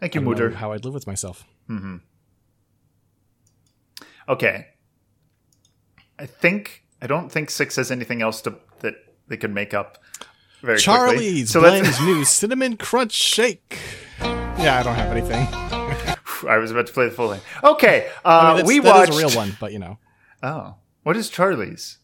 Thank 0.00 0.14
you, 0.14 0.22
Mutter. 0.22 0.50
how 0.50 0.72
I'd 0.72 0.84
live 0.86 0.94
with 0.94 1.06
myself. 1.06 1.44
Mm-hmm. 1.68 1.96
Okay. 4.30 4.68
I 6.18 6.26
think 6.26 6.84
I 7.02 7.06
don't 7.06 7.30
think 7.30 7.50
six 7.50 7.76
has 7.76 7.90
anything 7.90 8.22
else 8.22 8.40
to 8.42 8.56
that 8.80 8.94
they 9.28 9.36
could 9.36 9.52
make 9.52 9.74
up 9.74 9.98
very 10.60 10.76
quickly. 10.76 10.82
Charlie's 10.82 11.50
So 11.50 11.60
Blend's 11.60 12.00
new 12.00 12.24
cinnamon 12.24 12.76
crunch 12.76 13.12
shake. 13.12 13.78
Yeah, 14.20 14.78
I 14.78 14.82
don't 14.82 14.94
have 14.94 15.10
anything. 15.16 15.46
I 16.48 16.58
was 16.58 16.70
about 16.70 16.86
to 16.86 16.92
play 16.92 17.06
the 17.06 17.10
full 17.10 17.32
thing. 17.32 17.40
Okay, 17.64 18.08
uh, 18.24 18.52
I 18.54 18.56
mean, 18.56 18.66
we 18.66 18.78
that 18.80 18.86
watched 18.88 19.10
is 19.12 19.16
a 19.16 19.26
real 19.26 19.36
one, 19.36 19.56
but 19.60 19.72
you 19.72 19.78
know, 19.78 19.98
Oh, 20.42 20.76
what 21.02 21.16
is 21.16 21.28
Charlie's? 21.28 21.98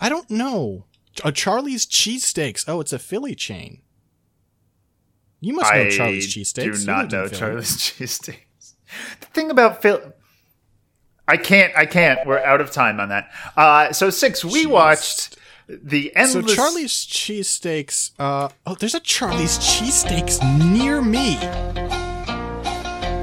I 0.00 0.08
don't 0.08 0.30
know. 0.30 0.84
A 1.24 1.32
Charlie's 1.32 1.86
cheesesteaks. 1.86 2.64
Oh, 2.68 2.80
it's 2.80 2.92
a 2.92 2.98
Philly 2.98 3.34
chain. 3.34 3.80
You 5.40 5.54
must 5.54 5.72
know 5.72 5.80
I 5.80 5.90
Charlie's 5.90 6.34
cheesesteaks. 6.34 6.74
I 6.74 6.78
do 6.78 6.86
not 6.86 7.10
know. 7.12 7.28
Charlie's 7.28 7.76
cheesesteaks. 7.76 8.74
The 9.20 9.26
thing 9.26 9.50
about 9.50 9.82
Philly, 9.82 10.02
I 11.26 11.36
can't. 11.36 11.72
I 11.76 11.86
can't. 11.86 12.26
We're 12.26 12.38
out 12.38 12.60
of 12.60 12.70
time 12.70 13.00
on 13.00 13.08
that. 13.08 13.30
Uh, 13.56 13.92
so 13.92 14.10
six. 14.10 14.44
We 14.44 14.66
watched 14.66 15.36
the 15.68 16.12
So. 16.14 16.42
Charlie's 16.42 16.92
cheesesteaks. 16.92 18.12
Uh, 18.18 18.48
oh, 18.66 18.74
there's 18.74 18.94
a 18.94 19.00
Charlie's 19.00 19.58
cheesesteaks 19.58 20.40
near 20.72 21.02
me. 21.02 21.36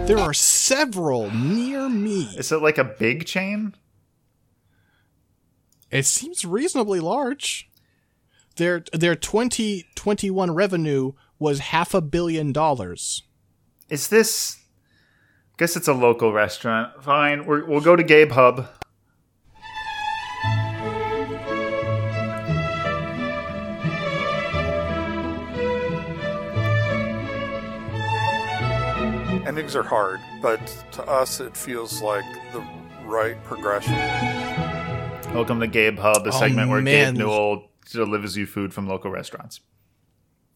There 0.06 0.20
are 0.20 0.34
several 0.34 1.32
near 1.32 1.88
me. 1.88 2.24
Is 2.38 2.52
it 2.52 2.62
like 2.62 2.78
a 2.78 2.84
big 2.84 3.26
chain? 3.26 3.76
It 5.89 6.06
seems 6.06 6.44
reasonably 6.44 7.00
large. 7.00 7.70
Their 8.58 8.84
their 8.91 9.16
2021 9.16 10.52
revenue 10.52 11.14
was 11.39 11.60
half 11.60 11.94
a 11.94 12.02
billion 12.02 12.52
dollars. 12.52 13.24
Is 13.89 14.10
this? 14.10 14.58
I 14.60 15.56
Guess 15.60 15.76
it's 15.78 15.88
a 15.88 15.94
local 15.94 16.34
restaurant. 16.34 17.04
Fine. 17.04 17.46
We're, 17.46 17.66
we'll 17.66 17.80
go 17.80 17.96
to 17.96 18.04
Gabe 18.04 18.32
Hub. 18.32 18.68
Endings 29.54 29.76
are 29.76 29.84
hard, 29.84 30.20
but 30.41 30.60
to 30.93 31.04
us 31.04 31.39
it 31.39 31.56
feels 31.56 32.01
like 32.01 32.26
the 32.54 32.68
right 33.06 33.38
progression. 33.43 33.93
Welcome 35.32 35.60
to 35.60 35.68
Gabe 35.68 35.99
Hub, 35.99 36.26
a 36.26 36.30
Oh, 36.30 36.39
segment 36.39 36.72
where 36.72 36.82
man. 36.82 37.14
Gabe 37.14 37.20
Newell 37.20 37.70
delivers 37.91 38.36
you 38.36 38.47
food 38.47 38.74
from 38.74 38.88
local 38.88 39.12
restaurants. 39.12 39.60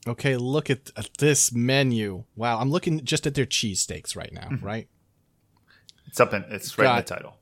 Okay, 0.07 0.35
look 0.35 0.71
at, 0.71 0.89
at 0.95 1.11
this 1.19 1.51
menu. 1.53 2.23
Wow, 2.35 2.57
I'm 2.59 2.71
looking 2.71 3.05
just 3.05 3.27
at 3.27 3.35
their 3.35 3.45
cheesesteaks 3.45 4.15
right 4.15 4.33
now, 4.33 4.47
mm-hmm. 4.47 4.65
right? 4.65 4.87
It's 6.07 6.19
up 6.19 6.33
in. 6.33 6.43
It's 6.49 6.75
right 6.75 6.89
in 6.89 6.95
the 6.95 7.03
title. 7.03 7.37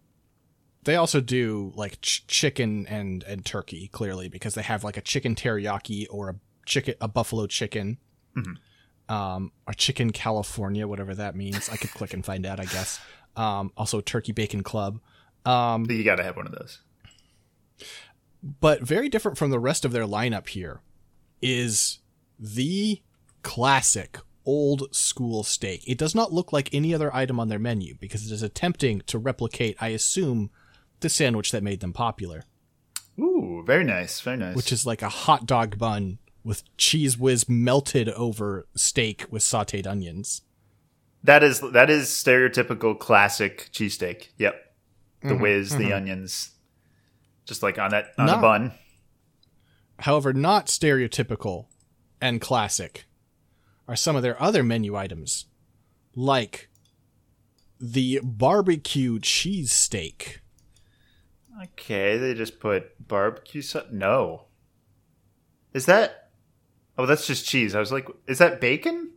They 0.84 0.98
also 0.98 1.22
do 1.22 1.72
like 1.74 2.02
ch- 2.02 2.28
chicken 2.28 2.86
and 2.88 3.24
and 3.24 3.46
turkey 3.46 3.88
clearly 3.88 4.28
because 4.28 4.56
they 4.56 4.62
have 4.62 4.84
like 4.84 4.98
a 4.98 5.02
chicken 5.02 5.36
teriyaki 5.36 6.06
or 6.10 6.32
a 6.32 6.36
chicken 6.66 6.96
a 7.00 7.08
buffalo 7.08 7.48
chicken. 7.48 7.98
Mm-hmm. 8.36 8.56
Um, 9.08 9.52
or 9.68 9.74
chicken 9.74 10.12
California, 10.12 10.88
whatever 10.88 11.14
that 11.16 11.36
means. 11.36 11.70
I 11.70 11.78
could 11.78 11.92
click 11.92 12.14
and 12.14 12.26
find 12.26 12.46
out, 12.46 12.60
I 12.60 12.66
guess. 12.66 13.00
Um, 13.36 13.72
also 13.78 14.02
turkey 14.02 14.32
bacon 14.32 14.64
club. 14.64 15.00
Um, 15.46 15.86
You 15.90 16.04
got 16.04 16.16
to 16.16 16.24
have 16.24 16.36
one 16.36 16.48
of 16.48 16.54
those. 16.54 16.80
but 18.44 18.82
very 18.82 19.10
different 19.10 19.38
from 19.38 19.52
the 19.52 19.60
rest 19.60 19.86
of 19.86 19.92
their 19.92 20.06
lineup 20.06 20.48
here 20.50 20.82
is 21.42 22.00
the 22.40 23.02
classic 23.44 24.18
old 24.46 24.94
school 24.96 25.44
steak. 25.44 25.84
It 25.88 25.98
does 25.98 26.16
not 26.16 26.34
look 26.34 26.52
like 26.54 26.74
any 26.74 26.94
other 26.94 27.14
item 27.16 27.40
on 27.40 27.48
their 27.50 27.60
menu 27.60 27.96
because 28.00 28.26
it 28.30 28.34
is 28.34 28.44
attempting 28.44 29.02
to 29.08 29.18
replicate, 29.20 29.76
I 29.80 29.90
assume, 29.90 30.50
the 31.02 31.10
sandwich 31.10 31.52
that 31.52 31.64
made 31.64 31.82
them 31.82 31.94
popular, 31.94 32.44
Ooh, 33.20 33.64
very 33.66 33.84
nice. 33.84 34.20
Very 34.22 34.38
nice. 34.38 34.56
which 34.56 34.72
is 34.72 34.86
like 34.86 35.02
a 35.02 35.10
hot 35.10 35.46
dog 35.46 35.78
bun 35.78 36.18
with 36.46 36.64
cheese 36.78 37.18
whiz 37.18 37.50
melted 37.50 38.08
over 38.10 38.68
steak 38.76 39.26
with 39.30 39.42
sauteed 39.42 39.86
onions. 39.86 40.44
That 41.24 41.44
is 41.44 41.60
that 41.74 41.90
is 41.90 42.08
stereotypical 42.10 42.98
classic 42.98 43.70
cheesesteak. 43.74 44.30
Yep. 44.38 44.56
The 45.22 45.28
Mm-hmm, 45.30 45.42
whiz, 45.42 45.76
the 45.76 45.92
onions. 45.92 46.52
just 47.46 47.64
like 47.64 47.80
on 47.80 47.90
that 47.92 48.14
on 48.18 48.28
No. 48.28 48.36
the 48.36 48.42
bun. 48.42 48.72
However, 50.00 50.34
not 50.34 50.68
stereotypical 50.68 51.66
and 52.22 52.40
classic 52.40 53.06
are 53.88 53.96
some 53.96 54.16
of 54.16 54.22
their 54.22 54.40
other 54.42 54.62
menu 54.64 54.96
items, 54.96 55.46
like 56.16 56.70
the 57.80 58.20
barbecue 58.24 59.18
cheesesteak. 59.20 60.40
Okay, 61.64 62.18
they 62.18 62.34
just 62.34 62.60
put 62.60 63.08
barbecue 63.08 63.62
sauce. 63.62 63.86
No, 63.92 64.46
is 65.74 65.86
that? 65.88 66.25
Oh, 66.98 67.06
that's 67.06 67.28
just 67.28 67.46
cheese. 67.46 67.76
I 67.76 67.80
was 67.80 67.92
like, 67.92 68.08
is 68.28 68.38
that 68.38 68.62
bacon? 68.62 69.12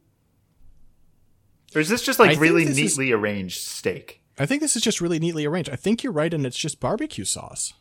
Or 1.74 1.80
is 1.80 1.88
this 1.88 2.02
just 2.02 2.18
like 2.18 2.38
really 2.40 2.64
this 2.64 2.78
is- 2.78 2.98
neatly 2.98 3.12
arranged 3.12 3.60
steak? 3.60 4.22
I 4.40 4.46
think 4.46 4.62
this 4.62 4.76
is 4.76 4.82
just 4.82 5.00
really 5.00 5.18
neatly 5.18 5.44
arranged. 5.46 5.68
I 5.70 5.74
think 5.76 6.02
you're 6.04 6.12
right, 6.12 6.32
and 6.32 6.46
it's 6.46 6.56
just 6.56 6.78
barbecue 6.78 7.24
sauce. 7.24 7.74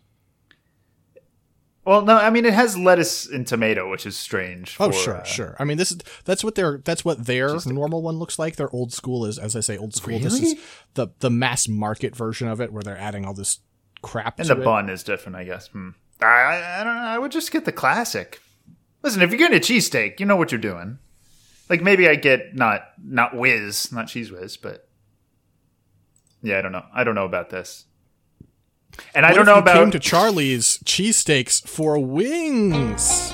Well, 1.85 2.01
no, 2.01 2.17
I 2.17 2.29
mean 2.31 2.45
it 2.45 2.53
has 2.53 2.77
lettuce 2.77 3.27
and 3.29 3.47
tomato, 3.47 3.89
which 3.89 4.05
is 4.05 4.17
strange. 4.17 4.75
Oh, 4.77 4.91
for, 4.91 4.97
sure, 4.97 5.15
uh, 5.17 5.23
sure. 5.23 5.55
I 5.57 5.63
mean, 5.63 5.77
this 5.77 5.91
is 5.91 5.99
that's 6.25 6.43
what 6.43 6.55
their 6.55 6.79
that's 6.79 7.05
what 7.05 7.25
their 7.25 7.57
normal 7.65 8.01
one 8.01 8.17
looks 8.17 8.37
like. 8.37 8.57
Their 8.57 8.69
old 8.71 8.91
school 8.91 9.23
is, 9.25 9.39
as 9.39 9.55
I 9.55 9.61
say, 9.61 9.77
old 9.77 9.93
school. 9.95 10.19
This 10.19 10.33
is 10.33 10.41
Really? 10.41 10.59
the 10.95 11.07
the 11.19 11.29
mass 11.29 11.69
market 11.69 12.13
version 12.13 12.49
of 12.49 12.59
it, 12.59 12.73
where 12.73 12.83
they're 12.83 12.97
adding 12.97 13.23
all 13.23 13.33
this 13.33 13.59
crap. 14.01 14.37
And 14.39 14.49
the 14.49 14.59
it. 14.59 14.65
bun 14.65 14.89
is 14.89 15.01
different, 15.03 15.37
I 15.37 15.45
guess. 15.45 15.67
Hmm. 15.67 15.91
I, 16.21 16.79
I 16.81 16.83
don't 16.83 16.95
know. 16.95 17.01
I 17.03 17.19
would 17.19 17.31
just 17.31 17.51
get 17.51 17.63
the 17.63 17.71
classic. 17.71 18.41
Listen, 19.03 19.21
if 19.21 19.29
you're 19.29 19.37
getting 19.37 19.57
a 19.57 19.61
cheesesteak, 19.61 20.19
you 20.19 20.25
know 20.25 20.35
what 20.35 20.51
you're 20.51 20.59
doing. 20.59 20.99
Like 21.69 21.81
maybe 21.81 22.07
I 22.07 22.15
get 22.15 22.55
not 22.55 22.81
not 23.03 23.35
whiz, 23.35 23.91
not 23.91 24.07
cheese 24.07 24.31
whiz, 24.31 24.57
but 24.57 24.87
yeah, 26.41 26.59
I 26.59 26.61
don't 26.61 26.71
know. 26.71 26.85
I 26.93 27.03
don't 27.03 27.15
know 27.15 27.25
about 27.25 27.49
this. 27.49 27.85
And 29.13 29.25
I 29.25 29.33
don't 29.33 29.45
know 29.45 29.57
about 29.57 29.75
came 29.75 29.91
to 29.91 29.99
Charlie's 29.99 30.79
cheesesteaks 30.79 31.67
for 31.67 31.99
wings. 31.99 33.33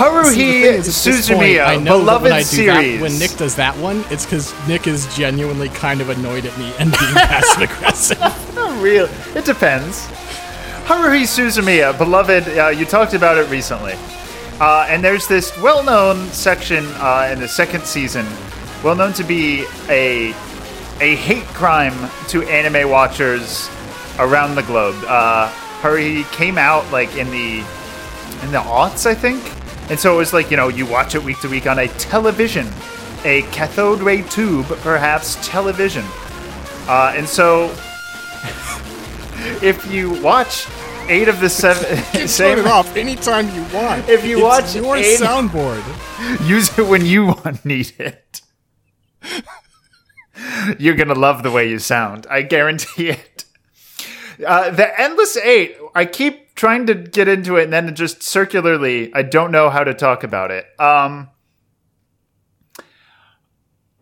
Haruhi 0.00 0.34
thing 0.34 0.62
is, 0.62 0.88
at 0.88 1.12
this 1.12 1.28
point, 1.28 1.40
Suzumiya, 1.42 1.66
I 1.66 1.76
know 1.76 1.98
beloved 1.98 2.30
when 2.30 2.42
series. 2.42 2.94
that, 2.94 3.02
when 3.02 3.18
Nick 3.18 3.32
does 3.32 3.54
that 3.56 3.76
one, 3.76 4.02
it's 4.08 4.24
because 4.24 4.54
Nick 4.66 4.86
is 4.86 5.14
genuinely 5.14 5.68
kind 5.68 6.00
of 6.00 6.08
annoyed 6.08 6.46
at 6.46 6.58
me 6.58 6.72
and 6.78 6.90
being 6.98 7.12
passive 7.14 7.70
aggressive. 7.70 8.18
Not 8.54 8.82
real. 8.82 9.10
It 9.36 9.44
depends. 9.44 10.06
Haruhi 10.86 11.24
Suzumiya, 11.24 11.98
beloved, 11.98 12.48
uh, 12.48 12.68
you 12.68 12.86
talked 12.86 13.12
about 13.12 13.36
it 13.36 13.50
recently. 13.50 13.92
Uh, 14.58 14.86
and 14.88 15.04
there's 15.04 15.28
this 15.28 15.54
well 15.58 15.82
known 15.82 16.26
section 16.28 16.86
uh, 16.94 17.28
in 17.30 17.38
the 17.38 17.48
second 17.48 17.84
season, 17.84 18.24
well 18.82 18.96
known 18.96 19.12
to 19.12 19.22
be 19.22 19.66
a, 19.90 20.30
a 21.00 21.14
hate 21.16 21.44
crime 21.48 22.10
to 22.28 22.42
anime 22.44 22.88
watchers 22.88 23.68
around 24.18 24.54
the 24.54 24.62
globe. 24.62 24.96
Uh, 25.06 25.52
Haruhi 25.82 26.24
came 26.32 26.56
out 26.56 26.90
like 26.90 27.16
in 27.16 27.30
the 27.30 27.58
in 28.42 28.50
the 28.50 28.60
aughts, 28.60 29.04
I 29.04 29.14
think. 29.14 29.42
And 29.90 29.98
so 29.98 30.14
it 30.14 30.18
was 30.18 30.32
like, 30.32 30.50
you 30.50 30.56
know, 30.56 30.68
you 30.68 30.86
watch 30.86 31.14
it 31.14 31.22
week 31.22 31.40
to 31.40 31.48
week 31.48 31.66
on 31.66 31.78
a 31.80 31.88
television, 31.88 32.68
a 33.24 33.42
cathode 33.50 34.00
ray 34.00 34.22
tube, 34.22 34.66
perhaps 34.82 35.36
television. 35.46 36.04
Uh, 36.88 37.12
and 37.16 37.28
so 37.28 37.64
if 39.62 39.84
you 39.90 40.20
watch 40.22 40.66
eight 41.08 41.26
of 41.28 41.40
the 41.40 41.50
seven, 41.50 41.96
Turn 42.12 42.28
same, 42.28 42.58
it 42.60 42.66
off 42.66 42.96
anytime 42.96 43.46
you 43.54 43.62
want. 43.74 44.08
If 44.08 44.24
you 44.24 44.36
It's 44.38 44.42
watch 44.44 44.76
your 44.76 44.96
eight- 44.96 45.18
soundboard, 45.20 45.82
use 46.48 46.76
it 46.78 46.86
when 46.86 47.04
you 47.04 47.26
want 47.26 47.64
need 47.64 47.92
it. 47.98 48.42
You're 50.78 50.94
gonna 50.94 51.14
love 51.14 51.42
the 51.42 51.50
way 51.50 51.68
you 51.68 51.78
sound. 51.78 52.26
I 52.30 52.42
guarantee 52.42 53.10
it. 53.10 53.44
Uh, 54.46 54.70
the 54.70 54.98
endless 55.00 55.36
eight. 55.36 55.76
I 55.94 56.06
keep 56.06 56.49
trying 56.60 56.84
to 56.84 56.94
get 56.94 57.26
into 57.26 57.56
it, 57.56 57.64
and 57.64 57.72
then 57.72 57.94
just 57.94 58.22
circularly, 58.22 59.10
I 59.14 59.22
don't 59.22 59.50
know 59.50 59.70
how 59.70 59.82
to 59.82 59.94
talk 59.94 60.22
about 60.22 60.50
it. 60.50 60.66
Um. 60.78 61.30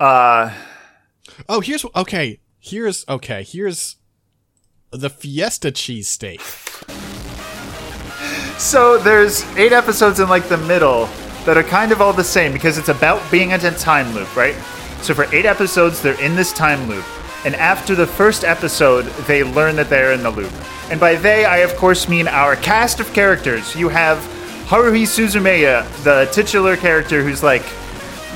Uh. 0.01 0.53
oh, 1.49 1.61
here's 1.61 1.87
okay. 1.95 2.41
Here's 2.59 3.05
okay. 3.09 3.45
Here's 3.45 3.97
the 4.91 5.09
Fiesta 5.09 5.71
cheesesteak. 5.71 6.41
So 8.59 8.99
there's 8.99 9.45
eight 9.57 9.73
episodes 9.73 10.19
in 10.19 10.29
like 10.29 10.49
the 10.49 10.59
middle 10.59 11.07
that 11.47 11.57
are 11.57 11.63
kind 11.63 11.93
of 11.93 12.01
all 12.01 12.13
the 12.13 12.25
same 12.25 12.53
because 12.53 12.77
it's 12.77 12.89
about 12.89 13.23
being 13.31 13.51
in 13.53 13.65
a 13.65 13.71
time 13.71 14.13
loop, 14.15 14.35
right? 14.35 14.57
So 15.03 15.15
for 15.15 15.33
eight 15.33 15.47
episodes, 15.47 16.03
they're 16.03 16.21
in 16.21 16.35
this 16.35 16.53
time 16.53 16.89
loop. 16.89 17.05
And 17.45 17.55
after 17.55 17.95
the 17.95 18.07
first 18.07 18.45
episode, 18.45 19.05
they 19.27 19.45
learn 19.45 19.77
that 19.77 19.89
they're 19.89 20.13
in 20.13 20.23
the 20.23 20.31
loop. 20.31 20.53
And 20.91 20.99
by 20.99 21.15
they, 21.15 21.45
I 21.45 21.59
of 21.59 21.77
course 21.77 22.09
mean 22.09 22.27
our 22.27 22.57
cast 22.57 22.99
of 23.01 23.13
characters. 23.13 23.77
You 23.77 23.89
have 23.89 24.19
Haruhi 24.67 25.05
Suzumiya, 25.05 25.87
the 26.03 26.29
titular 26.33 26.77
character 26.77 27.23
who's 27.23 27.43
like 27.43 27.63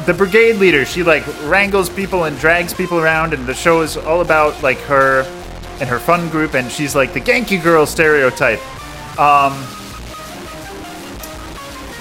the 0.07 0.14
brigade 0.14 0.57
leader. 0.57 0.84
She 0.84 1.03
like 1.03 1.26
wrangles 1.44 1.90
people 1.90 2.24
and 2.24 2.38
drags 2.38 2.72
people 2.72 2.98
around, 2.98 3.34
and 3.34 3.46
the 3.46 3.55
show 3.55 3.82
is 3.82 3.96
all 3.96 4.20
about 4.20 4.62
like 4.62 4.78
her 4.80 5.22
and 5.80 5.88
her 5.88 5.98
fun 5.98 6.28
group, 6.28 6.55
and 6.55 6.70
she's 6.70 6.94
like 6.94 7.12
the 7.12 7.20
Genki 7.20 7.62
girl 7.62 7.86
stereotype. 7.86 8.61
Um, 9.18 9.53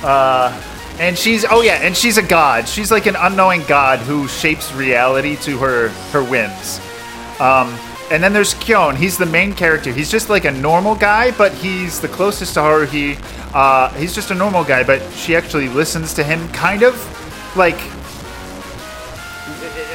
uh, 0.03 0.61
and 0.99 1.17
she's 1.17 1.45
oh 1.49 1.61
yeah, 1.61 1.79
and 1.81 1.95
she's 1.95 2.17
a 2.17 2.23
god. 2.23 2.67
She's 2.67 2.91
like 2.91 3.05
an 3.05 3.15
unknowing 3.15 3.63
god 3.67 3.99
who 3.99 4.27
shapes 4.27 4.71
reality 4.73 5.35
to 5.37 5.57
her 5.57 5.89
her 6.11 6.23
whims. 6.23 6.79
Um, 7.41 7.75
and 8.11 8.21
then 8.21 8.33
there's 8.33 8.53
Kyon. 8.53 8.95
He's 8.95 9.17
the 9.17 9.25
main 9.25 9.53
character. 9.53 9.91
He's 9.91 10.11
just 10.11 10.29
like 10.29 10.45
a 10.45 10.51
normal 10.51 10.95
guy, 10.95 11.31
but 11.31 11.51
he's 11.53 11.99
the 11.99 12.07
closest 12.07 12.53
to 12.53 12.59
Haruhi. 12.59 13.17
Uh, 13.53 13.89
he's 13.93 14.13
just 14.13 14.29
a 14.29 14.35
normal 14.35 14.63
guy, 14.63 14.83
but 14.83 15.01
she 15.13 15.35
actually 15.35 15.67
listens 15.67 16.13
to 16.13 16.23
him, 16.23 16.47
kind 16.49 16.83
of 16.83 16.93
like 17.57 17.77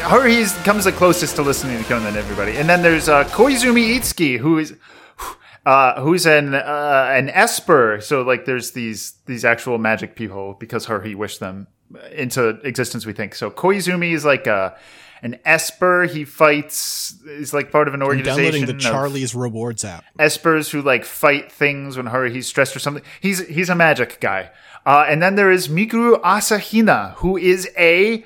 Haruhi 0.06 0.64
comes 0.64 0.84
the 0.84 0.92
closest 0.92 1.36
to 1.36 1.42
listening 1.42 1.78
to 1.78 1.84
Kyon 1.84 2.02
than 2.02 2.16
everybody. 2.16 2.56
And 2.56 2.68
then 2.68 2.82
there's 2.82 3.08
uh, 3.08 3.24
Koizumi 3.24 3.96
Itsuki, 3.96 4.38
who 4.38 4.58
is 4.58 4.74
uh, 5.66 6.00
who's 6.00 6.26
an 6.26 6.54
uh, 6.54 7.08
an 7.12 7.28
esper. 7.28 8.00
So 8.00 8.22
like, 8.22 8.44
there's 8.44 8.72
these 8.72 9.14
these 9.26 9.44
actual 9.44 9.78
magic 9.78 10.16
people 10.16 10.54
because 10.58 10.86
Haruhi 10.86 11.14
wished 11.14 11.40
them 11.40 11.66
into 12.12 12.48
existence. 12.64 13.04
We 13.04 13.12
think 13.12 13.34
so. 13.34 13.50
Koizumi 13.50 14.12
is 14.12 14.24
like 14.24 14.46
a 14.46 14.76
an 15.22 15.38
esper. 15.44 16.04
He 16.04 16.24
fights. 16.24 17.14
Is 17.26 17.52
like 17.52 17.70
part 17.70 17.88
of 17.88 17.94
an 17.94 18.02
organization. 18.02 18.44
downloading 18.44 18.66
the 18.66 18.80
Charlie's 18.80 19.34
Rewards 19.34 19.84
app. 19.84 20.04
espers 20.18 20.70
who 20.70 20.82
like 20.82 21.04
fight 21.04 21.50
things 21.50 21.96
when 21.96 22.32
he's 22.32 22.46
stressed 22.46 22.76
or 22.76 22.78
something. 22.78 23.02
He's 23.20 23.46
he's 23.46 23.68
a 23.68 23.74
magic 23.74 24.20
guy. 24.20 24.50
Uh, 24.84 25.04
and 25.08 25.20
then 25.20 25.34
there 25.34 25.50
is 25.50 25.68
Mikuru 25.68 26.20
Asahina, 26.22 27.14
who 27.14 27.36
is 27.36 27.68
a 27.76 28.24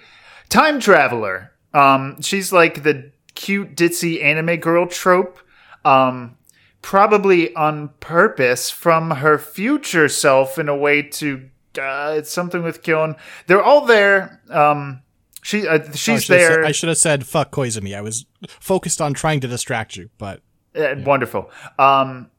time 0.51 0.79
traveler. 0.79 1.53
Um, 1.73 2.21
she's 2.21 2.53
like 2.53 2.83
the 2.83 3.13
cute 3.35 3.75
ditzy 3.75 4.23
anime 4.23 4.57
girl 4.57 4.87
trope. 4.87 5.39
Um, 5.85 6.37
probably 6.83 7.55
on 7.55 7.89
purpose 8.01 8.71
from 8.71 9.11
her 9.11 9.39
future 9.39 10.09
self 10.09 10.59
in 10.59 10.69
a 10.69 10.77
way 10.77 11.03
to 11.03 11.49
uh, 11.79 12.15
it's 12.17 12.33
something 12.33 12.63
with 12.63 12.83
Kyon. 12.83 13.17
They're 13.47 13.63
all 13.63 13.87
there. 13.87 14.41
Um, 14.51 15.03
she 15.43 15.67
uh, 15.67 15.79
Oh, 15.79 15.89
I 15.89 15.95
she's 15.97 16.27
there. 16.27 16.55
said- 16.55 16.65
I 16.65 16.73
should 16.73 16.89
have 16.89 16.99
said 16.99 17.27
"fuck 17.27 17.51
Koizumi." 17.51 17.97
I 17.97 18.01
was 18.01 18.27
focused 18.49 19.01
on 19.01 19.15
trying 19.15 19.41
to 19.41 19.49
distract 19.49 19.97
you, 19.97 20.11
but 20.19 20.41
Uh, 20.75 20.95
Wonderful. 21.05 21.51
Um, 21.79 22.31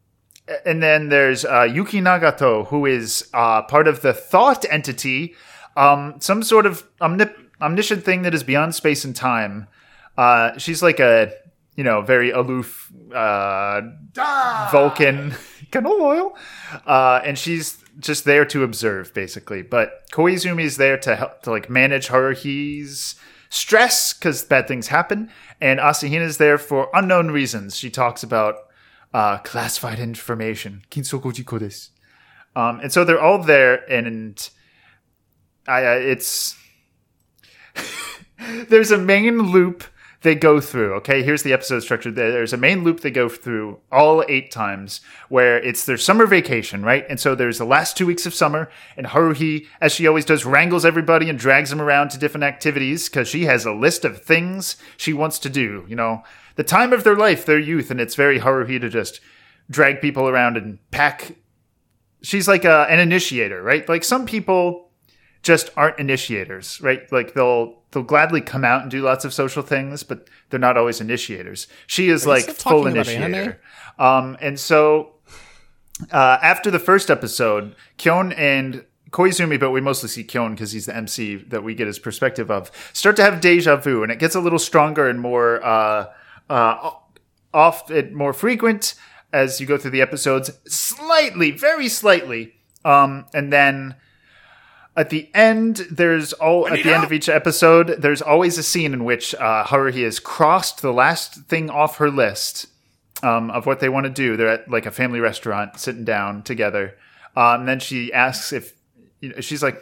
and 0.66 0.82
then 0.84 1.10
there's 1.10 1.46
uh, 1.46 1.64
Yuki 1.64 2.02
Nagato, 2.02 2.68
who 2.68 2.86
is 2.86 3.30
uh, 3.34 3.62
part 3.64 3.88
of 3.88 4.02
the 4.02 4.14
thought 4.14 4.66
entity, 4.70 5.34
um, 5.78 6.16
some 6.20 6.44
sort 6.44 6.66
of 6.66 6.84
omnip- 7.00 7.36
omniscient 7.62 8.04
thing 8.04 8.24
that 8.24 8.34
is 8.34 8.44
beyond 8.44 8.76
space 8.76 9.06
and 9.06 9.16
time. 9.16 9.68
Uh, 10.18 10.58
she's 10.58 10.82
like 10.84 11.00
a, 11.00 11.32
you 11.78 11.84
know, 11.84 12.02
very 12.02 12.32
aloof 12.32 12.92
uh, 13.16 13.82
Vulcan 14.72 15.32
canola 15.72 16.02
oil, 16.02 16.38
uh, 16.86 17.22
and 17.24 17.38
she's 17.38 17.78
just 18.02 18.26
there 18.26 18.46
to 18.46 18.64
observe, 18.64 19.14
basically. 19.14 19.62
But 19.62 20.10
Koizumi 20.12 20.64
is 20.64 20.78
there 20.78 20.98
to 21.00 21.16
help 21.16 21.44
to 21.44 21.52
like 21.52 21.70
manage 21.70 22.10
Haruhi's 22.10 23.16
stress 23.50 24.14
because 24.14 24.44
bad 24.44 24.68
things 24.68 24.88
happen, 24.88 25.30
and 25.60 25.80
Asahina 25.80 26.22
is 26.22 26.38
there 26.38 26.58
for 26.58 26.90
unknown 26.94 27.32
reasons. 27.32 27.78
She 27.78 27.90
talks 27.90 28.24
about 28.24 28.56
uh, 29.14 29.38
classified 29.40 30.00
information. 30.00 30.84
Kinsoku 30.90 31.34
jiko 31.34 31.60
desu. 31.60 31.90
Um, 32.56 32.80
and 32.82 32.92
so 32.92 33.04
they're 33.06 33.22
all 33.22 33.42
there, 33.42 33.76
and 33.90 34.50
I, 35.68 35.86
uh, 35.86 35.96
it's 35.96 36.58
there's 38.70 38.92
a 38.92 38.98
main 38.98 39.40
loop 39.52 39.84
they 40.22 40.36
go 40.36 40.62
through. 40.62 40.94
Okay, 40.96 41.24
here's 41.24 41.44
the 41.44 41.54
episode 41.54 41.80
structure. 41.82 42.12
There's 42.12 42.54
a 42.54 42.58
main 42.58 42.84
loop 42.84 43.00
they 43.00 43.10
go 43.10 43.28
through 43.28 43.80
all 43.92 44.24
eight 44.28 44.52
times, 44.52 45.02
where 45.30 45.58
it's 45.58 45.86
their 45.86 45.98
summer 45.98 46.28
vacation, 46.28 46.84
right? 46.84 47.06
And 47.10 47.20
so 47.20 47.34
there's 47.34 47.58
the 47.58 47.66
last 47.66 47.98
two 47.98 48.06
weeks 48.06 48.28
of 48.28 48.34
summer, 48.34 48.70
and 48.96 49.08
Haruhi, 49.08 49.66
as 49.82 49.92
she 49.92 50.06
always 50.06 50.26
does, 50.26 50.46
wrangles 50.46 50.86
everybody 50.86 51.28
and 51.30 51.40
drags 51.40 51.72
them 51.72 51.82
around 51.82 52.10
to 52.10 52.20
different 52.20 52.44
activities 52.44 53.10
because 53.10 53.28
she 53.28 53.46
has 53.46 53.66
a 53.66 53.72
list 53.72 54.06
of 54.06 54.22
things 54.22 54.78
she 54.96 55.12
wants 55.12 55.40
to 55.40 55.50
do. 55.50 55.86
You 55.88 55.96
know, 55.96 56.24
the 56.56 56.64
time 56.64 56.94
of 56.94 57.04
their 57.04 57.16
life, 57.16 57.46
their 57.46 57.60
youth, 57.60 57.90
and 57.90 58.00
it's 58.00 58.16
very 58.16 58.40
Haruhi 58.40 58.80
to 58.80 58.90
just 58.90 59.22
drag 59.72 60.02
people 60.02 60.30
around 60.30 60.56
and 60.56 60.78
pack. 60.92 61.36
She's 62.22 62.48
like 62.48 62.64
a, 62.64 62.86
an 62.90 63.00
initiator, 63.00 63.64
right? 63.64 63.88
Like 63.90 64.04
some 64.04 64.28
people 64.28 64.92
just 65.42 65.72
aren't 65.76 65.98
initiators, 65.98 66.80
right? 66.82 67.12
Like 67.12 67.34
they'll 67.34 67.81
they'll 67.92 68.04
gladly 68.04 68.42
come 68.42 68.64
out 68.64 68.82
and 68.82 68.92
do 68.92 69.02
lots 69.02 69.26
of 69.26 69.34
social 69.34 69.62
things, 69.62 70.04
but 70.04 70.28
they're 70.50 70.60
not 70.60 70.78
always 70.78 71.02
initiators. 71.02 71.68
She 71.88 72.10
is 72.10 72.26
like 72.26 72.46
full 72.46 72.88
initiator. 72.88 73.62
Um, 74.00 74.38
and 74.42 74.60
so 74.60 75.16
uh, 76.12 76.38
after 76.42 76.72
the 76.72 76.80
first 76.80 77.10
episode, 77.10 77.76
Kyon 77.98 78.32
and 78.34 78.86
Koizumi, 79.12 79.60
but 79.60 79.72
we 79.72 79.82
mostly 79.82 80.10
see 80.10 80.24
Kyon 80.24 80.52
because 80.52 80.72
he's 80.72 80.86
the 80.86 80.96
MC 80.96 81.36
that 81.36 81.64
we 81.64 81.76
get 81.76 81.88
his 81.88 82.00
perspective 82.00 82.50
of, 82.50 82.72
start 82.94 83.18
to 83.18 83.24
have 83.24 83.42
deja 83.42 83.76
vu, 83.76 84.04
and 84.04 84.12
it 84.12 84.20
gets 84.20 84.36
a 84.36 84.40
little 84.40 84.60
stronger 84.60 85.08
and 85.10 85.20
more 85.20 85.64
uh, 85.64 86.06
uh, 86.50 86.92
off 87.54 87.90
and 87.90 88.16
more 88.16 88.34
frequent 88.34 88.96
as 89.34 89.60
you 89.60 89.68
go 89.68 89.78
through 89.78 89.92
the 89.92 90.02
episodes, 90.02 90.52
slightly, 90.68 91.52
very 91.52 91.88
slightly, 91.88 92.54
um, 92.84 93.26
and 93.34 93.52
then 93.52 93.96
at 94.96 95.10
the 95.10 95.30
end, 95.34 95.88
there's 95.90 96.34
all 96.34 96.68
at 96.68 96.84
the 96.84 96.94
end 96.94 97.04
of 97.04 97.14
each 97.14 97.30
episode, 97.30 97.88
there's 98.00 98.22
always 98.22 98.58
a 98.58 98.64
scene 98.64 98.94
in 98.94 99.06
which 99.06 99.34
uh, 99.36 99.64
Haruhi 99.64 100.04
has 100.04 100.20
crossed 100.20 100.82
the 100.82 100.92
last 100.92 101.46
thing 101.46 101.70
off 101.70 101.98
her 101.98 102.10
list 102.10 102.68
um, 103.24 103.50
of 103.52 103.66
what 103.66 103.80
they 103.80 103.88
want 103.88 104.06
to 104.06 104.10
do. 104.10 104.36
They're 104.36 104.50
at 104.50 104.70
like 104.70 104.86
a 104.86 104.92
family 104.92 105.22
restaurant, 105.22 105.80
sitting 105.80 106.04
down 106.04 106.44
together, 106.44 106.98
um, 107.38 107.62
and 107.62 107.70
then 107.70 107.80
she 107.80 108.12
asks 108.12 108.52
if 108.52 108.74
you 109.22 109.30
know, 109.30 109.40
she's 109.40 109.64
like, 109.64 109.82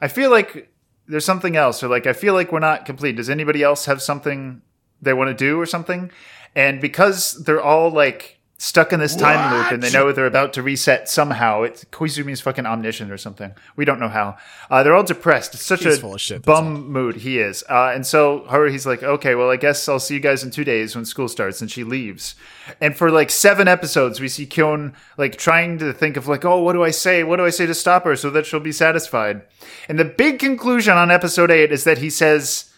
"I 0.00 0.08
feel 0.08 0.30
like 0.30 0.72
there's 1.06 1.26
something 1.26 1.56
else," 1.56 1.82
or 1.82 1.88
like, 1.88 2.06
"I 2.06 2.14
feel 2.14 2.32
like 2.32 2.50
we're 2.50 2.58
not 2.60 2.86
complete. 2.86 3.16
Does 3.16 3.28
anybody 3.28 3.62
else 3.62 3.84
have 3.84 4.00
something 4.00 4.62
they 5.02 5.12
want 5.12 5.28
to 5.28 5.34
do 5.34 5.60
or 5.60 5.66
something?" 5.66 6.10
And 6.54 6.80
because 6.80 7.44
they're 7.44 7.60
all 7.60 7.90
like 7.90 8.37
stuck 8.60 8.92
in 8.92 8.98
this 8.98 9.14
time 9.14 9.54
loop 9.54 9.70
and 9.70 9.80
they 9.80 9.90
know 9.90 10.10
they're 10.10 10.26
about 10.26 10.52
to 10.52 10.62
reset 10.62 11.08
somehow. 11.08 11.62
It's 11.62 11.84
Koizumi 11.86 12.18
Koizumi's 12.28 12.40
fucking 12.40 12.66
omniscient 12.66 13.10
or 13.12 13.16
something. 13.16 13.54
We 13.76 13.84
don't 13.84 14.00
know 14.00 14.08
how. 14.08 14.36
Uh, 14.68 14.82
they're 14.82 14.94
all 14.94 15.04
depressed. 15.04 15.54
It's 15.54 15.64
such 15.64 15.84
He's 15.84 16.02
a 16.02 16.18
shit, 16.18 16.42
bum 16.42 16.90
mood. 16.90 17.16
He 17.16 17.38
is. 17.38 17.62
Uh, 17.68 17.92
and 17.94 18.04
so 18.04 18.40
Haruhi's 18.48 18.84
like, 18.84 19.02
okay, 19.02 19.36
well, 19.36 19.50
I 19.50 19.56
guess 19.56 19.88
I'll 19.88 20.00
see 20.00 20.14
you 20.14 20.20
guys 20.20 20.42
in 20.42 20.50
two 20.50 20.64
days 20.64 20.96
when 20.96 21.04
school 21.04 21.28
starts. 21.28 21.60
And 21.60 21.70
she 21.70 21.84
leaves. 21.84 22.34
And 22.80 22.96
for 22.96 23.10
like 23.10 23.30
seven 23.30 23.68
episodes, 23.68 24.20
we 24.20 24.28
see 24.28 24.46
Kyon 24.46 24.94
like 25.16 25.36
trying 25.36 25.78
to 25.78 25.92
think 25.92 26.16
of 26.16 26.26
like, 26.26 26.44
oh, 26.44 26.60
what 26.60 26.72
do 26.72 26.82
I 26.82 26.90
say? 26.90 27.22
What 27.22 27.36
do 27.36 27.44
I 27.44 27.50
say 27.50 27.66
to 27.66 27.74
stop 27.74 28.04
her 28.04 28.16
so 28.16 28.28
that 28.30 28.44
she'll 28.44 28.58
be 28.58 28.72
satisfied? 28.72 29.42
And 29.88 29.98
the 29.98 30.04
big 30.04 30.40
conclusion 30.40 30.96
on 30.96 31.12
episode 31.12 31.52
eight 31.52 31.70
is 31.70 31.84
that 31.84 31.98
he 31.98 32.10
says 32.10 32.72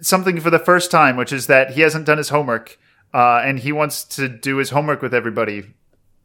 something 0.00 0.38
for 0.40 0.50
the 0.50 0.58
first 0.60 0.92
time, 0.92 1.16
which 1.16 1.32
is 1.32 1.48
that 1.48 1.72
he 1.72 1.80
hasn't 1.80 2.06
done 2.06 2.18
his 2.18 2.28
homework 2.28 2.78
uh, 3.14 3.40
and 3.44 3.60
he 3.60 3.70
wants 3.70 4.02
to 4.02 4.28
do 4.28 4.56
his 4.56 4.70
homework 4.70 5.00
with 5.00 5.14
everybody 5.14 5.62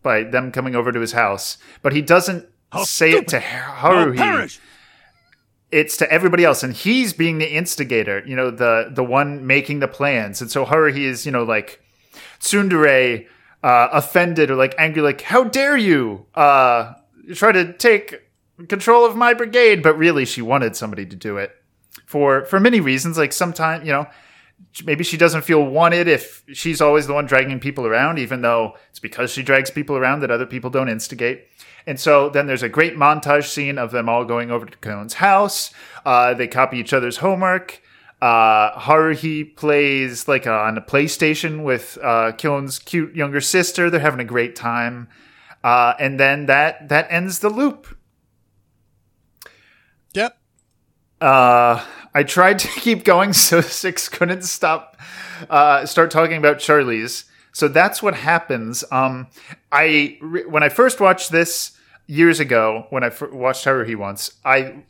by 0.02 0.24
them 0.24 0.52
coming 0.52 0.76
over 0.76 0.92
to 0.92 1.00
his 1.00 1.12
house. 1.12 1.60
But 1.84 1.94
he 1.94 2.02
doesn't 2.02 2.50
say 2.84 3.12
it 3.12 3.28
to 3.30 3.40
Haruhi. 3.40 4.60
It's 5.72 5.98
to 5.98 6.12
everybody 6.12 6.44
else, 6.44 6.64
and 6.64 6.74
he's 6.74 7.14
being 7.14 7.38
the 7.38 7.54
instigator. 7.54 8.24
You 8.26 8.36
know, 8.36 8.50
the 8.50 8.90
the 8.92 9.04
one 9.04 9.46
making 9.46 9.82
the 9.82 9.88
plans. 9.88 10.42
And 10.42 10.50
so 10.50 10.66
Haruhi 10.66 11.02
is, 11.02 11.28
you 11.28 11.32
know, 11.32 11.44
like 11.44 11.80
tsundere, 12.40 13.28
uh, 13.62 13.90
offended 13.92 14.50
or 14.50 14.56
like 14.56 14.74
angry, 14.80 15.04
like 15.04 15.22
"How 15.22 15.44
dare 15.44 15.78
you 15.78 16.26
uh, 16.34 16.94
try 17.36 17.52
to 17.52 17.72
take 17.74 18.20
control 18.68 19.06
of 19.06 19.16
my 19.16 19.36
brigade?" 19.36 19.84
But 19.84 19.96
really, 19.96 20.26
she 20.26 20.42
wanted 20.42 20.76
somebody 20.76 21.06
to 21.06 21.16
do 21.16 21.38
it 21.38 21.52
for 22.08 22.46
for 22.46 22.60
many 22.60 22.80
reasons. 22.80 23.16
Like 23.16 23.32
sometimes, 23.32 23.86
you 23.86 23.94
know, 23.94 24.08
maybe 24.86 25.03
she 25.03 25.18
doesn't 25.18 25.43
feel 25.43 25.64
wanted 25.64 26.07
if 26.07 26.43
she's 26.53 26.82
always 26.82 27.07
the 27.07 27.14
one 27.14 27.26
dragging 27.26 27.60
people 27.60 27.86
around, 27.86 28.20
even 28.20 28.41
though 28.41 28.76
it's 28.89 28.99
because 28.99 29.32
she 29.32 29.43
drags 29.43 29.70
people 29.70 29.95
around 29.95 30.22
that 30.22 30.32
other 30.32 30.45
people 30.45 30.70
don't 30.70 30.89
instigate. 30.89 31.47
And 31.88 31.99
so 31.99 32.30
then 32.30 32.47
there's 32.47 32.64
a 32.64 32.70
great 32.70 32.95
montage 32.95 33.45
scene 33.45 33.78
of 33.78 33.91
them 33.91 34.10
all 34.10 34.26
going 34.26 34.51
over 34.51 34.66
to 34.66 34.78
Kyon's 34.78 35.16
house. 35.16 35.74
Uh, 36.05 36.34
they 36.34 36.47
copy 36.47 36.78
each 36.78 36.93
other's 36.93 37.18
homework. 37.18 37.82
Uh, 38.22 38.78
Haruhi 38.78 39.55
plays 39.55 40.28
like 40.28 40.45
uh, 40.45 40.51
on 40.51 40.78
a 40.78 40.82
PlayStation 40.82 41.64
with 41.64 41.97
uh, 42.03 42.34
Kyon's 42.34 42.78
cute 42.78 43.16
younger 43.16 43.41
sister. 43.41 43.89
They're 43.89 44.01
having 44.01 44.20
a 44.20 44.26
great 44.26 44.55
time. 44.55 45.07
Uh, 45.64 45.93
and 45.99 46.20
then 46.20 46.45
that 46.45 46.89
that 46.89 47.07
ends 47.10 47.39
the 47.39 47.49
loop. 47.49 47.97
Yep. 50.14 50.38
Uh, 51.22 51.86
I 52.14 52.24
tried 52.24 52.60
to 52.60 52.68
keep 52.80 53.03
going 53.03 53.34
so 53.34 53.62
Six 53.62 54.10
couldn't 54.10 54.43
stop 54.43 54.97
uh, 55.49 55.86
start 55.86 56.12
talking 56.12 56.38
about 56.38 56.60
Charlie's. 56.60 57.26
So 57.51 57.68
that's 57.68 58.03
what 58.03 58.16
happens. 58.16 58.84
Um, 58.91 59.28
I 59.72 60.18
when 60.22 60.64
I 60.64 60.70
first 60.70 60.99
watched 60.99 61.32
this 61.32 61.78
years 62.07 62.39
ago, 62.39 62.88
when 62.89 63.03
I 63.03 63.07
f- 63.07 63.32
watched 63.32 63.66
Haruhi 63.66 63.88
He 63.88 63.95
once, 63.95 64.32
I 64.45 64.84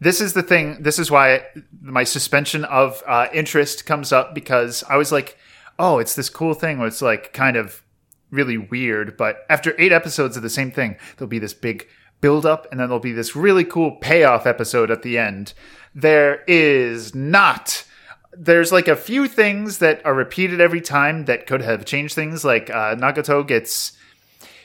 this 0.00 0.20
is 0.20 0.32
the 0.32 0.42
thing. 0.42 0.82
This 0.82 0.98
is 0.98 1.10
why 1.10 1.46
my 1.80 2.04
suspension 2.04 2.64
of 2.64 3.02
uh, 3.06 3.28
interest 3.32 3.86
comes 3.86 4.12
up 4.12 4.34
because 4.34 4.84
I 4.88 4.96
was 4.96 5.12
like, 5.12 5.38
oh, 5.78 5.98
it's 5.98 6.14
this 6.14 6.28
cool 6.28 6.54
thing 6.54 6.78
where 6.78 6.88
it's 6.88 7.02
like 7.02 7.32
kind 7.32 7.56
of 7.56 7.82
really 8.30 8.58
weird. 8.58 9.16
But 9.16 9.46
after 9.48 9.74
eight 9.78 9.92
episodes 9.92 10.36
of 10.36 10.42
the 10.42 10.50
same 10.50 10.70
thing, 10.70 10.96
there'll 11.16 11.28
be 11.28 11.38
this 11.38 11.54
big 11.54 11.86
build 12.24 12.46
up 12.46 12.66
and 12.70 12.80
then 12.80 12.88
there'll 12.88 12.98
be 12.98 13.12
this 13.12 13.36
really 13.36 13.64
cool 13.64 13.90
payoff 13.96 14.46
episode 14.46 14.90
at 14.90 15.02
the 15.02 15.18
end. 15.18 15.52
There 15.94 16.42
is 16.48 17.14
not. 17.14 17.84
There's 18.32 18.72
like 18.72 18.88
a 18.88 18.96
few 18.96 19.28
things 19.28 19.76
that 19.80 20.00
are 20.06 20.14
repeated 20.14 20.58
every 20.58 20.80
time 20.80 21.26
that 21.26 21.46
could 21.46 21.60
have 21.60 21.84
changed 21.84 22.14
things. 22.14 22.42
Like 22.42 22.70
uh, 22.70 22.96
Nagato 22.96 23.46
gets 23.46 23.92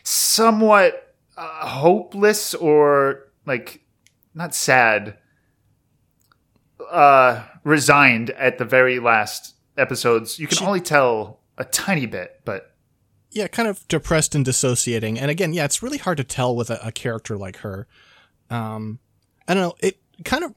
somewhat 0.03 1.13
uh, 1.35 1.67
hopeless 1.67 2.53
or 2.53 3.27
like 3.45 3.81
not 4.33 4.55
sad, 4.55 5.17
uh, 6.89 7.43
resigned 7.65 8.29
at 8.29 8.57
the 8.57 8.63
very 8.63 8.99
last 8.99 9.55
episodes. 9.77 10.39
You 10.39 10.47
can 10.47 10.65
only 10.65 10.79
tell 10.79 11.41
a 11.57 11.65
tiny 11.65 12.05
bit, 12.05 12.39
but 12.45 12.68
yeah, 13.31 13.47
kind 13.47 13.67
of 13.67 13.87
depressed 13.87 14.35
and 14.35 14.43
dissociating. 14.43 15.19
And 15.19 15.29
again, 15.29 15.53
yeah, 15.53 15.65
it's 15.65 15.83
really 15.83 15.97
hard 15.97 16.17
to 16.17 16.23
tell 16.23 16.55
with 16.55 16.69
a, 16.69 16.79
a 16.87 16.91
character 16.91 17.37
like 17.37 17.57
her. 17.57 17.87
Um, 18.49 18.99
I 19.47 19.53
don't 19.53 19.63
know. 19.63 19.75
It 19.79 19.99
kind 20.25 20.43
of 20.43 20.53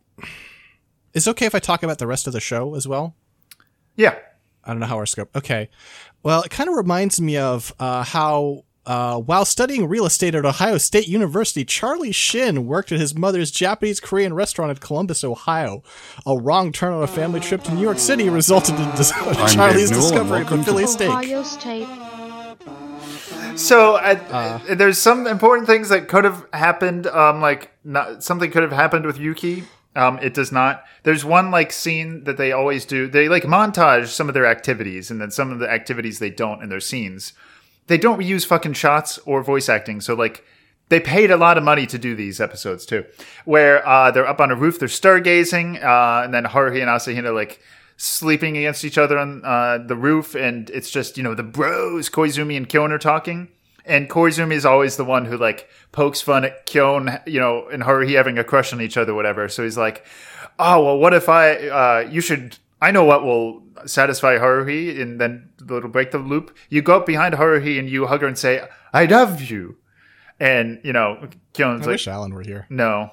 is 1.13 1.29
okay 1.29 1.47
if 1.47 1.55
I 1.55 1.59
talk 1.59 1.83
about 1.83 1.99
the 1.99 2.07
rest 2.07 2.27
of 2.27 2.33
the 2.33 2.41
show 2.41 2.75
as 2.75 2.89
well. 2.89 3.15
yeah, 3.97 4.17
I 4.65 4.71
don't 4.71 4.81
know 4.81 4.87
how 4.87 4.97
our 4.97 5.07
scope. 5.07 5.35
Okay. 5.37 5.69
Well, 6.23 6.43
it 6.43 6.51
kind 6.51 6.71
of 6.71 6.77
reminds 6.77 7.21
me 7.21 7.37
of 7.37 7.75
uh, 7.81 8.05
how, 8.05 8.65
uh, 8.87 9.19
while 9.19 9.45
studying 9.45 9.89
real 9.89 10.07
estate 10.07 10.37
at 10.37 10.47
Ohio 10.47 10.79
State 10.79 11.09
University, 11.09 11.65
Charlie 11.65 12.13
Shin 12.13 12.65
worked 12.67 12.93
at 12.93 13.01
his 13.01 13.13
mother's 13.15 13.51
Japanese 13.51 13.99
Korean 13.99 14.33
restaurant 14.35 14.71
in 14.71 14.77
Columbus, 14.77 15.25
Ohio. 15.25 15.83
A 16.25 16.37
wrong 16.39 16.71
turn 16.71 16.93
on 16.93 17.03
a 17.03 17.09
family 17.09 17.41
trip 17.41 17.65
to 17.65 17.75
New 17.75 17.83
York 17.83 17.99
City 17.99 18.29
resulted 18.31 18.77
in 18.79 18.89
dis- 18.93 19.11
Charlie's 19.53 19.91
discovery 19.91 20.43
of 20.43 20.53
a 20.53 20.63
Philly 20.63 20.87
steak. 20.87 21.11
Ohio 21.11 21.43
State. 21.43 21.89
So 23.57 23.97
uh, 23.97 24.75
there's 24.75 24.99
some 24.99 25.27
important 25.27 25.67
things 25.67 25.89
that 25.89 26.09
could 26.09 26.25
have 26.25 26.47
happened. 26.53 27.07
Um, 27.07 27.41
like 27.41 27.73
not, 27.85 28.23
something 28.23 28.51
could 28.51 28.63
have 28.63 28.73
happened 28.73 29.07
with 29.07 29.19
Yuki. 29.19 29.65
Um, 29.95 30.19
it 30.21 30.33
does 30.35 30.51
not. 30.51 30.85
There's 31.03 31.25
one 31.25 31.51
like 31.51 31.71
scene 31.73 32.25
that 32.25 32.37
they 32.37 32.53
always 32.53 32.85
do. 32.85 33.07
They 33.09 33.29
like 33.29 33.43
montage 33.43 34.09
some 34.09 34.29
of 34.29 34.35
their 34.35 34.47
activities, 34.47 35.11
and 35.11 35.21
then 35.21 35.31
some 35.31 35.53
of 35.53 35.59
the 35.59 35.71
activities 35.71 36.19
they 36.19 36.31
don't 36.31 36.63
in 36.63 36.69
their 36.69 36.81
scenes. 36.81 37.35
They 37.89 37.99
don't 37.99 38.23
use 38.23 38.45
fucking 38.45 38.75
shots 38.75 39.19
or 39.27 39.43
voice 39.43 39.69
acting. 39.69 40.01
So 40.01 40.15
like 40.15 40.45
they 40.89 41.01
paid 41.01 41.31
a 41.31 41.37
lot 41.37 41.59
of 41.59 41.65
money 41.65 41.87
to 41.87 41.99
do 41.99 42.15
these 42.15 42.41
episodes 42.41 42.87
too, 42.87 43.05
where 43.45 43.87
uh, 43.87 44.11
they're 44.11 44.27
up 44.27 44.41
on 44.41 44.51
a 44.51 44.57
roof, 44.57 44.79
they're 44.79 44.89
stargazing, 44.89 45.83
uh, 45.83 46.25
and 46.25 46.33
then 46.33 46.45
Haruhi 46.45 46.81
and 46.81 46.89
Asahina 46.89 47.35
like 47.35 47.61
sleeping 48.03 48.57
against 48.57 48.85
each 48.85 48.99
other 48.99 49.17
on 49.17 49.45
uh, 49.45 49.79
the 49.79 49.95
roof, 49.95 50.35
and 50.35 50.69
it's 50.71 50.91
just 50.91 51.17
you 51.17 51.23
know 51.23 51.35
the 51.35 51.45
bros 51.45 52.11
Koizumi 52.11 52.57
and 52.57 52.69
Kyon 52.69 52.91
are 52.91 52.99
talking, 52.99 53.49
and 53.87 54.11
Koizumi 54.11 54.55
is 54.55 54.67
always 54.67 54.97
the 54.97 55.05
one 55.05 55.25
who 55.27 55.37
like 55.37 55.69
pokes 55.93 56.21
fun 56.21 56.45
at 56.45 56.67
Kyon, 56.67 57.21
you 57.27 57.39
know, 57.39 57.69
and 57.69 57.85
Haruhi 57.85 58.17
having 58.17 58.39
a 58.39 58.45
crush 58.45 58.73
on 58.73 58.81
each 58.81 58.97
other, 58.97 59.15
whatever. 59.15 59.49
So 59.49 59.63
he's 59.63 59.79
like, 59.79 60.05
oh 60.59 60.85
well, 60.85 60.99
what 60.99 61.15
if 61.15 61.29
I? 61.29 61.55
Uh, 61.69 62.09
you 62.11 62.21
should. 62.21 62.59
I 62.81 62.91
know 62.91 63.05
what 63.05 63.23
will 63.25 63.63
satisfy 63.87 64.37
Haruhi, 64.39 65.01
and 65.01 65.21
then 65.21 65.51
it'll 65.63 65.89
break 65.89 66.11
the 66.11 66.19
loop. 66.19 66.57
You 66.69 66.83
go 66.83 66.97
up 66.97 67.07
behind 67.07 67.35
Haruhi 67.35 67.79
and 67.79 67.89
you 67.89 68.07
hug 68.09 68.23
her 68.23 68.27
and 68.27 68.37
say, 68.37 68.67
"I 68.93 69.05
love 69.05 69.41
you," 69.43 69.77
and 70.41 70.81
you 70.83 70.93
know, 70.93 71.29
Kyon's 71.55 71.83
I 71.83 71.87
like, 71.87 71.95
wish 71.95 72.09
Alan 72.09 72.35
were 72.35 72.43
here. 72.43 72.67
no. 72.69 73.11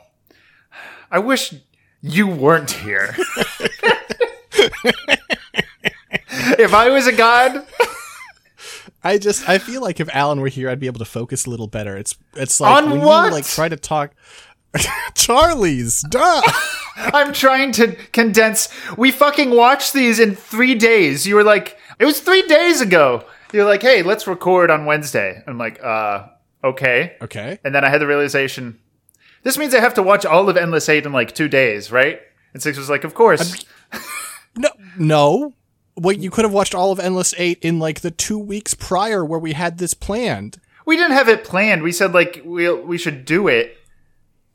I 1.12 1.18
wish 1.18 1.54
you 2.02 2.28
weren't 2.28 2.70
here. 2.72 3.16
if 6.60 6.74
I 6.74 6.90
was 6.90 7.08
a 7.08 7.14
god, 7.14 7.66
I 9.04 9.18
just 9.18 9.48
I 9.48 9.58
feel 9.58 9.82
like 9.82 10.00
if 10.00 10.10
Alan 10.14 10.42
were 10.42 10.48
here, 10.48 10.70
I'd 10.70 10.80
be 10.80 10.88
able 10.88 11.00
to 11.00 11.06
focus 11.06 11.46
a 11.46 11.50
little 11.50 11.68
better. 11.68 11.96
It's 11.98 12.16
it's 12.36 12.60
like 12.60 12.84
On 12.84 12.90
when 12.92 13.02
what? 13.02 13.26
you 13.26 13.32
like 13.32 13.46
try 13.46 13.70
to 13.70 13.78
talk. 13.78 14.14
Charlie's, 15.16 16.02
duh. 16.02 16.42
I'm 16.96 17.34
trying 17.34 17.72
to 17.74 17.96
condense. 18.12 18.70
We 18.98 19.12
fucking 19.12 19.52
watched 19.52 19.94
these 19.94 20.20
in 20.20 20.36
three 20.36 20.76
days. 20.76 21.26
You 21.26 21.36
were 21.36 21.44
like, 21.44 21.78
it 21.98 22.06
was 22.06 22.20
three 22.20 22.44
days 22.44 22.82
ago. 22.82 23.26
You're 23.52 23.66
like, 23.66 23.82
hey, 23.82 24.04
let's 24.04 24.28
record 24.28 24.70
on 24.70 24.86
Wednesday. 24.86 25.42
I'm 25.48 25.58
like, 25.58 25.84
uh, 25.84 26.28
okay. 26.64 27.16
Okay. 27.22 27.58
And 27.64 27.74
then 27.74 27.84
I 27.84 27.90
had 27.90 28.00
the 28.00 28.06
realization, 28.06 28.80
this 29.44 29.58
means 29.58 29.74
I 29.74 29.80
have 29.80 29.96
to 29.96 30.04
watch 30.04 30.26
all 30.26 30.50
of 30.50 30.58
Endless 30.58 30.88
Eight 30.88 31.06
in 31.06 31.14
like 31.14 31.34
two 31.34 31.48
days, 31.48 31.92
right? 31.92 32.22
And 32.54 32.62
Six 32.62 32.78
was 32.78 32.90
like, 32.90 33.04
of 33.04 33.14
course. 33.16 33.66
No, 34.58 34.70
no. 34.98 35.54
Wait, 35.96 36.20
you 36.20 36.32
could 36.32 36.46
have 36.46 36.54
watched 36.54 36.74
all 36.76 36.92
of 36.92 37.00
Endless 37.00 37.34
Eight 37.38 37.60
in 37.62 37.80
like 37.80 38.02
the 38.02 38.12
two 38.12 38.40
weeks 38.40 38.74
prior 38.74 39.24
where 39.26 39.40
we 39.40 39.54
had 39.54 39.78
this 39.78 39.94
planned. 39.94 40.60
we 40.86 40.96
didn't 40.96 41.12
have 41.12 41.30
it 41.30 41.44
planned. 41.44 41.84
We 41.84 41.92
said 41.92 42.14
like 42.14 42.42
we 42.46 42.72
we 42.72 42.98
should 42.98 43.26
do 43.26 43.48
it, 43.48 43.78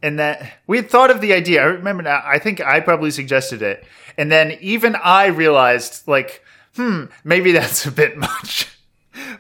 and 0.02 0.18
that 0.18 0.54
we 0.66 0.78
had 0.78 0.90
thought 0.90 1.10
of 1.10 1.20
the 1.20 1.32
idea. 1.34 1.62
I 1.62 1.66
remember 1.66 2.02
now. 2.02 2.22
I 2.24 2.38
think 2.38 2.60
I 2.60 2.80
probably 2.80 3.10
suggested 3.10 3.60
it, 3.62 3.84
and 4.16 4.32
then 4.32 4.56
even 4.60 4.96
I 4.96 5.26
realized 5.26 6.08
like, 6.08 6.42
hmm, 6.76 7.04
maybe 7.24 7.52
that's 7.58 7.84
a 7.86 7.92
bit 7.92 8.16
much. 8.16 8.68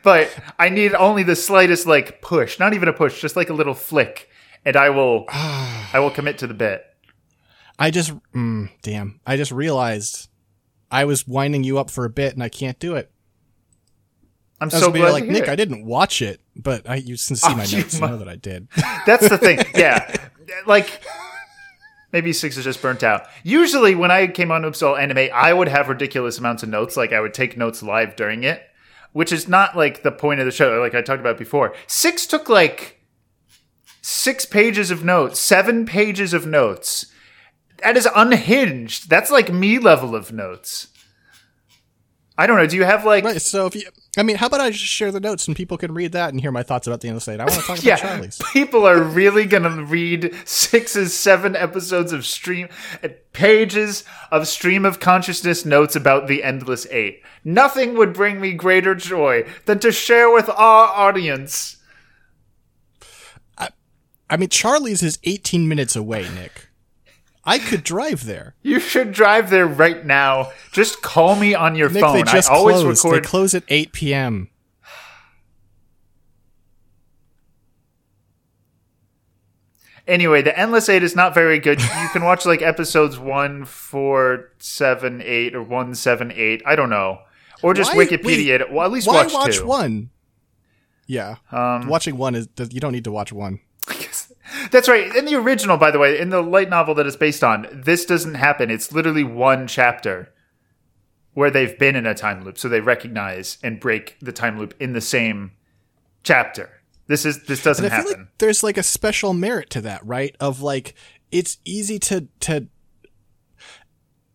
but 0.02 0.30
I 0.58 0.68
need 0.68 0.94
only 0.94 1.22
the 1.22 1.36
slightest 1.36 1.86
like 1.86 2.20
push, 2.20 2.58
not 2.58 2.74
even 2.74 2.88
a 2.88 2.92
push, 2.92 3.20
just 3.20 3.34
like 3.36 3.48
a 3.48 3.54
little 3.54 3.74
flick, 3.74 4.28
and 4.64 4.76
I 4.76 4.90
will 4.90 5.24
I 5.30 5.98
will 6.00 6.10
commit 6.10 6.36
to 6.38 6.46
the 6.46 6.54
bit. 6.54 6.84
I 7.78 7.90
just, 7.90 8.12
mm, 8.32 8.70
damn. 8.82 9.20
I 9.26 9.36
just 9.36 9.50
realized 9.50 10.28
I 10.90 11.04
was 11.04 11.26
winding 11.26 11.64
you 11.64 11.78
up 11.78 11.90
for 11.90 12.04
a 12.04 12.10
bit 12.10 12.34
and 12.34 12.42
I 12.42 12.48
can't 12.48 12.78
do 12.78 12.94
it. 12.96 13.10
I'm 14.60 14.70
so 14.70 14.90
glad 14.90 15.12
like 15.12 15.24
Nick. 15.24 15.44
it. 15.44 15.48
I 15.48 15.56
didn't 15.56 15.84
watch 15.84 16.22
it, 16.22 16.40
but 16.56 16.88
I 16.88 16.96
you 16.96 17.16
can 17.16 17.36
see 17.36 17.40
Oh, 17.50 17.56
my 17.56 17.64
notes. 17.66 18.00
Mu- 18.00 18.06
know 18.06 18.18
that 18.18 18.28
I 18.28 18.36
did. 18.36 18.68
That's 19.06 19.28
the 19.28 19.38
thing. 19.38 19.58
Yeah. 19.74 20.14
Like 20.66 21.00
maybe 22.12 22.32
six 22.32 22.56
is 22.56 22.64
just 22.64 22.80
burnt 22.80 23.02
out. 23.02 23.26
Usually 23.42 23.94
when 23.94 24.10
I 24.10 24.26
came 24.28 24.50
on 24.52 24.64
Oops 24.64 24.80
All 24.82 24.96
Anime, 24.96 25.30
I 25.34 25.52
would 25.52 25.68
have 25.68 25.88
ridiculous 25.88 26.38
amounts 26.38 26.62
of 26.62 26.68
notes. 26.68 26.96
Like 26.96 27.12
I 27.12 27.20
would 27.20 27.34
take 27.34 27.56
notes 27.56 27.82
live 27.82 28.14
during 28.14 28.44
it, 28.44 28.62
which 29.12 29.32
is 29.32 29.48
not 29.48 29.76
like 29.76 30.02
the 30.02 30.12
point 30.12 30.40
of 30.40 30.46
the 30.46 30.52
show, 30.52 30.80
like 30.80 30.94
I 30.94 31.02
talked 31.02 31.20
about 31.20 31.38
before. 31.38 31.74
Six 31.86 32.26
took 32.26 32.48
like 32.48 33.00
six 34.02 34.44
pages 34.44 34.90
of 34.90 35.02
notes, 35.04 35.40
seven 35.40 35.86
pages 35.86 36.32
of 36.34 36.46
notes. 36.46 37.06
That 37.84 37.98
is 37.98 38.08
unhinged. 38.16 39.10
That's 39.10 39.30
like 39.30 39.52
me 39.52 39.78
level 39.78 40.16
of 40.16 40.32
notes. 40.32 40.88
I 42.36 42.48
don't 42.48 42.56
know. 42.56 42.66
Do 42.66 42.76
you 42.76 42.84
have 42.84 43.04
like 43.04 43.22
right. 43.24 43.40
So 43.40 43.66
if 43.66 43.76
you, 43.76 43.82
I 44.16 44.24
mean, 44.24 44.36
how 44.36 44.46
about 44.46 44.60
I 44.60 44.70
just 44.70 44.82
share 44.82 45.12
the 45.12 45.20
notes 45.20 45.46
and 45.46 45.56
people 45.56 45.76
can 45.78 45.94
read 45.94 46.12
that 46.12 46.30
and 46.30 46.40
hear 46.40 46.50
my 46.50 46.64
thoughts 46.64 46.86
about 46.86 47.00
the 47.00 47.08
Endless 47.08 47.28
Eight? 47.28 47.38
I 47.38 47.44
want 47.44 47.52
to 47.52 47.60
talk 47.60 47.68
about 47.78 47.84
yeah, 47.84 47.96
Charlie's. 47.96 48.40
people 48.52 48.86
are 48.88 49.00
really 49.00 49.44
gonna 49.44 49.84
read 49.84 50.34
six's 50.44 51.14
seven 51.14 51.54
episodes 51.54 52.12
of 52.12 52.26
stream 52.26 52.68
pages 53.32 54.02
of 54.32 54.48
stream 54.48 54.84
of 54.84 54.98
consciousness 54.98 55.64
notes 55.64 55.94
about 55.94 56.26
the 56.26 56.42
endless 56.42 56.86
eight. 56.90 57.22
Nothing 57.44 57.96
would 57.96 58.12
bring 58.14 58.40
me 58.40 58.52
greater 58.52 58.94
joy 58.94 59.44
than 59.66 59.78
to 59.80 59.92
share 59.92 60.32
with 60.32 60.48
our 60.48 60.88
audience. 60.88 61.76
I, 63.56 63.68
I 64.28 64.36
mean, 64.38 64.48
Charlie's 64.48 65.02
is 65.02 65.18
18 65.22 65.68
minutes 65.68 65.94
away, 65.94 66.22
Nick. 66.34 66.63
I 67.46 67.58
could 67.58 67.84
drive 67.84 68.24
there. 68.24 68.54
You 68.62 68.80
should 68.80 69.12
drive 69.12 69.50
there 69.50 69.66
right 69.66 70.04
now. 70.04 70.50
Just 70.72 71.02
call 71.02 71.36
me 71.36 71.54
on 71.54 71.74
your 71.76 71.90
Nick, 71.90 72.00
phone. 72.02 72.14
they 72.16 72.22
just 72.22 72.50
I 72.50 72.54
always 72.54 72.80
closed. 72.82 73.04
record. 73.04 73.22
They 73.24 73.26
close 73.28 73.54
at 73.54 73.64
8 73.68 73.92
p.m. 73.92 74.48
Anyway, 80.06 80.42
the 80.42 80.56
Endless 80.58 80.88
Eight 80.88 81.02
is 81.02 81.16
not 81.16 81.32
very 81.34 81.58
good. 81.58 81.80
You 81.80 82.08
can 82.12 82.24
watch 82.24 82.44
like 82.44 82.60
episodes 82.60 83.18
one, 83.18 83.64
four, 83.64 84.50
seven, 84.58 85.22
eight, 85.24 85.54
or 85.54 85.62
one, 85.62 85.94
seven, 85.94 86.30
eight. 86.34 86.62
I 86.66 86.76
don't 86.76 86.90
know, 86.90 87.20
or 87.62 87.72
just 87.72 87.96
Why- 87.96 88.04
Wikipedia. 88.04 88.60
it. 88.60 88.70
Well, 88.72 88.84
at 88.84 88.92
least 88.92 89.06
Why 89.06 89.22
watch, 89.24 89.32
watch 89.32 89.62
one? 89.62 90.10
Yeah, 91.06 91.36
Um, 91.52 91.86
watching 91.88 92.16
one 92.16 92.34
is 92.34 92.48
you 92.70 92.80
don't 92.80 92.92
need 92.92 93.04
to 93.04 93.12
watch 93.12 93.32
one. 93.32 93.60
That's 94.70 94.88
right. 94.88 95.14
In 95.14 95.24
the 95.24 95.34
original, 95.34 95.76
by 95.76 95.90
the 95.90 95.98
way, 95.98 96.18
in 96.18 96.30
the 96.30 96.42
light 96.42 96.68
novel 96.68 96.94
that 96.94 97.06
it's 97.06 97.16
based 97.16 97.42
on, 97.44 97.66
this 97.72 98.04
doesn't 98.04 98.34
happen. 98.34 98.70
It's 98.70 98.92
literally 98.92 99.24
one 99.24 99.66
chapter 99.66 100.32
where 101.34 101.50
they've 101.50 101.78
been 101.78 101.96
in 101.96 102.06
a 102.06 102.14
time 102.14 102.44
loop, 102.44 102.58
so 102.58 102.68
they 102.68 102.80
recognize 102.80 103.58
and 103.62 103.80
break 103.80 104.16
the 104.20 104.32
time 104.32 104.58
loop 104.58 104.74
in 104.80 104.92
the 104.92 105.00
same 105.00 105.52
chapter. 106.22 106.70
This 107.06 107.26
is 107.26 107.44
this 107.44 107.62
doesn't 107.62 107.84
And 107.84 107.92
I 107.92 107.98
feel 107.98 108.06
happen. 108.08 108.22
like 108.22 108.38
there's 108.38 108.62
like 108.62 108.78
a 108.78 108.82
special 108.82 109.34
merit 109.34 109.70
to 109.70 109.80
that, 109.82 110.04
right? 110.06 110.34
Of 110.40 110.62
like 110.62 110.94
it's 111.30 111.58
easy 111.64 111.98
to 112.00 112.28
to 112.40 112.68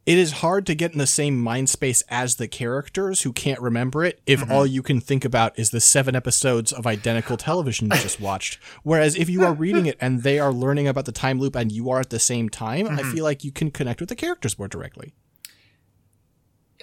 it 0.10 0.18
is 0.18 0.32
hard 0.42 0.66
to 0.66 0.74
get 0.74 0.92
in 0.92 0.98
the 0.98 1.06
same 1.06 1.40
mind 1.40 1.70
space 1.70 2.02
as 2.10 2.36
the 2.38 2.48
characters 2.48 3.22
who 3.22 3.32
can't 3.32 3.62
remember 3.62 4.04
it 4.04 4.20
if 4.26 4.40
Mm-hmm. 4.40 4.52
all 4.52 4.66
you 4.66 4.82
can 4.82 5.00
think 5.00 5.24
about 5.24 5.58
is 5.60 5.70
the 5.70 5.80
seven 5.80 6.16
episodes 6.16 6.72
of 6.74 6.88
identical 6.88 7.38
television 7.38 7.90
you 7.92 7.98
just 7.98 8.20
watched. 8.20 8.58
Whereas 8.82 9.16
if 9.16 9.30
you 9.30 9.46
are 9.46 9.54
reading 9.54 9.86
it 9.86 9.98
and 10.02 10.24
they 10.24 10.40
are 10.40 10.52
learning 10.52 10.88
about 10.88 11.06
the 11.06 11.12
time 11.12 11.40
loop 11.40 11.56
and 11.56 11.72
you 11.72 11.92
are 11.92 12.00
at 12.00 12.10
the 12.10 12.18
same 12.20 12.50
time, 12.50 12.88
I 12.88 13.02
Mm-hmm. 13.02 13.12
feel 13.12 13.24
like 13.24 13.44
you 13.44 13.52
can 13.52 13.70
connect 13.70 14.00
with 14.00 14.10
the 14.10 14.16
characters 14.16 14.58
more 14.58 14.68
directly. 14.68 15.14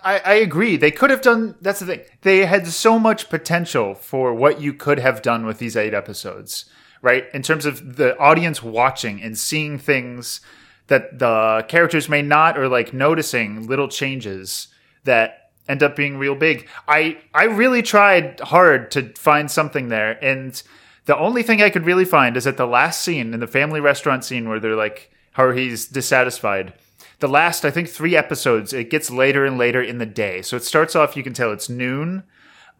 I, 0.04 0.18
I 0.24 0.34
agree. 0.34 0.76
They 0.76 0.90
could 0.92 1.10
have 1.10 1.22
done. 1.22 1.56
That's 1.60 1.80
the 1.80 1.86
thing. 1.86 2.00
They 2.22 2.44
had 2.46 2.66
so 2.68 2.98
much 2.98 3.28
potential 3.28 3.94
for 3.96 4.34
what 4.34 4.60
you 4.60 4.72
could 4.72 4.98
have 5.00 5.20
done 5.22 5.46
with 5.46 5.58
these 5.58 5.76
eight 5.76 5.94
episodes, 5.94 6.66
right? 7.02 7.24
In 7.34 7.42
terms 7.42 7.66
of 7.66 7.96
the 7.96 8.16
audience 8.18 8.62
watching 8.62 9.20
and 9.22 9.36
seeing 9.36 9.78
things 9.78 10.40
that 10.88 11.18
the 11.18 11.64
characters 11.68 12.08
may 12.08 12.22
not, 12.22 12.58
or 12.58 12.68
like 12.68 12.92
noticing 12.92 13.66
little 13.66 13.88
changes 13.88 14.68
that 15.04 15.50
end 15.68 15.82
up 15.82 15.96
being 15.96 16.16
real 16.16 16.34
big. 16.34 16.68
I 16.86 17.18
I 17.34 17.44
really 17.44 17.82
tried 17.82 18.40
hard 18.40 18.90
to 18.92 19.12
find 19.16 19.50
something 19.50 19.88
there, 19.88 20.22
and 20.24 20.60
the 21.06 21.16
only 21.16 21.42
thing 21.42 21.62
I 21.62 21.70
could 21.70 21.86
really 21.86 22.04
find 22.04 22.36
is 22.36 22.46
at 22.46 22.56
the 22.56 22.66
last 22.66 23.02
scene 23.02 23.34
in 23.34 23.40
the 23.40 23.46
family 23.46 23.80
restaurant 23.80 24.24
scene 24.24 24.48
where 24.48 24.60
they're 24.60 24.76
like 24.76 25.10
how 25.32 25.52
he's 25.52 25.86
dissatisfied 25.86 26.72
the 27.18 27.28
last 27.28 27.64
i 27.64 27.70
think 27.70 27.88
three 27.88 28.16
episodes 28.16 28.72
it 28.74 28.90
gets 28.90 29.10
later 29.10 29.44
and 29.46 29.56
later 29.56 29.82
in 29.82 29.98
the 29.98 30.06
day 30.06 30.42
so 30.42 30.56
it 30.56 30.64
starts 30.64 30.94
off 30.94 31.16
you 31.16 31.22
can 31.22 31.32
tell 31.32 31.50
it's 31.50 31.68
noon 31.68 32.22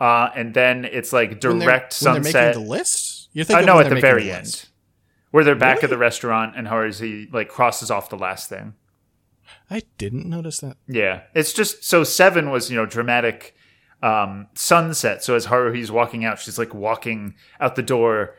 uh, 0.01 0.31
and 0.35 0.55
then 0.55 0.85
it's 0.85 1.13
like 1.13 1.43
When 1.43 1.59
they're, 1.59 1.69
direct 1.69 2.01
when 2.03 2.23
they're 2.23 2.33
making 2.33 2.63
the 2.63 2.69
list? 2.69 3.29
You're 3.33 3.45
i 3.45 3.47
thinking 3.47 3.67
know 3.67 3.77
when 3.77 3.87
at 3.87 3.95
the 3.95 4.01
very 4.01 4.31
end. 4.31 4.67
Where 5.31 5.45
they're 5.45 5.55
back 5.55 5.83
at 5.85 5.91
the 5.91 5.99
restaurant 5.99 6.55
and 6.57 6.69
he 6.99 7.29
like 7.33 7.49
crosses 7.49 7.91
off 7.91 8.09
the 8.11 8.19
last 8.19 8.49
thing. 8.49 8.75
I 9.71 9.83
didn't 9.99 10.27
notice 10.27 10.59
that. 10.59 10.77
yeah. 10.89 11.23
It's 11.35 11.53
just 11.53 11.85
so 11.85 12.05
seven 12.05 12.51
was 12.51 12.71
you 12.71 12.77
know 12.77 12.87
dramatic 12.87 13.55
um, 14.03 14.49
sunset. 14.55 15.23
So 15.23 15.35
as 15.35 15.47
haruhi's 15.47 15.91
walking 15.91 16.25
out 16.25 16.39
she's 16.39 16.59
like 16.59 16.75
walking 16.75 17.35
out 17.61 17.77
the 17.77 17.83
door 17.83 18.35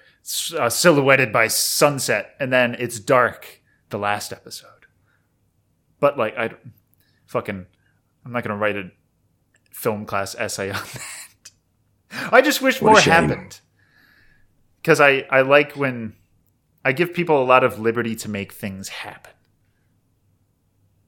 uh, 0.58 0.70
silhouetted 0.70 1.32
by 1.32 1.48
sunset. 1.48 2.36
And 2.40 2.52
then 2.52 2.76
it's 2.80 3.00
dark 3.00 3.62
the 3.90 3.98
last 3.98 4.34
episode. 4.34 4.70
But 6.00 6.18
like 6.18 6.38
i 6.38 6.52
fucking 7.26 7.66
i'm 8.26 8.32
not 8.32 8.44
gonna 8.44 8.58
write 8.58 8.76
a 8.76 8.92
film 9.72 10.06
class 10.06 10.36
essay 10.36 10.70
on 10.72 10.82
that. 10.94 12.32
I 12.34 12.42
just 12.42 12.62
wish 12.62 12.82
What 12.82 12.92
more 12.92 13.00
happened. 13.00 13.60
Because 14.82 15.00
i 15.00 15.26
i 15.30 15.42
like 15.42 15.74
when 15.76 16.14
i 16.88 16.92
give 16.92 17.14
people 17.14 17.42
a 17.42 17.46
lot 17.54 17.64
of 17.64 17.78
liberty 17.80 18.16
to 18.16 18.30
make 18.30 18.52
things 18.54 18.88
happen 18.90 19.34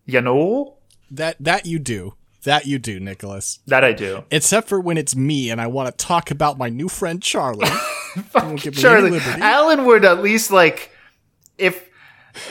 you 0.05 0.21
know 0.21 0.77
That 1.11 1.35
that 1.39 1.65
you 1.65 1.79
do. 1.79 2.13
That 2.43 2.65
you 2.65 2.79
do, 2.79 2.99
Nicholas. 2.99 3.59
that 3.67 3.83
i 3.83 3.91
do 3.91 4.23
Except 4.31 4.67
for 4.69 4.79
when 4.79 4.97
it's 4.97 5.15
me 5.15 5.49
and 5.51 5.59
I 5.59 5.67
want 5.67 5.85
to 5.95 6.05
talk 6.05 6.31
about 6.31 6.57
my 6.57 6.69
new 6.69 6.87
friend 6.89 7.21
Charlie. 7.21 7.67
You 8.15 8.23
won't 8.33 8.59
give 8.61 8.75
me 8.75 8.83
any 8.83 9.19
Charlie. 9.19 9.19
Alan 9.41 9.85
would 9.85 10.03
at 10.03 10.23
least 10.23 10.49
like 10.49 10.89
if 11.59 11.87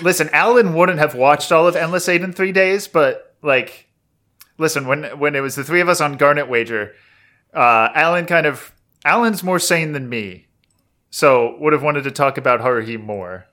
listen, 0.02 0.28
Alan 0.32 0.72
wouldn't 0.74 1.00
have 1.00 1.16
watched 1.16 1.50
all 1.50 1.66
of 1.66 1.74
Endless 1.74 2.08
Eight 2.08 2.22
in 2.22 2.32
three 2.32 2.52
days, 2.52 2.86
but 2.86 3.34
like 3.42 3.88
listen, 4.56 4.86
when 4.86 5.04
when 5.18 5.34
it 5.34 5.40
was 5.40 5.56
the 5.56 5.64
three 5.64 5.80
of 5.80 5.88
us 5.88 6.00
on 6.00 6.16
Garnet 6.16 6.48
Wager, 6.48 6.94
uh, 7.52 7.88
Alan 7.94 8.26
kind 8.26 8.46
of 8.46 8.72
Alan's 9.04 9.42
more 9.42 9.58
sane 9.58 9.92
than 9.92 10.08
me, 10.08 10.46
so 11.10 11.56
would 11.60 11.72
have 11.72 11.82
wanted 11.82 12.04
to 12.04 12.10
talk 12.10 12.38
about 12.38 12.60
Haruhi 12.60 13.00
more. 13.00 13.46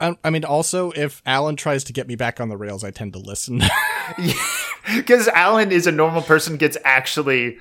I, 0.00 0.16
I, 0.24 0.30
mean, 0.30 0.44
also, 0.44 0.90
if 0.92 1.22
Alan 1.24 1.54
tries 1.54 1.84
to 1.84 1.92
get 1.92 2.08
me 2.08 2.16
back 2.16 2.40
on 2.40 2.48
the 2.48 2.56
rails, 2.56 2.82
I 2.82 2.90
tend 2.90 3.12
to 3.12 3.18
listen. 3.18 3.62
Because 4.96 5.28
Alan 5.28 5.70
is 5.70 5.86
a 5.86 5.92
normal 5.92 6.22
person, 6.22 6.56
gets 6.56 6.78
actually 6.82 7.58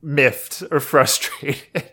miffed 0.00 0.62
or 0.70 0.80
frustrated. 0.80 1.92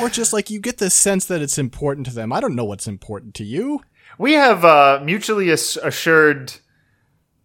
or 0.00 0.08
just 0.08 0.32
like 0.32 0.48
you 0.48 0.60
get 0.60 0.78
the 0.78 0.90
sense 0.90 1.24
that 1.24 1.42
it's 1.42 1.58
important 1.58 2.06
to 2.06 2.14
them. 2.14 2.32
I 2.32 2.38
don't 2.40 2.54
know 2.54 2.64
what's 2.64 2.86
important 2.86 3.34
to 3.34 3.44
you. 3.44 3.80
We 4.16 4.34
have 4.34 4.64
uh, 4.64 5.00
mutually 5.04 5.50
ass- 5.50 5.76
assured 5.82 6.52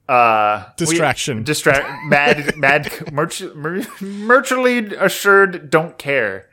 Uh, 0.07 0.66
we- 0.80 0.86
Distraction. 0.86 1.43
distract. 1.43 1.89
Mad. 2.05 2.55
mad. 2.57 3.11
Merch, 3.11 3.41
merchily 4.01 4.93
assured. 4.95 5.72
Don't 5.72 5.97
care. 5.97 6.47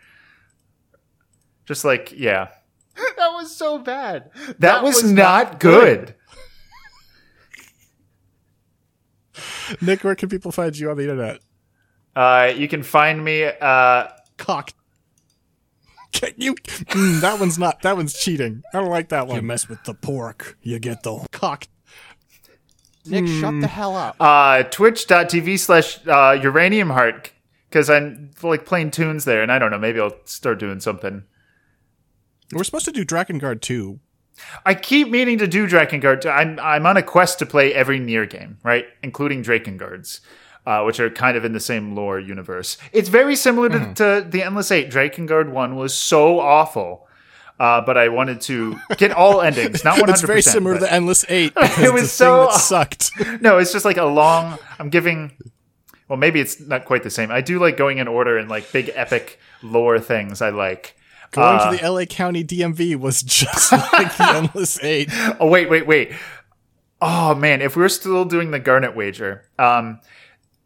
Just 1.72 1.86
like 1.86 2.12
yeah. 2.14 2.48
That 3.16 3.28
was 3.32 3.56
so 3.56 3.78
bad. 3.78 4.30
That, 4.58 4.82
was, 4.82 5.02
not 5.02 5.58
good. 5.58 6.14
Nick, 9.80 10.04
where 10.04 10.14
can 10.14 10.28
people 10.28 10.52
find 10.52 10.76
you 10.76 10.90
on 10.90 10.98
the 10.98 11.04
internet? 11.04 11.40
Uh, 12.14 12.52
you 12.54 12.68
can 12.68 12.82
find 12.82 13.24
me. 13.24 13.44
Uh, 13.44 14.08
Cock. 14.36 14.72
Can 16.12 16.32
you? 16.36 16.56
Mm, 16.56 17.22
that 17.22 17.40
one's 17.40 17.58
not. 17.58 17.80
That 17.80 17.96
one's 17.96 18.12
cheating. 18.12 18.62
I 18.74 18.80
don't 18.80 18.90
like 18.90 19.08
that 19.08 19.26
one. 19.26 19.36
You 19.36 19.42
mess 19.42 19.70
with 19.70 19.82
the 19.84 19.94
pork, 19.94 20.58
you 20.60 20.78
get 20.78 21.02
the 21.04 21.26
cock. 21.32 21.68
Nick, 23.06 23.26
shut 23.26 23.58
the 23.62 23.66
hell 23.66 23.96
up. 23.96 24.16
uh, 24.20 24.64
twitch.tv 24.64 25.58
slash 25.58 26.06
uh, 26.06 26.38
uranium 26.42 26.90
heart 26.90 27.32
because 27.70 27.88
i'm 27.88 28.30
like 28.42 28.66
playing 28.66 28.90
tunes 28.90 29.24
there 29.24 29.42
and 29.42 29.50
i 29.50 29.58
don't 29.58 29.70
know 29.70 29.78
maybe 29.78 29.98
i'll 29.98 30.14
start 30.26 30.58
doing 30.58 30.78
something 30.78 31.24
We're 32.52 32.64
supposed 32.64 32.84
to 32.86 32.92
do 32.92 33.04
Drakengard 33.04 33.60
2. 33.62 33.98
i 34.64 34.74
keep 34.74 35.08
meaning 35.10 35.36
to 35.38 35.46
do 35.46 35.66
drakengard 35.68 36.24
i'm, 36.26 36.58
I'm 36.58 36.86
on 36.86 36.96
a 36.96 37.02
quest 37.02 37.38
to 37.40 37.46
play 37.46 37.74
every 37.74 38.00
NieR 38.00 38.28
game 38.28 38.56
right 38.64 38.86
including 39.02 39.42
drakengards 39.44 40.20
uh, 40.66 40.82
which 40.84 40.98
are 41.00 41.10
kind 41.10 41.36
of 41.36 41.44
in 41.44 41.52
the 41.52 41.60
same 41.60 41.94
lore 41.94 42.18
universe 42.18 42.78
it's 42.92 43.08
very 43.10 43.36
similar 43.36 43.68
to, 43.68 43.78
Mm-hmm. 43.78 43.92
to 43.94 44.26
the 44.28 44.42
endless 44.42 44.70
eight 44.70 44.90
drakengard 44.90 45.50
1 45.50 45.76
was 45.76 45.92
so 45.96 46.40
awful 46.40 47.06
uh, 47.60 47.80
but 47.82 47.96
I 47.96 48.08
wanted 48.08 48.40
to 48.42 48.76
get 48.96 49.12
all 49.12 49.40
endings, 49.48 49.84
not 49.84 49.98
100%. 49.98 50.08
It's 50.08 50.22
very 50.22 50.42
similar 50.42 50.74
but- 50.74 50.80
to 50.80 50.84
the 50.86 50.92
Endless 50.92 51.24
8. 51.28 51.52
It 51.78 51.92
was 51.92 52.10
so- 52.10 52.48
sucked. 52.50 53.10
no, 53.40 53.58
it's 53.58 53.70
just 53.72 53.84
like 53.84 53.98
a 53.98 54.04
long. 54.04 54.58
I'm 54.80 54.88
giving. 54.90 55.30
Well, 56.08 56.16
maybe 56.16 56.40
it's 56.40 56.58
not 56.58 56.86
quite 56.86 57.04
the 57.04 57.10
same. 57.10 57.30
I 57.30 57.40
do 57.40 57.60
like 57.60 57.76
going 57.76 57.98
in 57.98 58.08
order 58.08 58.36
and 58.36 58.48
like 58.48 58.72
big 58.72 58.90
epic 58.96 59.38
lore 59.62 60.00
things. 60.00 60.42
I 60.42 60.48
like. 60.50 60.96
Going 61.32 61.58
Uh, 61.58 61.70
to 61.72 61.76
the 61.78 61.90
LA 61.90 62.04
County 62.04 62.44
DMV 62.44 62.96
was 62.96 63.22
just 63.22 63.72
like 63.92 64.16
the 64.16 64.32
Endless 64.34 64.82
8. 64.82 65.08
Oh 65.40 65.48
wait, 65.48 65.68
wait, 65.68 65.86
wait. 65.86 66.12
Oh 67.00 67.34
man, 67.34 67.60
if 67.62 67.74
we 67.74 67.82
were 67.82 67.88
still 67.88 68.24
doing 68.24 68.50
the 68.52 68.60
Garnet 68.60 68.94
wager, 68.94 69.44
um, 69.58 70.00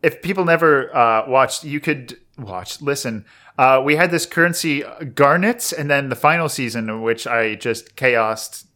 if 0.02 0.20
people 0.22 0.44
never 0.44 0.94
uh, 0.94 1.28
watched, 1.28 1.64
you 1.64 1.80
could 1.80 2.18
watch, 2.38 2.82
listen. 2.82 3.24
Uh, 3.58 3.80
we 3.82 3.96
had 3.96 4.10
this 4.10 4.26
currency 4.26 4.84
uh, 4.84 5.04
garnets, 5.04 5.72
and 5.72 5.88
then 5.90 6.10
the 6.10 6.14
final 6.16 6.48
season, 6.48 6.90
in 6.90 7.00
which 7.00 7.26
I 7.26 7.54
just 7.54 7.96
chaosed 7.96 8.66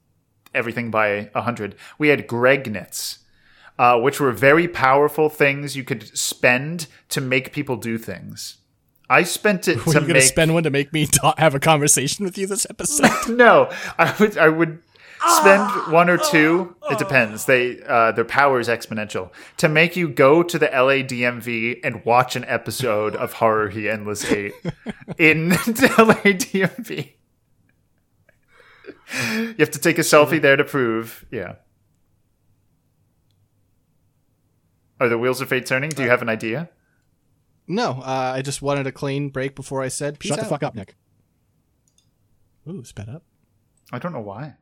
everything 0.54 0.90
by 0.90 1.28
a 1.34 1.42
hundred. 1.42 1.74
We 1.98 2.08
had 2.08 2.26
Gregnets, 2.26 3.18
uh, 3.78 4.00
which 4.00 4.18
were 4.20 4.32
very 4.32 4.66
powerful 4.66 5.28
things 5.28 5.76
you 5.76 5.84
could 5.84 6.16
spend 6.16 6.86
to 7.10 7.20
make 7.20 7.52
people 7.52 7.76
do 7.76 7.98
things. 7.98 8.56
I 9.10 9.24
spent 9.24 9.66
it 9.66 9.76
Were 9.86 9.92
to 9.92 10.00
you 10.00 10.06
going 10.06 10.06
to 10.06 10.14
make 10.14 10.22
spend 10.22 10.54
one 10.54 10.62
to 10.62 10.70
make 10.70 10.92
me 10.92 11.06
ta- 11.12 11.34
have 11.36 11.54
a 11.54 11.60
conversation 11.60 12.24
with 12.24 12.38
you 12.38 12.46
this 12.46 12.66
episode? 12.70 13.10
no, 13.36 13.70
I 13.98 14.14
would 14.20 14.38
I 14.38 14.48
would 14.48 14.80
spend 15.40 15.92
one 15.92 16.08
or 16.08 16.16
two. 16.16 16.76
It 16.90 16.98
depends. 16.98 17.44
They 17.44 17.82
uh, 17.82 18.12
their 18.12 18.24
power 18.24 18.60
is 18.60 18.68
exponential 18.68 19.32
to 19.56 19.68
make 19.68 19.96
you 19.96 20.08
go 20.08 20.44
to 20.44 20.58
the 20.58 20.66
LA 20.66 21.02
DMV 21.02 21.80
and 21.82 22.04
watch 22.04 22.36
an 22.36 22.44
episode 22.44 23.16
of 23.16 23.34
Haruhi 23.34 23.90
Endless 23.90 24.30
Eight 24.30 24.54
in 25.18 25.50
the 25.50 25.94
LA 25.98 26.32
DMV. 26.32 27.12
You 29.12 29.56
have 29.58 29.72
to 29.72 29.80
take 29.80 29.98
a 29.98 30.02
selfie 30.02 30.40
there 30.40 30.56
to 30.56 30.62
prove. 30.62 31.26
Yeah. 31.32 31.56
Are 35.00 35.08
the 35.08 35.18
wheels 35.18 35.40
of 35.40 35.48
fate 35.48 35.66
turning? 35.66 35.90
Do 35.90 36.04
you 36.04 36.10
have 36.10 36.22
an 36.22 36.28
idea? 36.28 36.68
No, 37.70 38.02
uh, 38.02 38.32
I 38.34 38.42
just 38.42 38.60
wanted 38.60 38.86
a 38.86 38.92
clean 38.92 39.28
break 39.28 39.54
before 39.54 39.82
I 39.82 39.88
said 39.88 40.18
peace 40.18 40.30
Shut 40.30 40.40
the 40.40 40.46
fuck 40.46 40.62
up, 40.62 40.74
Nick. 40.74 40.96
Ooh, 42.68 42.84
sped 42.84 43.08
up. 43.08 43.22
I 43.92 43.98
don't 43.98 44.12
know 44.12 44.20
why. 44.20 44.54